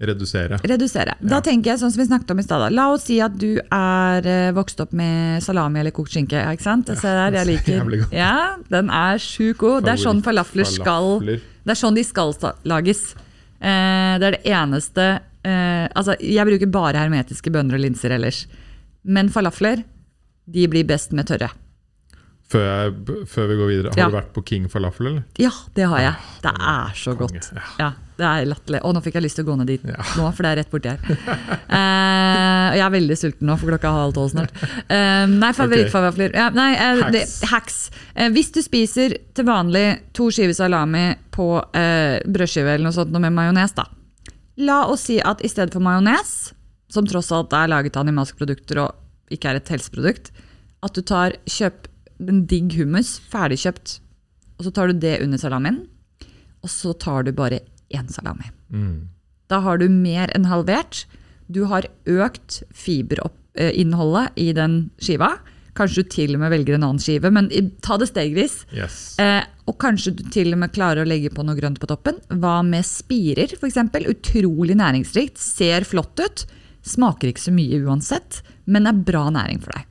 [0.00, 0.56] Redusere.
[0.64, 1.14] Redusere.
[1.20, 1.40] Da Ja.
[1.40, 2.72] tenker jeg sånn som vi snakket om i stad.
[2.72, 6.32] La oss si at du er eh, vokst opp med salami eller kokt skinke.
[6.50, 6.88] Ikke sant?
[6.88, 6.94] Ja,
[7.30, 8.08] der, jeg liker.
[8.12, 9.84] Ja, Den er sjukt god.
[9.84, 12.32] Det er sånn falafler skal Det er sånn de skal
[12.64, 13.14] lages.
[13.60, 18.46] Eh, det er det eneste eh, Altså, jeg bruker bare hermetiske bønner og linser ellers.
[19.04, 19.84] Men falafler,
[20.46, 21.50] de blir best med tørre.
[22.54, 24.08] Før, jeg, før vi går videre, har Ja.
[24.10, 25.22] du vært på King Falafel, eller?
[25.40, 26.14] Ja, det har jeg.
[26.44, 27.48] Det er så godt.
[27.80, 27.92] ja.
[28.16, 28.78] Det er latterlig.
[28.84, 30.70] Å, nå fikk jeg lyst til å gå ned dit nå, for det er rett
[30.70, 31.00] borti her.
[31.74, 34.52] Eh, jeg er veldig sulten nå, for klokka er halv tolv snart.
[34.86, 36.34] Eh, nei, favorittfavafler.
[36.36, 37.40] Ja, nei, eh, det- Hacks.
[37.50, 37.90] hacks.
[38.14, 43.10] Eh, hvis du spiser til vanlig to skiver salami på eh, brødskive eller noe sånt
[43.10, 43.86] noe med majones, da.
[44.58, 46.52] La oss si at i stedet for majones,
[46.88, 48.94] som tross alt er laget av animalske produkter og
[49.32, 50.30] ikke er et helseprodukt,
[50.84, 51.88] at du tar kjøp
[52.22, 53.98] en digg hummus, ferdigkjøpt,
[54.58, 55.82] og så tar du det under salamien,
[56.64, 57.62] og så tar du bare
[57.94, 58.50] én salami.
[58.72, 59.08] Mm.
[59.50, 61.04] Da har du mer enn halvert.
[61.52, 65.34] Du har økt fiberinnholdet i den skiva.
[65.74, 67.50] Kanskje du til og med velger en annen skive, men
[67.84, 68.60] ta det stegvis.
[68.72, 69.18] Yes.
[69.20, 72.20] Eh, og kanskje du til og med klarer å legge på noe grønt på toppen.
[72.30, 73.80] Hva med spirer, f.eks.?
[74.14, 75.40] Utrolig næringsrikt.
[75.42, 76.46] Ser flott ut.
[76.84, 79.88] Smaker ikke så mye uansett, men er bra næring for deg.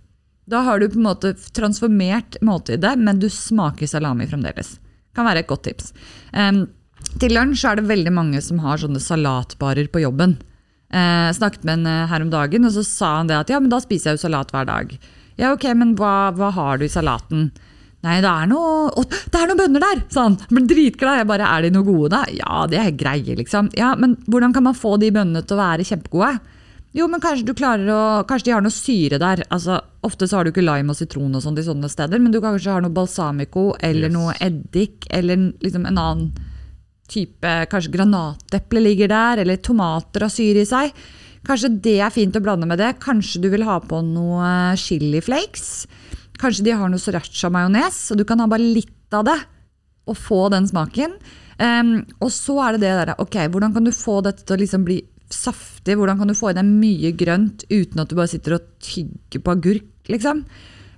[0.49, 4.75] Da har du på en måte transformert måltidet, men du smaker salami fremdeles.
[5.15, 5.93] Kan være et godt tips.
[6.35, 6.65] Um,
[7.21, 10.37] til lunsj er det veldig mange som har sånne salatbarer på jobben.
[10.93, 13.59] Eh, snakket med en eh, her om dagen, og så sa han det at ja,
[13.61, 14.91] men da spiser jeg jo salat hver dag.
[15.41, 17.47] Ja, ok, men hva, hva har du i salaten?
[18.03, 20.01] Nei, det er noe Å, det er noen bønner der!
[20.11, 20.35] sa han.
[20.51, 21.21] Ble dritglad.
[21.21, 22.25] Jeg bare, er de noe gode, da?
[22.35, 23.71] Ja, det er greie, liksom.
[23.79, 26.35] Ja, men hvordan kan man få de bønnene til å være kjempegode?
[26.93, 29.41] Jo, men kanskje du klarer å Kanskje de har noe syre der.
[29.49, 32.33] Altså, ofte så har du ikke lime og sitron og sånt i sånne steder, men
[32.33, 34.13] du kanskje har noe balsamico eller Yes.
[34.13, 36.31] noe eddik eller liksom en annen
[37.09, 40.93] type Kanskje granateple ligger der, eller tomater har syre i seg.
[41.43, 42.93] Kanskje det er fint å blande med det.
[43.03, 45.87] Kanskje du vil ha på noe chili flakes.
[46.39, 49.39] Kanskje de har noe sriracha-majones, så du kan ha bare litt av det
[50.07, 51.17] og få den smaken.
[51.59, 54.61] Um, og så er det det der, ok, hvordan kan du få dette til å
[54.63, 55.01] liksom bli
[55.33, 55.97] saftig?
[55.99, 59.43] Hvordan kan du få i deg mye grønt uten at du bare sitter og tygger
[59.43, 60.43] på agurk, liksom?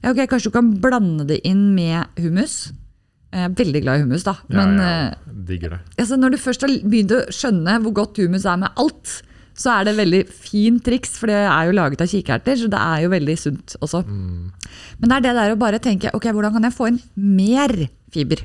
[0.04, 2.74] Ja, ok, Kanskje du kan blande det inn med hummus.
[3.36, 4.36] Jeg er veldig glad i hummus, da.
[4.48, 5.80] Men ja, ja, digger det.
[6.00, 9.18] altså når du først har begynt å skjønne hvor godt hummus er med alt,
[9.56, 12.80] så er det veldig fint triks, for det er jo laget av kikerter, så det
[12.80, 14.02] er jo veldig sunt også.
[14.08, 17.74] Men det er det der å bare tenke ok, hvordan kan jeg få inn mer
[18.12, 18.44] fiber?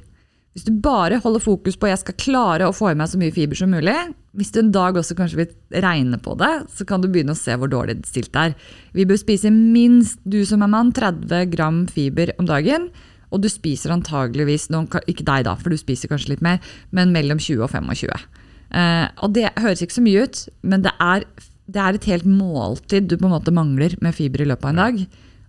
[0.50, 3.34] Hvis du bare holder fokus på jeg skal klare å få i meg så mye
[3.34, 3.94] fiber som mulig,
[4.34, 7.38] hvis du en dag også kanskje vil regne på det, så kan du begynne å
[7.38, 8.56] se hvor dårlig det stilt er.
[8.96, 12.88] Vi bør spise minst, du som er mann, 30 gram fiber om dagen.
[13.30, 16.58] Og du spiser antageligvis, noen, ikke deg da, for du spiser kanskje litt mer,
[16.90, 18.26] men mellom 20 og 25.
[18.74, 21.28] Eh, og det høres ikke så mye ut, men det er,
[21.70, 24.74] det er et helt måltid du på en måte mangler med fiber i løpet av
[24.74, 25.00] en dag.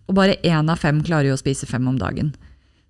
[0.06, 2.36] Og bare én av fem klarer jo å spise fem om dagen.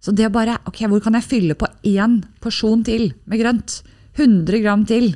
[0.01, 3.81] Så det å bare Ok, hvor kan jeg fylle på én porsjon til med grønt?
[4.17, 5.13] 100 gram til.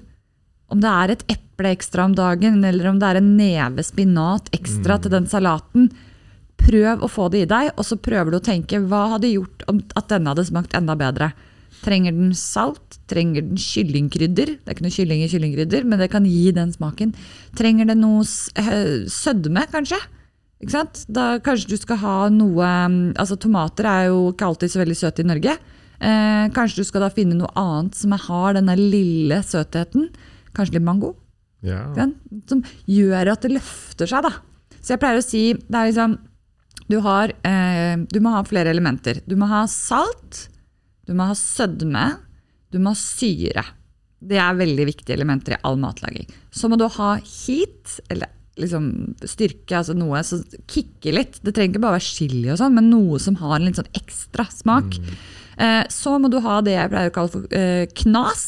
[0.71, 4.47] Om det er et eple ekstra om dagen, eller om det er en neve spinat
[4.55, 5.01] ekstra mm.
[5.03, 5.89] til den salaten.
[6.61, 9.65] Prøv å få det i deg, og så prøver du å tenke hva hadde gjort
[9.67, 11.33] at denne hadde smakt enda bedre.
[11.83, 12.97] Trenger den salt?
[13.11, 14.55] Trenger den kyllingkrydder?
[14.57, 17.11] Det er ikke noe kylling i kyllingkrydder, men det kan gi den smaken.
[17.59, 19.99] Trenger det noe sødme, kanskje?
[20.61, 22.68] Da Kanskje du skal ha noe
[23.19, 25.57] altså Tomater er jo ikke alltid så veldig søte i Norge.
[25.99, 30.10] Eh, kanskje du skal da finne noe annet som har denne lille søtheten.
[30.56, 31.15] Kanskje litt mango.
[31.65, 31.82] Ja.
[32.49, 34.27] Som gjør at det løfter seg.
[34.27, 34.34] da.
[34.80, 36.18] Så jeg pleier å si det er liksom,
[36.91, 39.22] du, har, eh, du må ha flere elementer.
[39.26, 40.48] Du må ha salt,
[41.07, 42.06] du må ha sødme,
[42.72, 43.65] du må ha syre.
[44.26, 46.30] Det er veldig viktige elementer i all matlaging.
[46.53, 48.90] Så må du ha heat, eller liksom,
[49.27, 51.40] styrke, altså noe som kicker litt.
[51.44, 53.91] Det trenger ikke bare være chili, og sånn, men noe som har en litt sånn
[53.98, 54.98] ekstra smak.
[54.99, 55.18] Mm.
[55.65, 58.45] Eh, så må du ha det jeg pleier å kalle for eh, knas.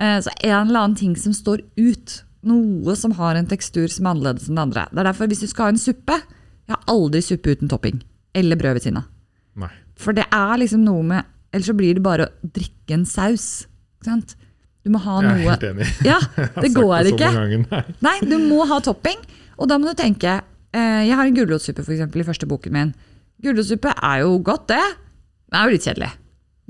[0.00, 2.20] Eh, så en eller annen ting som står ut.
[2.48, 4.86] Noe som har en tekstur som er annerledes enn det andre.
[4.88, 7.98] Det er derfor Hvis du skal ha en suppe Jeg har aldri suppe uten topping.
[8.32, 9.10] Eller brød ved siden av.
[10.00, 13.66] For det er liksom noe med Ellers så blir det bare å drikke en saus.
[13.98, 14.36] Ikke sant?
[14.84, 15.88] Du må ha noe Jeg er helt enig.
[16.10, 16.18] Ja,
[16.56, 17.30] det går ikke.
[17.68, 17.82] Nei.
[18.00, 18.16] nei.
[18.24, 19.20] du må ha topping.
[19.60, 22.94] Og da må du tenke eh, Jeg har en gulrotsuppe i første boken min.
[23.44, 24.80] Gulrotsuppe er jo godt, det.
[25.50, 26.10] Det er jo litt kjedelig.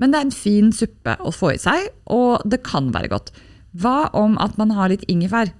[0.01, 3.31] Men det er en fin suppe å få i seg, og det kan være godt.
[3.77, 5.51] Hva om at man har litt ingefær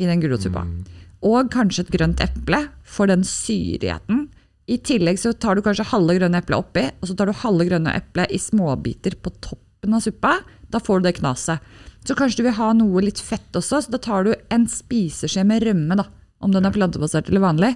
[0.00, 0.62] i den gulrotsuppa?
[0.64, 0.84] Mm.
[1.26, 4.28] Og kanskje et grønt eple for den syrigheten.
[4.70, 7.66] I tillegg så tar du kanskje halve grønne eplet oppi, og så tar du halve
[7.66, 10.36] grønne eplet i småbiter på toppen av suppa.
[10.70, 11.58] Da får du det knaset.
[12.06, 15.44] Så kanskje du vil ha noe litt fett også, så da tar du en spiseskje
[15.46, 16.06] med rømme, da,
[16.40, 17.74] om den er plantebasert eller vanlig,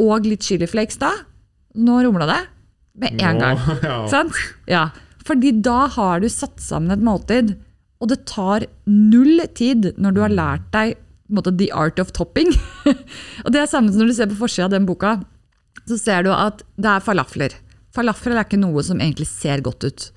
[0.00, 1.12] og litt chiliflakes da.
[1.76, 2.40] Nå rumla det.
[3.00, 3.60] Med en gang.
[3.84, 3.98] Ja.
[4.10, 4.36] Sant?
[4.70, 4.88] Ja.
[5.26, 7.54] Fordi da har du satt sammen et måltid,
[8.00, 10.96] og det tar null tid når du har lært deg
[11.30, 12.50] måte, the art of topping.
[13.44, 15.18] og det er samme som når du ser på forsida av den boka,
[15.86, 17.54] så ser du at det er falafler.
[17.94, 20.08] Falafler er ikke noe som egentlig ser godt ut.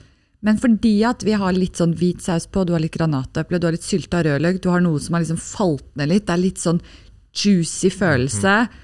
[0.44, 3.68] Men fordi at vi har litt sånn hvit saus på, du har litt granateple, du
[3.70, 6.42] har litt sylta rødløk, du har noe som har liksom falt ned litt, det er
[6.42, 6.82] litt sånn
[7.34, 8.80] juicy følelse, mm.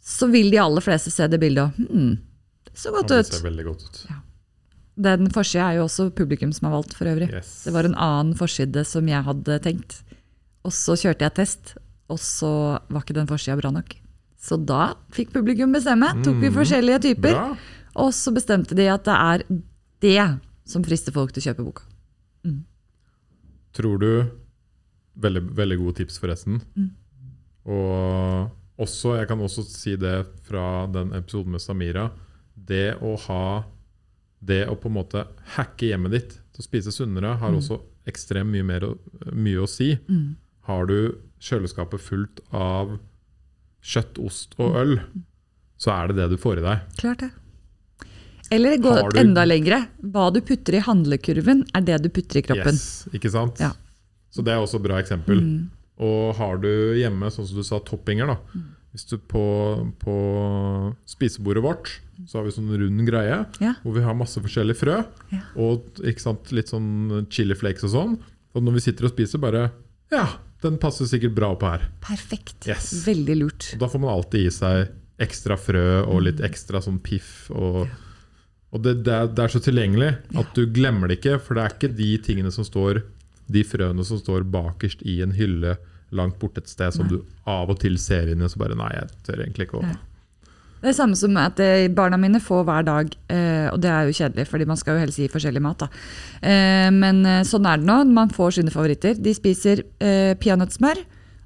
[0.00, 2.14] så vil de aller fleste se det bildet og hm,
[2.68, 3.28] det så godt ut.
[3.28, 4.00] Det ser veldig godt ut.
[4.08, 4.22] Ja.
[5.02, 7.28] Den forsida er jo også publikum som har valgt, for øvrig.
[7.32, 7.52] Yes.
[7.66, 9.98] Det var en annen forside som jeg hadde tenkt.
[10.64, 11.74] Og så kjørte jeg test,
[12.12, 12.52] og så
[12.88, 13.94] var ikke den forsida bra nok.
[14.42, 16.08] Så da fikk publikum bestemme.
[16.24, 16.56] Tok vi mm.
[16.56, 17.36] forskjellige typer.
[17.36, 17.76] Bra.
[18.02, 19.44] Og så bestemte de at det er
[20.02, 20.22] det
[20.68, 21.88] som frister folk til å kjøpe boka.
[22.46, 22.62] Mm.
[23.76, 24.12] Tror du
[25.12, 26.54] Veldig, veldig gode tips, forresten.
[26.72, 26.86] Mm.
[27.68, 30.14] Og også, jeg kan også si det
[30.46, 32.06] fra den episoden med Samira.
[32.54, 33.44] Det å ha
[34.42, 35.20] Det å på en måte
[35.54, 37.58] hacke hjemmet ditt til å spise sunnere har mm.
[37.60, 37.76] også
[38.10, 38.88] ekstremt mye, mer,
[39.30, 39.92] mye å si.
[40.08, 40.32] Mm.
[40.66, 42.96] Har du kjøleskapet fullt av
[43.86, 45.22] kjøtt, ost og øl, mm.
[45.78, 46.82] så er det det du får i deg.
[46.98, 47.30] Klart det.
[48.52, 49.18] Eller gå du...
[49.20, 49.84] enda lengre.
[50.12, 52.76] Hva du putter i handlekurven, er det du putter i kroppen.
[52.76, 53.62] Yes, ikke sant?
[53.62, 53.72] Ja.
[54.32, 55.40] Så det er også et bra eksempel.
[55.40, 55.64] Mm.
[56.02, 58.38] Og har du hjemme, sånn som du sa, toppinger da.
[58.52, 58.70] Mm.
[58.92, 59.42] Hvis du på,
[60.02, 60.14] på,
[61.08, 61.94] spisebordet vårt
[62.28, 63.70] så har vi sånn rund greie ja.
[63.80, 64.98] hvor vi har masse forskjellige frø.
[65.32, 65.40] Ja.
[65.64, 68.18] Og sant, litt sånn chili flakes og sånn.
[68.52, 69.70] Og når vi sitter og spiser, bare
[70.12, 70.26] Ja,
[70.62, 71.88] den passer sikkert bra på her.
[72.04, 72.68] Perfekt.
[72.68, 72.92] Yes.
[73.08, 73.72] Veldig lurt.
[73.74, 74.92] Og da får man alltid i seg
[75.22, 76.46] ekstra frø og litt mm.
[76.50, 77.48] ekstra sånn piff.
[77.50, 78.01] og ja
[78.72, 81.36] og det, det, er, det, er, så tilgjengelig at du glemmer det ikke.
[81.44, 83.02] For det er ikke de tingene som står
[83.52, 85.76] De frøene som står bakerst i en hylle
[86.12, 87.18] langt borte et sted, som nei.
[87.18, 89.80] du av og til ser inn i, og så bare Nei, jeg tør egentlig ikke
[89.80, 89.92] å
[90.82, 94.08] Det er samme som at eh, barna mine får hver dag, eh, og det er
[94.08, 95.84] jo kjedelig, fordi man skal jo helst gi forskjellig mat.
[95.84, 95.88] da.
[96.40, 97.98] Eh, men sånn er det nå.
[98.12, 99.16] Man får sine favoritter.
[99.16, 99.84] De spiser
[100.42, 101.00] peanøttsmør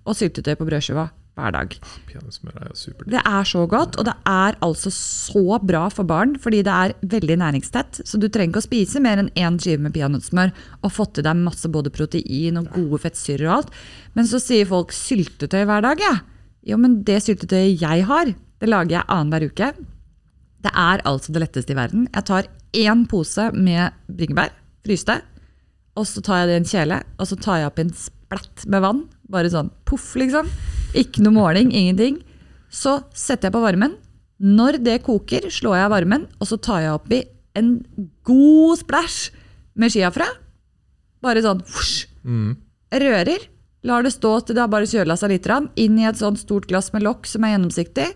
[0.06, 1.74] og syltetøy på brødskiva hver dag.
[2.08, 3.10] Peanøttsmør er jo supert.
[3.12, 6.94] Det er så godt, og det er altså så bra for barn, fordi det er
[7.16, 8.00] veldig næringstett.
[8.08, 11.26] Så du trenger ikke å spise mer enn én skive med peanøttsmør og fått i
[11.26, 13.76] deg masse både protein og gode fettsyrer og alt.
[14.16, 16.14] Men så sier folk syltetøy hver dag, ja.
[16.66, 19.70] Jo, men det syltetøyet jeg har, det lager jeg annenhver uke.
[20.64, 22.08] Det er altså det letteste i verden.
[22.16, 24.56] Jeg tar én pose med bringebær,
[24.86, 25.20] fryste.
[25.96, 28.66] og så tar jeg det i en kjele, og så tar jeg opp en splatt
[28.68, 29.04] med vann.
[29.32, 30.50] Bare sånn poff, liksom.
[30.94, 32.20] Ikke noe måling, ingenting.
[32.70, 33.96] Så setter jeg på varmen.
[34.36, 37.22] Når det koker, slår jeg av varmen, og så tar jeg oppi
[37.56, 37.78] en
[38.28, 39.32] god splash
[39.80, 40.26] med chiafrø.
[41.24, 42.06] Bare sånn husj.
[42.26, 42.56] Mm.
[42.92, 43.48] Rører.
[43.86, 45.48] Lar det stå til det har bare kjøla seg litt.
[45.78, 48.08] Inn i et sånt stort glass med lokk som er gjennomsiktig.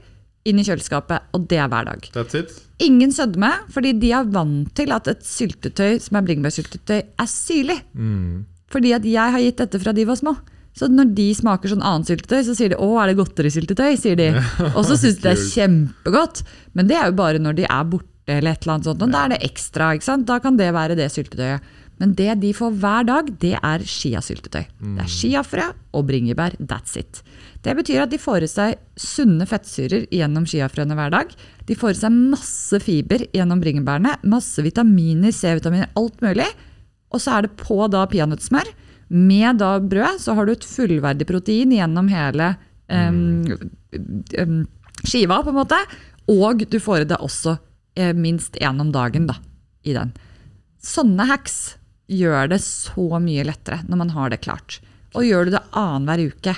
[0.49, 1.31] Inn i kjøleskapet.
[1.37, 2.09] Og det er hver dag.
[2.17, 2.53] That's it.
[2.81, 7.77] Ingen sødme, fordi de er vant til at et syltetøy som er bringebærsyltetøy, er syrlig.
[7.93, 8.47] Mm.
[8.73, 10.35] Fordi at jeg har gitt dette fra de var små.
[10.77, 13.99] Så når de smaker sånn annet syltetøy, så sier de 'å, er det godterisyltetøy'?
[13.99, 14.29] sier de.
[14.77, 16.43] Og så syns de det er kjempegodt.
[16.75, 19.03] Men det er jo bare når de er borte eller et eller annet sånt.
[19.03, 19.95] Og da er det ekstra.
[19.97, 20.27] ikke sant?
[20.27, 21.61] Da kan det være det syltetøyet.
[22.01, 24.65] Men det de får hver dag, det er chiasyltetøy.
[24.97, 26.55] Det er chiafrø og bringebær.
[26.65, 27.21] That's it.
[27.63, 31.35] Det betyr at de får i seg sunne fettsyrer gjennom chiafrøene hver dag.
[31.69, 36.49] De får i seg masse fiber gjennom bringebærene, masse vitaminer, C-vitaminer, alt mulig.
[37.13, 38.71] Og så er det på da peanøttsmør.
[39.11, 42.53] Med da brød så har du et fullverdig protein gjennom hele
[42.87, 43.43] em,
[45.03, 45.79] skiva, på en måte.
[46.31, 47.57] Og du får i deg også
[47.99, 49.41] eh, minst én om dagen da,
[49.83, 50.13] i den.
[50.81, 51.77] Sånne hacks
[52.11, 54.79] gjør det så mye lettere når man har det klart.
[55.15, 56.55] Og gjør du det annenhver uke,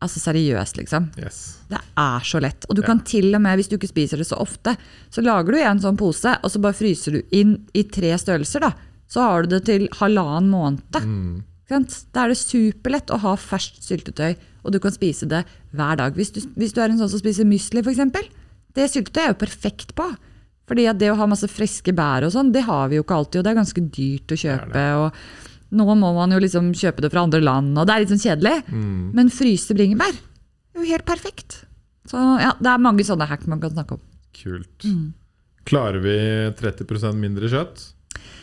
[0.00, 1.10] altså seriøst, liksom.
[1.18, 1.40] Yes.
[1.70, 2.66] Det er så lett.
[2.70, 4.76] Og du kan til og med, hvis du ikke spiser det så ofte,
[5.10, 8.62] så lager du en sånn pose, og så bare fryser du inn i tre størrelser.
[8.62, 8.72] da.
[9.10, 11.02] Så har du det til halvannen måned.
[11.02, 11.42] Mm.
[11.70, 14.34] Da er det superlett å ha ferskt syltetøy,
[14.64, 15.44] og du kan spise det
[15.76, 16.16] hver dag.
[16.18, 18.32] Hvis du, hvis du er en sånn som spiser mysli, f.eks.,
[18.74, 20.08] det syltetøyet er jo perfekt på.
[20.70, 23.16] Fordi at det å ha masse friske bær og sånn, det har vi jo ikke
[23.16, 24.84] alltid, og det er ganske dyrt å kjøpe.
[25.00, 25.22] og
[25.70, 28.22] nå må man jo liksom kjøpe det fra andre land, og det er litt sånn
[28.22, 28.56] kjedelig.
[28.70, 29.10] Mm.
[29.14, 31.62] Men fryse bringebær er jo helt perfekt.
[32.10, 34.02] Så ja, det er mange sånne hack man kan snakke om.
[34.34, 34.86] Kult.
[34.86, 35.12] Mm.
[35.70, 36.16] Klarer vi
[36.58, 37.84] 30% mindre kjøtt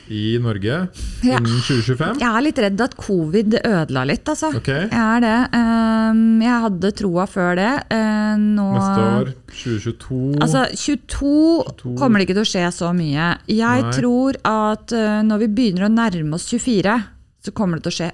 [0.10, 0.88] i Norge
[1.24, 1.38] Ja.
[1.38, 2.20] innen 2025?
[2.22, 4.52] Jeg er litt redd at covid ødela litt, altså.
[4.56, 4.88] Okay.
[4.88, 5.38] Jeg er det.
[5.58, 7.72] Ehm, Jeg hadde troa før det.
[7.92, 11.98] Eh, Nå Neste år, 2022 Altså, 22 22.
[11.98, 13.38] kommer det ikke til å skje så mye.
[13.48, 13.92] Jeg Nei.
[13.92, 16.96] tror at eh, når vi begynner å nærme oss 24,
[17.44, 18.12] så kommer det til å skje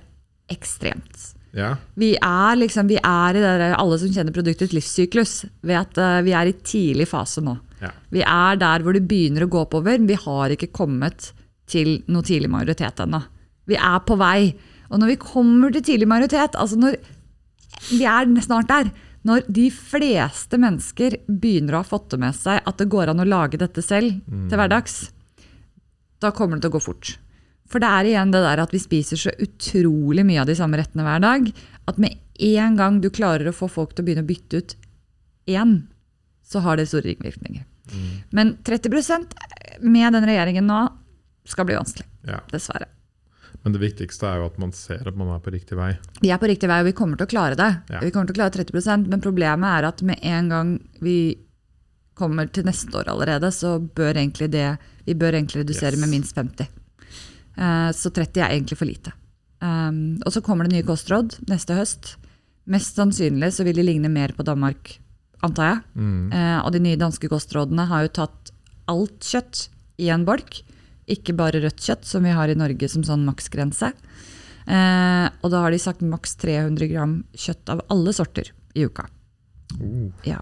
[0.53, 1.29] ekstremt.
[1.53, 1.75] Ja.
[1.95, 6.21] Vi er liksom, vi er i det der, alle som kjenner produktets livssyklus, vet uh,
[6.25, 7.53] vi er i tidlig fase nå.
[7.83, 7.91] ja.
[8.09, 9.99] Vi er der hvor det begynner å gå oppover.
[10.01, 11.31] Vi har ikke kommet
[11.69, 13.21] til noe tidlig majoritet ennå.
[13.69, 14.53] Vi er på vei.
[14.91, 16.99] Og når vi kommer til tidlig majoritet, altså når
[17.89, 18.91] vi er snart der,
[19.23, 23.23] når de fleste mennesker begynner å ha fått det med seg at det går an
[23.23, 24.97] å lage dette selv til hverdags,
[26.19, 27.13] da kommer det til å gå fort.
[27.71, 30.77] For det er igjen det der at vi spiser så utrolig mye av de samme
[30.77, 31.47] rettene hver dag,
[31.87, 34.75] at med en gang du klarer å få folk til å begynne å bytte ut
[35.49, 35.77] én,
[36.43, 37.63] så har det store ringvirkninger.
[38.35, 39.33] Men 30%
[39.83, 40.81] med den regjeringen nå
[41.45, 42.41] skal bli vanskelig, ja.
[42.51, 42.89] dessverre.
[43.63, 45.93] Men det viktigste er jo at man ser at man er på riktig vei.
[46.19, 47.69] Vi er på riktig vei, og vi kommer til å klare det.
[47.93, 48.01] Ja.
[48.03, 51.17] Vi kommer til å klare 30% Men problemet er at med en gang vi
[52.17, 54.67] kommer til neste år allerede, så bør egentlig det
[55.07, 56.01] vi bør egentlig redusere Yes.
[56.01, 56.67] med minst 50.
[57.57, 59.13] Uh, så 30 er egentlig for lite.
[59.63, 62.17] Um, og så kommer det nye kostråd neste høst.
[62.67, 64.99] Mest sannsynlig så vil de ligne mer på Danmark,
[65.43, 65.79] antar jeg.
[65.95, 66.31] Mm.
[66.31, 68.53] Uh, og de nye danske kostrådene har jo tatt
[68.91, 69.67] alt kjøtt
[70.03, 70.61] i en bolk.
[71.07, 73.91] Ikke bare rødt kjøtt, som vi har i Norge som sånn maksgrense.
[74.67, 79.07] Eh, og da har de sagt maks 300 gram kjøtt av alle sorter i uka.
[79.81, 80.39] Oh, Ja.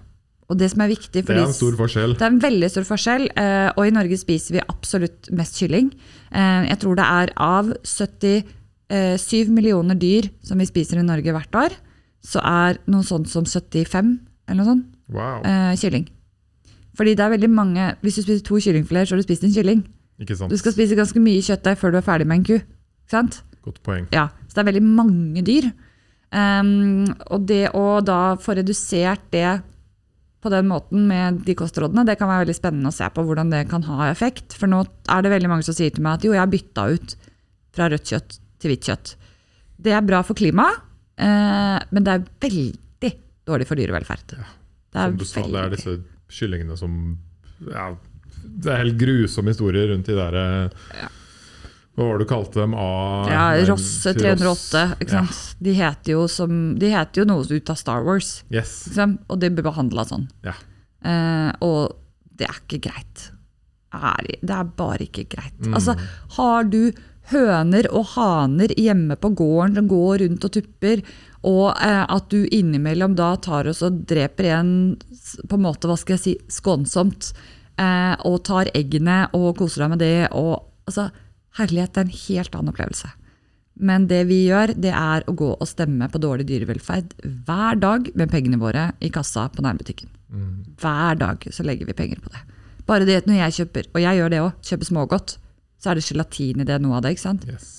[0.51, 2.11] Og det som er viktig det er en stor forskjell.
[2.19, 5.93] det er en veldig stor forskjell, eh, og i Norge spiser vi absolutt mest kylling.
[6.29, 11.55] Eh, jeg tror det er av 77 millioner dyr som vi spiser i Norge hvert
[11.55, 11.71] år,
[12.21, 14.19] så er noe sånt som 75
[14.49, 15.41] eller noe sånt, Wow.
[15.45, 16.09] eh, kylling.
[16.99, 19.53] Fordi det er veldig mange, Hvis du spiser to kyllingfileter, så har du spist en
[19.55, 19.83] kylling.
[20.21, 20.53] Ikke sant?
[20.53, 22.57] Du skal spise ganske mye kjøttdeig før du er ferdig med en ku.
[22.59, 23.41] Ikke sant?
[23.65, 24.07] Godt poeng.
[24.13, 25.71] Ja, Så det er veldig mange dyr.
[26.31, 29.59] Um, og det å da få redusert det
[30.41, 33.51] på den måten med de kostrådene, det kan være veldig spennende å se på hvordan
[33.53, 34.55] det kan ha effekt.
[34.57, 34.81] For nå
[35.11, 37.17] er det veldig mange som sier til meg at jo, jeg har bytta ut
[37.75, 39.13] fra rødt kjøtt til hvitt kjøtt.
[39.81, 40.81] Det er bra for klimaet,
[41.21, 43.11] eh, men det er veldig
[43.49, 44.33] dårlig for dyrevelferd.
[44.33, 45.95] Det er Som du sa, det er disse
[46.31, 46.97] kyllingene som
[47.69, 47.91] ja,
[48.43, 51.07] Det er helt grusomme historier rundt de der eh,
[51.97, 52.73] Hva var det du kalte dem?
[52.77, 52.87] A,
[53.29, 54.63] Ja, Rosse Ross Ross.
[54.71, 54.83] 308.
[55.03, 55.41] Ikke sant?
[55.59, 58.75] De, heter jo som, de heter jo noe ut av Star Wars, Yes.
[59.27, 60.27] og de blir behandla sånn.
[60.47, 60.53] Ja.
[61.03, 61.97] Eh, og
[62.39, 63.27] det er ikke greit.
[63.91, 65.57] Er, det er bare ikke greit.
[65.65, 65.73] Mm.
[65.75, 65.97] Altså,
[66.37, 66.93] har du
[67.31, 71.03] høner og haner hjemme på gården som går rundt og tupper,
[71.47, 74.71] og eh, at du innimellom da tar oss og dreper en
[75.49, 77.33] på en måte, hva skal jeg si, skånsomt,
[77.81, 81.09] eh, og tar eggene og koser deg med det, og altså,
[81.59, 83.11] herlighet, det er en helt annen opplevelse.
[83.81, 87.13] Men det vi gjør, det er å gå og stemme på dårlig dyrevelferd
[87.47, 90.11] hver dag med pengene våre i kassa på nærbutikken.
[90.31, 90.49] Mm.
[90.81, 92.41] Hver dag så legger vi penger på det.
[92.87, 95.37] Bare det at når jeg kjøper, og jeg gjør det òg, kjøper smågodt,
[95.81, 97.15] så er det gelatin i det, noe av det.
[97.15, 97.47] ikke sant?
[97.49, 97.69] Yes.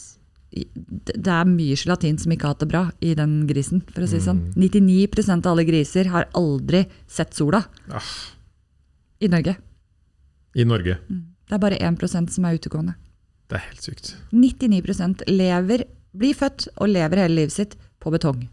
[0.53, 3.85] Det er mye gelatin som ikke har hatt det bra i den grisen.
[3.93, 4.43] for å si det sånn.
[4.53, 4.65] Mm.
[4.69, 7.63] 99% av alle griser har aldri sett sola
[7.93, 8.11] Ah,
[9.23, 9.55] i Norge.
[10.57, 10.99] I Norge.
[11.09, 12.95] Det er bare 1% som er utegående.
[13.49, 14.15] Det er helt sykt.
[14.33, 15.85] 99% lever,
[16.17, 18.47] blir født og lever hele livet sitt på betong.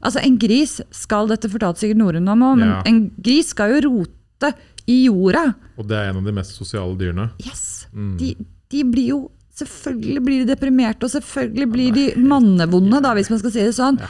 [0.00, 2.82] Altså, en gris skal dette fortalte sikkert Norun om òg, men Ja.
[2.86, 4.54] en gris skal jo rote
[4.88, 5.54] i jorda.
[5.76, 7.30] Og det er en av de mest sosiale dyrene.
[7.44, 7.86] Yes!
[7.92, 8.16] Mm.
[8.18, 8.34] De,
[8.70, 9.30] de blir jo
[9.60, 13.74] Selvfølgelig blir de deprimerte, og selvfølgelig blir de mannevonde, da, hvis man skal si det
[13.76, 13.98] sånn.
[14.00, 14.06] Ja.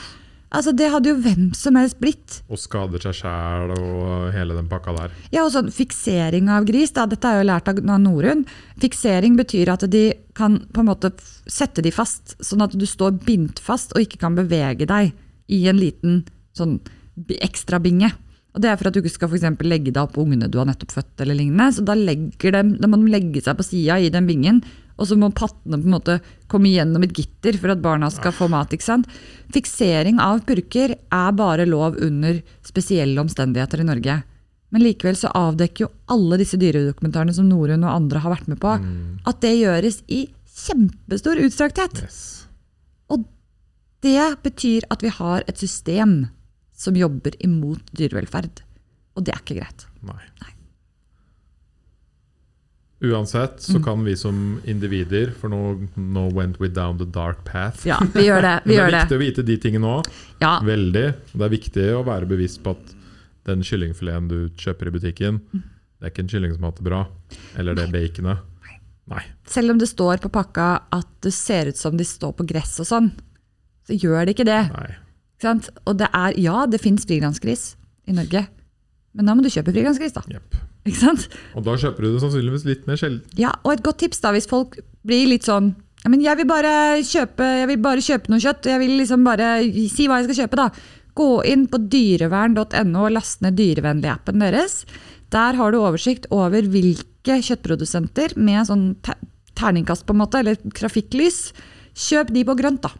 [0.50, 2.40] Altså, Det hadde jo hvem som helst blitt.
[2.50, 5.12] Og skader seg sjæl og hele den pakka der.
[5.30, 8.42] Ja, og sånn Fiksering av gris, da, dette er jo lært av Norun.
[8.82, 11.12] Fiksering betyr at de kan på en måte
[11.46, 15.14] sette de fast, sånn at du står bindt fast og ikke kan bevege deg
[15.50, 16.24] i en liten
[16.56, 17.46] sånn ekstrabinge.
[17.50, 18.12] ekstra binge.
[18.54, 20.58] Og Det er for at du ikke skal for legge deg opp på ungene du
[20.58, 21.20] har nettopp født.
[21.20, 24.26] eller lignende, så Da, legger de, da må de legge seg på sida i den
[24.26, 24.62] bingen,
[25.00, 26.18] og så må pattene på en måte
[26.50, 28.72] komme gjennom et gitter for at barna skal få mat.
[28.76, 29.08] ikke sant?
[29.54, 34.18] Fiksering av purker er bare lov under spesielle omstendigheter i Norge.
[34.70, 38.60] Men likevel så avdekker jo alle disse dyredokumentarene som Norun og andre har vært med
[38.62, 38.76] på,
[39.26, 40.26] at det gjøres i
[40.60, 42.04] kjempestor utstrakthet.
[42.04, 42.20] Yes.
[43.10, 43.24] Og
[44.04, 46.28] det betyr at vi har et system
[46.76, 48.62] som jobber imot dyrevelferd.
[49.16, 49.86] Og det er ikke greit.
[50.06, 50.22] Nei.
[50.44, 50.54] Nei.
[53.00, 57.86] Uansett så kan vi som individer For nå, nå went we down the dark path.
[57.88, 58.54] Ja, vi gjør det.
[58.66, 58.98] Vi det er det.
[59.06, 60.10] viktig å vite de tingene òg.
[60.42, 61.06] Ja, Veldig.
[61.32, 62.92] Det er viktig å være bevisst på at
[63.48, 66.88] den kyllingfileten du kjøper i butikken, det er ikke en kylling som har hatt det
[66.90, 67.00] bra.
[67.56, 68.46] Eller det baconet.
[69.10, 69.24] Nei.
[69.48, 72.76] selv om det står på pakka at det ser ut som de står på gress
[72.78, 73.08] og sånn,
[73.88, 74.60] så gjør det ikke det.
[74.70, 75.70] Ikke sant?
[75.88, 77.72] Og det er, ja, det fins frilansgris
[78.06, 78.44] i Norge,
[79.16, 80.22] men da må du kjøpe frilansgris, da.
[80.30, 80.60] Jepp.
[80.90, 81.28] Ikke sant?
[81.54, 83.22] Og da kjøper du det sannsynligvis litt mer sjelden.
[83.38, 85.74] Ja, og et godt tips da, hvis folk blir litt sånn
[86.08, 86.72] men jeg vil bare
[87.04, 89.50] kjøpe jeg vil bare kjøpe noe kjøtt, jeg vil liksom bare
[89.92, 90.56] si hva jeg skal kjøpe.
[90.56, 90.70] da.
[91.20, 94.84] Gå inn på dyrevern.no og last ned dyrevennlig-appen deres.
[95.34, 98.86] Der har du oversikt over hvilke kjøttprodusenter med sånn
[99.58, 101.50] terningkast på en måte, eller trafikklys.
[102.08, 102.94] Kjøp de på grønt, da.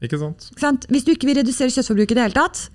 [0.00, 0.48] Ikke sant?
[0.54, 0.88] Ikke sant?
[0.92, 2.66] Hvis du ikke vil redusere kjøttforbruket i det hele tatt,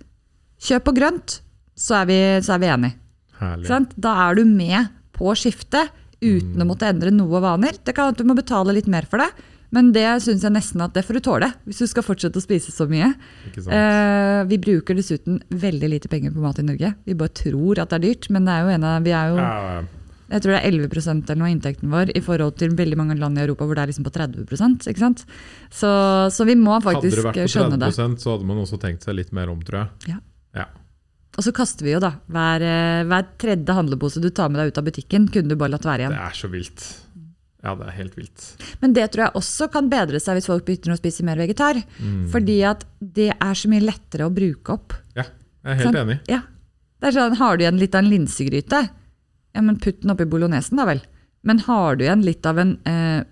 [0.62, 1.40] kjøp på grønt,
[1.74, 3.01] så er vi, så er vi enige.
[3.42, 5.90] Da er du med på skiftet
[6.22, 7.78] uten å måtte endre noe vaner.
[7.84, 9.30] Det kan at du må betale litt mer for det,
[9.74, 12.44] men det syns jeg nesten at det får du tåle hvis du skal fortsette å
[12.44, 13.14] spise så mye.
[13.56, 16.94] Eh, vi bruker dessuten veldig lite penger på mat i Norge.
[17.08, 19.32] Vi bare tror at det er dyrt, men det er jo en av, vi er
[19.32, 19.82] jo, Ja,
[20.32, 23.18] jeg tror det er 11% eller noe av inntekten vår i forhold til veldig mange
[23.20, 25.26] land i Europa hvor det er liksom på 30% ikke sant?
[25.68, 25.90] Så,
[26.32, 28.22] så vi må faktisk skjønne det Hadde det vært på 30 det.
[28.24, 30.14] så hadde man også tenkt seg litt mer om, tror jeg.
[30.14, 30.22] Ja.
[30.62, 30.68] Ja.
[31.38, 32.16] Og så kaster vi jo, da.
[32.32, 35.76] Hver, eh, hver tredje handlepose du tar med deg ut av butikken, kunne du bare
[35.76, 36.16] latt være igjen.
[36.18, 36.88] Det er så vilt.
[37.62, 38.46] Ja, det er helt vilt.
[38.82, 41.78] Men det tror jeg også kan bedre seg hvis folk begynner å spise mer vegetar.
[42.02, 42.24] Mm.
[42.34, 44.98] Fordi at det er så mye lettere å bruke opp.
[45.14, 46.18] Ja, jeg er helt sånn, enig.
[46.32, 46.42] Ja.
[47.02, 48.82] Det er sånn, Har du igjen litt av en linsegryte,
[49.52, 51.02] ja, men putt den oppi bolognesen, da vel.
[51.48, 53.24] Men har du igjen litt av en eh,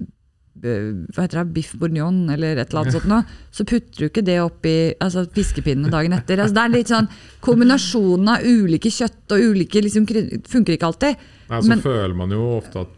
[0.61, 4.23] hva heter det, biff bourgnon eller et eller annet sånt, noe, så putter du ikke
[4.25, 6.41] det oppi altså, fiskepinnene dagen etter.
[6.43, 7.09] Altså, det er litt sånn
[7.45, 10.07] Kombinasjonen av ulike kjøtt og ulike liksom,
[10.49, 11.27] funker ikke alltid.
[11.49, 12.95] Nei, så Men- føler man jo ofte at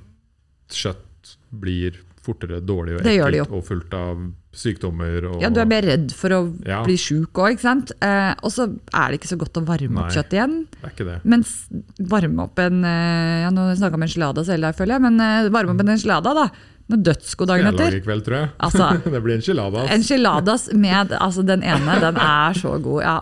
[0.71, 4.19] kjøtt blir fortere dårlig og ekkelt og fullt av
[4.53, 5.25] sykdommer.
[5.29, 6.83] Og, Ja, Du er mer redd for å Ja.
[6.83, 7.91] bli sjuk òg, ikke sant.
[8.01, 10.67] Eh, og så er det ikke så godt å varme opp kjøtt igjen.
[10.69, 11.25] Det er ikke det.
[11.25, 11.67] Mens
[11.99, 15.19] varme opp en eh, ja, Nå snakka jeg om en hele selv føler jeg, men
[15.19, 16.49] eh, varme opp en enchilada, da.
[16.91, 17.95] Med dødsgod dagen Jeg etter.
[17.95, 18.49] i kveld, tror jeg.
[18.67, 19.91] Altså, det blir enchiladas.
[19.95, 23.01] Enchiladas med altså den ene, den er så god.
[23.05, 23.15] Ja.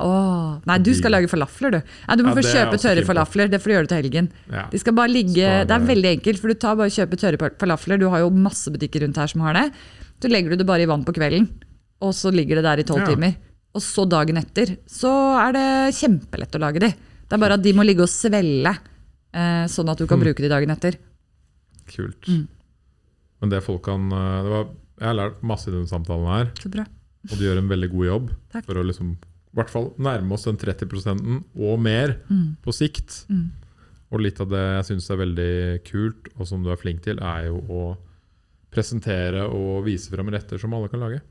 [0.65, 1.79] Nei, du skal lage falafler, du.
[2.07, 3.51] Ja, du må Ja, få jeg kjøpe tørre falafler.
[3.53, 4.31] Det får du gjøre til helgen.
[4.73, 7.51] De skal bare ligge, Spare- Det er veldig enkelt, for du tar bare kjøper tørre
[7.61, 7.99] falafler.
[8.01, 9.67] Du har jo masse butikker rundt her som har det.
[10.19, 11.45] Så legger du det bare i vann på kvelden,
[12.01, 13.35] og så ligger det der i tolv timer.
[13.77, 15.11] Og så dagen etter så
[15.45, 16.89] er det kjempelett å lage de.
[17.29, 18.73] Det er bare at de må ligge og svelle,
[19.31, 20.23] eh, sånn at du kan Mm.
[20.25, 20.97] bruke de dagen etter.
[21.89, 22.25] Kult.
[22.27, 22.47] Mm.
[23.41, 24.65] Men det folk kan eh, det var,
[24.99, 26.83] Jeg har lært masse i denne samtalen her, Så bra.
[27.31, 28.65] og du gjør en veldig god jobb Takk.
[28.65, 32.57] for å liksom i hvert fall nærme oss den 30% og mer Mm.
[32.61, 33.25] på sikt.
[33.29, 33.47] Mm.
[34.11, 37.17] Og litt av det jeg syns er veldig kult, og som du er flink til,
[37.19, 37.97] er jo å
[38.71, 41.21] presentere og vise fram retter som alle kan lage.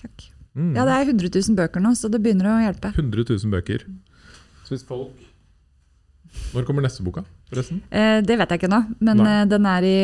[0.00, 0.26] Takk.
[0.56, 0.74] Mm.
[0.74, 2.90] Ja, det er 100 000 bøker nå, så det begynner å hjelpe.
[2.96, 3.84] 100 000 bøker.
[4.64, 5.12] Så hvis folk
[6.54, 7.22] Når kommer neste boka?
[7.50, 7.80] Forresten?
[7.90, 9.96] Eh, det vet jeg ikke nå, men eh, den, er i,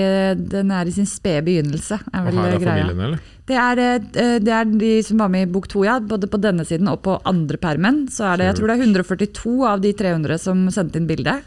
[0.53, 1.99] den er i sin spede begynnelse.
[2.13, 2.85] er Og her er greia.
[2.87, 3.19] familien, eller?
[3.51, 5.99] Det er, eh, det er de som var med i bok to, ja.
[5.99, 8.05] Både på denne siden og på andre permen.
[8.09, 11.41] Så er det, jeg tror det er 142 av de 300 som sendte inn bilde.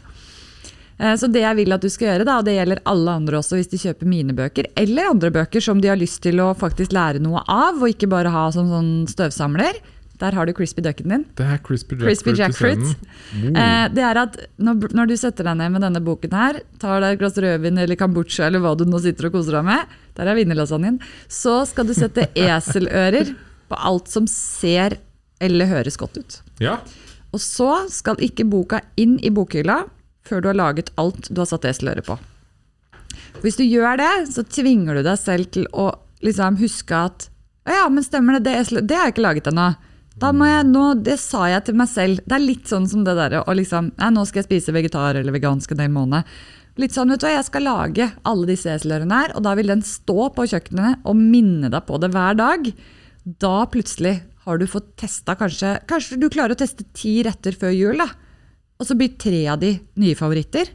[0.98, 3.40] Eh, Så det jeg vil at du skal gjøre, da, og det gjelder alle andre
[3.40, 6.52] også hvis de kjøper mine bøker, eller andre bøker som de har lyst til å
[6.56, 9.80] faktisk lære noe av, og ikke bare ha som sånn støvsamler.
[10.20, 11.24] Der har du crispy ducken din.
[11.36, 11.98] Det er crispy
[12.38, 12.80] jackfruit.
[12.80, 13.56] Isteden.
[13.56, 13.60] Oh.
[13.60, 17.02] Eh, det er at når, når du setter deg ned med denne boken her, tar
[17.04, 19.96] deg et glass rødvin eller kombucha eller hva du nå sitter og koser deg med,
[20.16, 23.34] der er vinnerlasagnen, så skal du sette eselører
[23.68, 24.96] på alt som ser
[25.42, 26.38] eller høres godt ut.
[26.62, 26.78] Ja,
[27.34, 29.82] Og så skal ikke boka inn i bokhylla
[30.26, 32.16] før du har laget alt du har satt eseløre på.
[33.42, 35.90] Hvis du gjør det, så tvinger du deg selv til å
[36.24, 37.28] liksom huske at
[37.66, 39.66] ja, men stemmer det, det, det har jeg ikke laget ennå.
[40.16, 42.20] Da må jeg, nå, det sa jeg til meg selv.
[42.24, 45.18] Det er litt sånn som det derre å liksom Nei, nå skal jeg spise vegetar
[45.20, 46.24] eller vegansk en hel måned.
[46.80, 49.68] Litt sånn, vet du hva, Jeg skal lage alle disse eselørene her, og da vil
[49.72, 52.70] den stå på kjøkkenet og minne deg på det hver dag.
[53.24, 57.72] Da plutselig har du fått testa kanskje Kanskje du klarer å teste ti retter før
[57.76, 58.08] jul, da.
[58.80, 60.68] Og så blir tre av de nye favoritter.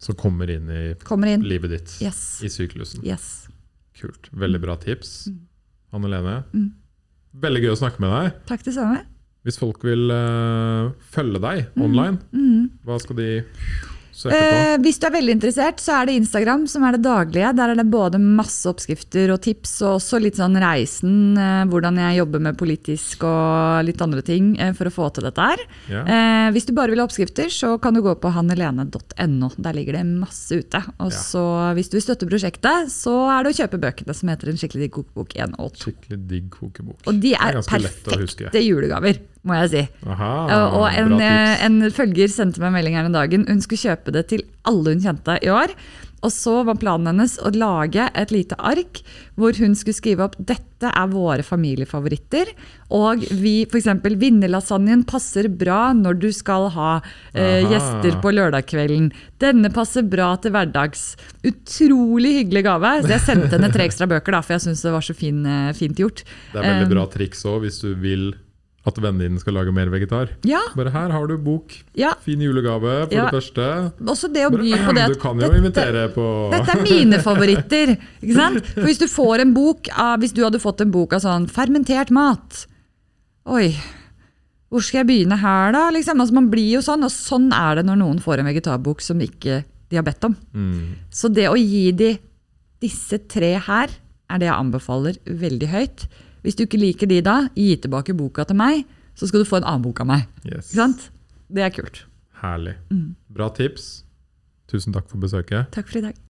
[0.00, 1.44] Som kommer inn i Kommer inn.
[1.48, 2.40] livet ditt Yes.
[2.44, 3.04] i syklusen.
[3.04, 3.46] yes.
[3.96, 4.28] Kult.
[4.32, 5.28] Veldig bra tips.
[5.96, 6.42] Anne Lene.
[6.52, 6.72] Mm.
[7.42, 8.36] Veldig gøy å snakke med deg.
[8.48, 9.02] Takk det samme.
[9.46, 12.70] Hvis folk vil uh, følge deg online, Mm.
[12.86, 13.28] hva skal de?
[14.24, 17.50] Eh, hvis du er veldig interessert, så er det Instagram som er det daglige.
[17.58, 21.36] Der er det både masse oppskrifter og tips, og også litt sånn reisen.
[21.36, 25.28] Eh, hvordan jeg jobber med politisk og litt andre ting eh, for å få til
[25.28, 25.58] dette her.
[25.92, 26.02] Ja.
[26.06, 29.50] Eh, hvis du bare vil ha oppskrifter, så kan du gå på hannelene.no.
[29.58, 30.80] Der ligger det masse ute.
[30.98, 31.16] Og Ja.
[31.20, 31.44] så
[31.76, 34.86] hvis du vil støtte prosjektet, så er det å kjøpe bøkene som heter En skikkelig
[34.88, 35.90] digg kokebok 1 og 2.
[35.92, 36.98] Skikkelig digg kokebok.
[37.06, 39.82] Og de er er perfekte julegaver, må jeg si.
[40.06, 40.30] Aha,
[40.76, 43.46] Og- en, eh, en følger sendte meg melding her en dagen.
[43.48, 45.74] Hun skulle kjøpe det til alle hun kjente i år.
[46.24, 49.02] Og så var planen hennes å lage et lite ark
[49.38, 52.50] hvor hun skulle skrive opp dette er våre familiefavoritter.
[52.96, 53.88] Og vi, f.eks.
[54.02, 56.90] vinnerlasagnen passer bra når du skal ha
[57.32, 59.10] eh, gjester på lørdagskvelden.
[59.42, 61.04] Denne passer bra til hverdags.
[61.46, 62.94] Utrolig hyggelig gave.
[63.04, 65.44] Så jeg sendte henne tre ekstra bøker, da, for jeg syns det var så fin,
[65.46, 66.24] eh, fint gjort.
[66.52, 68.28] Det er veldig Um, bra triks òg, hvis du vil
[68.86, 70.28] at vennen din skal lage mer vegetar.
[70.46, 71.74] Ja, Bare her har du bok.
[71.98, 72.12] ja.
[72.22, 73.24] Fin julegave, for Ja.
[73.30, 73.92] det første.
[74.06, 75.02] Også det å by på det.
[75.02, 77.96] at du kan jo dette- invitere på Dette er mine favoritter.
[78.22, 78.64] Ikke sant?
[78.74, 81.48] For hvis du får en bok av, Hvis du hadde fått en bok av sånn
[81.50, 82.66] fermentert mat
[83.46, 83.74] Oi,
[84.70, 85.84] hvor skal jeg begynne her, da?
[85.94, 86.18] Liksom.
[86.20, 89.20] Altså, man blir jo sånn, og sånn er det når noen får en vegetarbok som
[89.22, 90.34] ikke de har bedt om.
[90.54, 90.94] mm.
[91.14, 92.18] Så det å gi de
[92.82, 93.88] disse tre her,
[94.28, 96.06] er det jeg anbefaler veldig høyt.
[96.46, 98.84] Hvis du ikke liker de da, gi tilbake boka til meg,
[99.18, 100.28] så skal du få en annen bok av meg.
[100.46, 100.68] yes.
[100.70, 101.08] Ikke sant?
[101.50, 102.04] Det er kult.
[102.38, 102.76] Herlig.
[102.92, 103.16] Mm.
[103.34, 104.04] Bra tips.
[104.70, 105.72] Tusen takk for besøket.
[105.74, 106.20] Takk for i dag.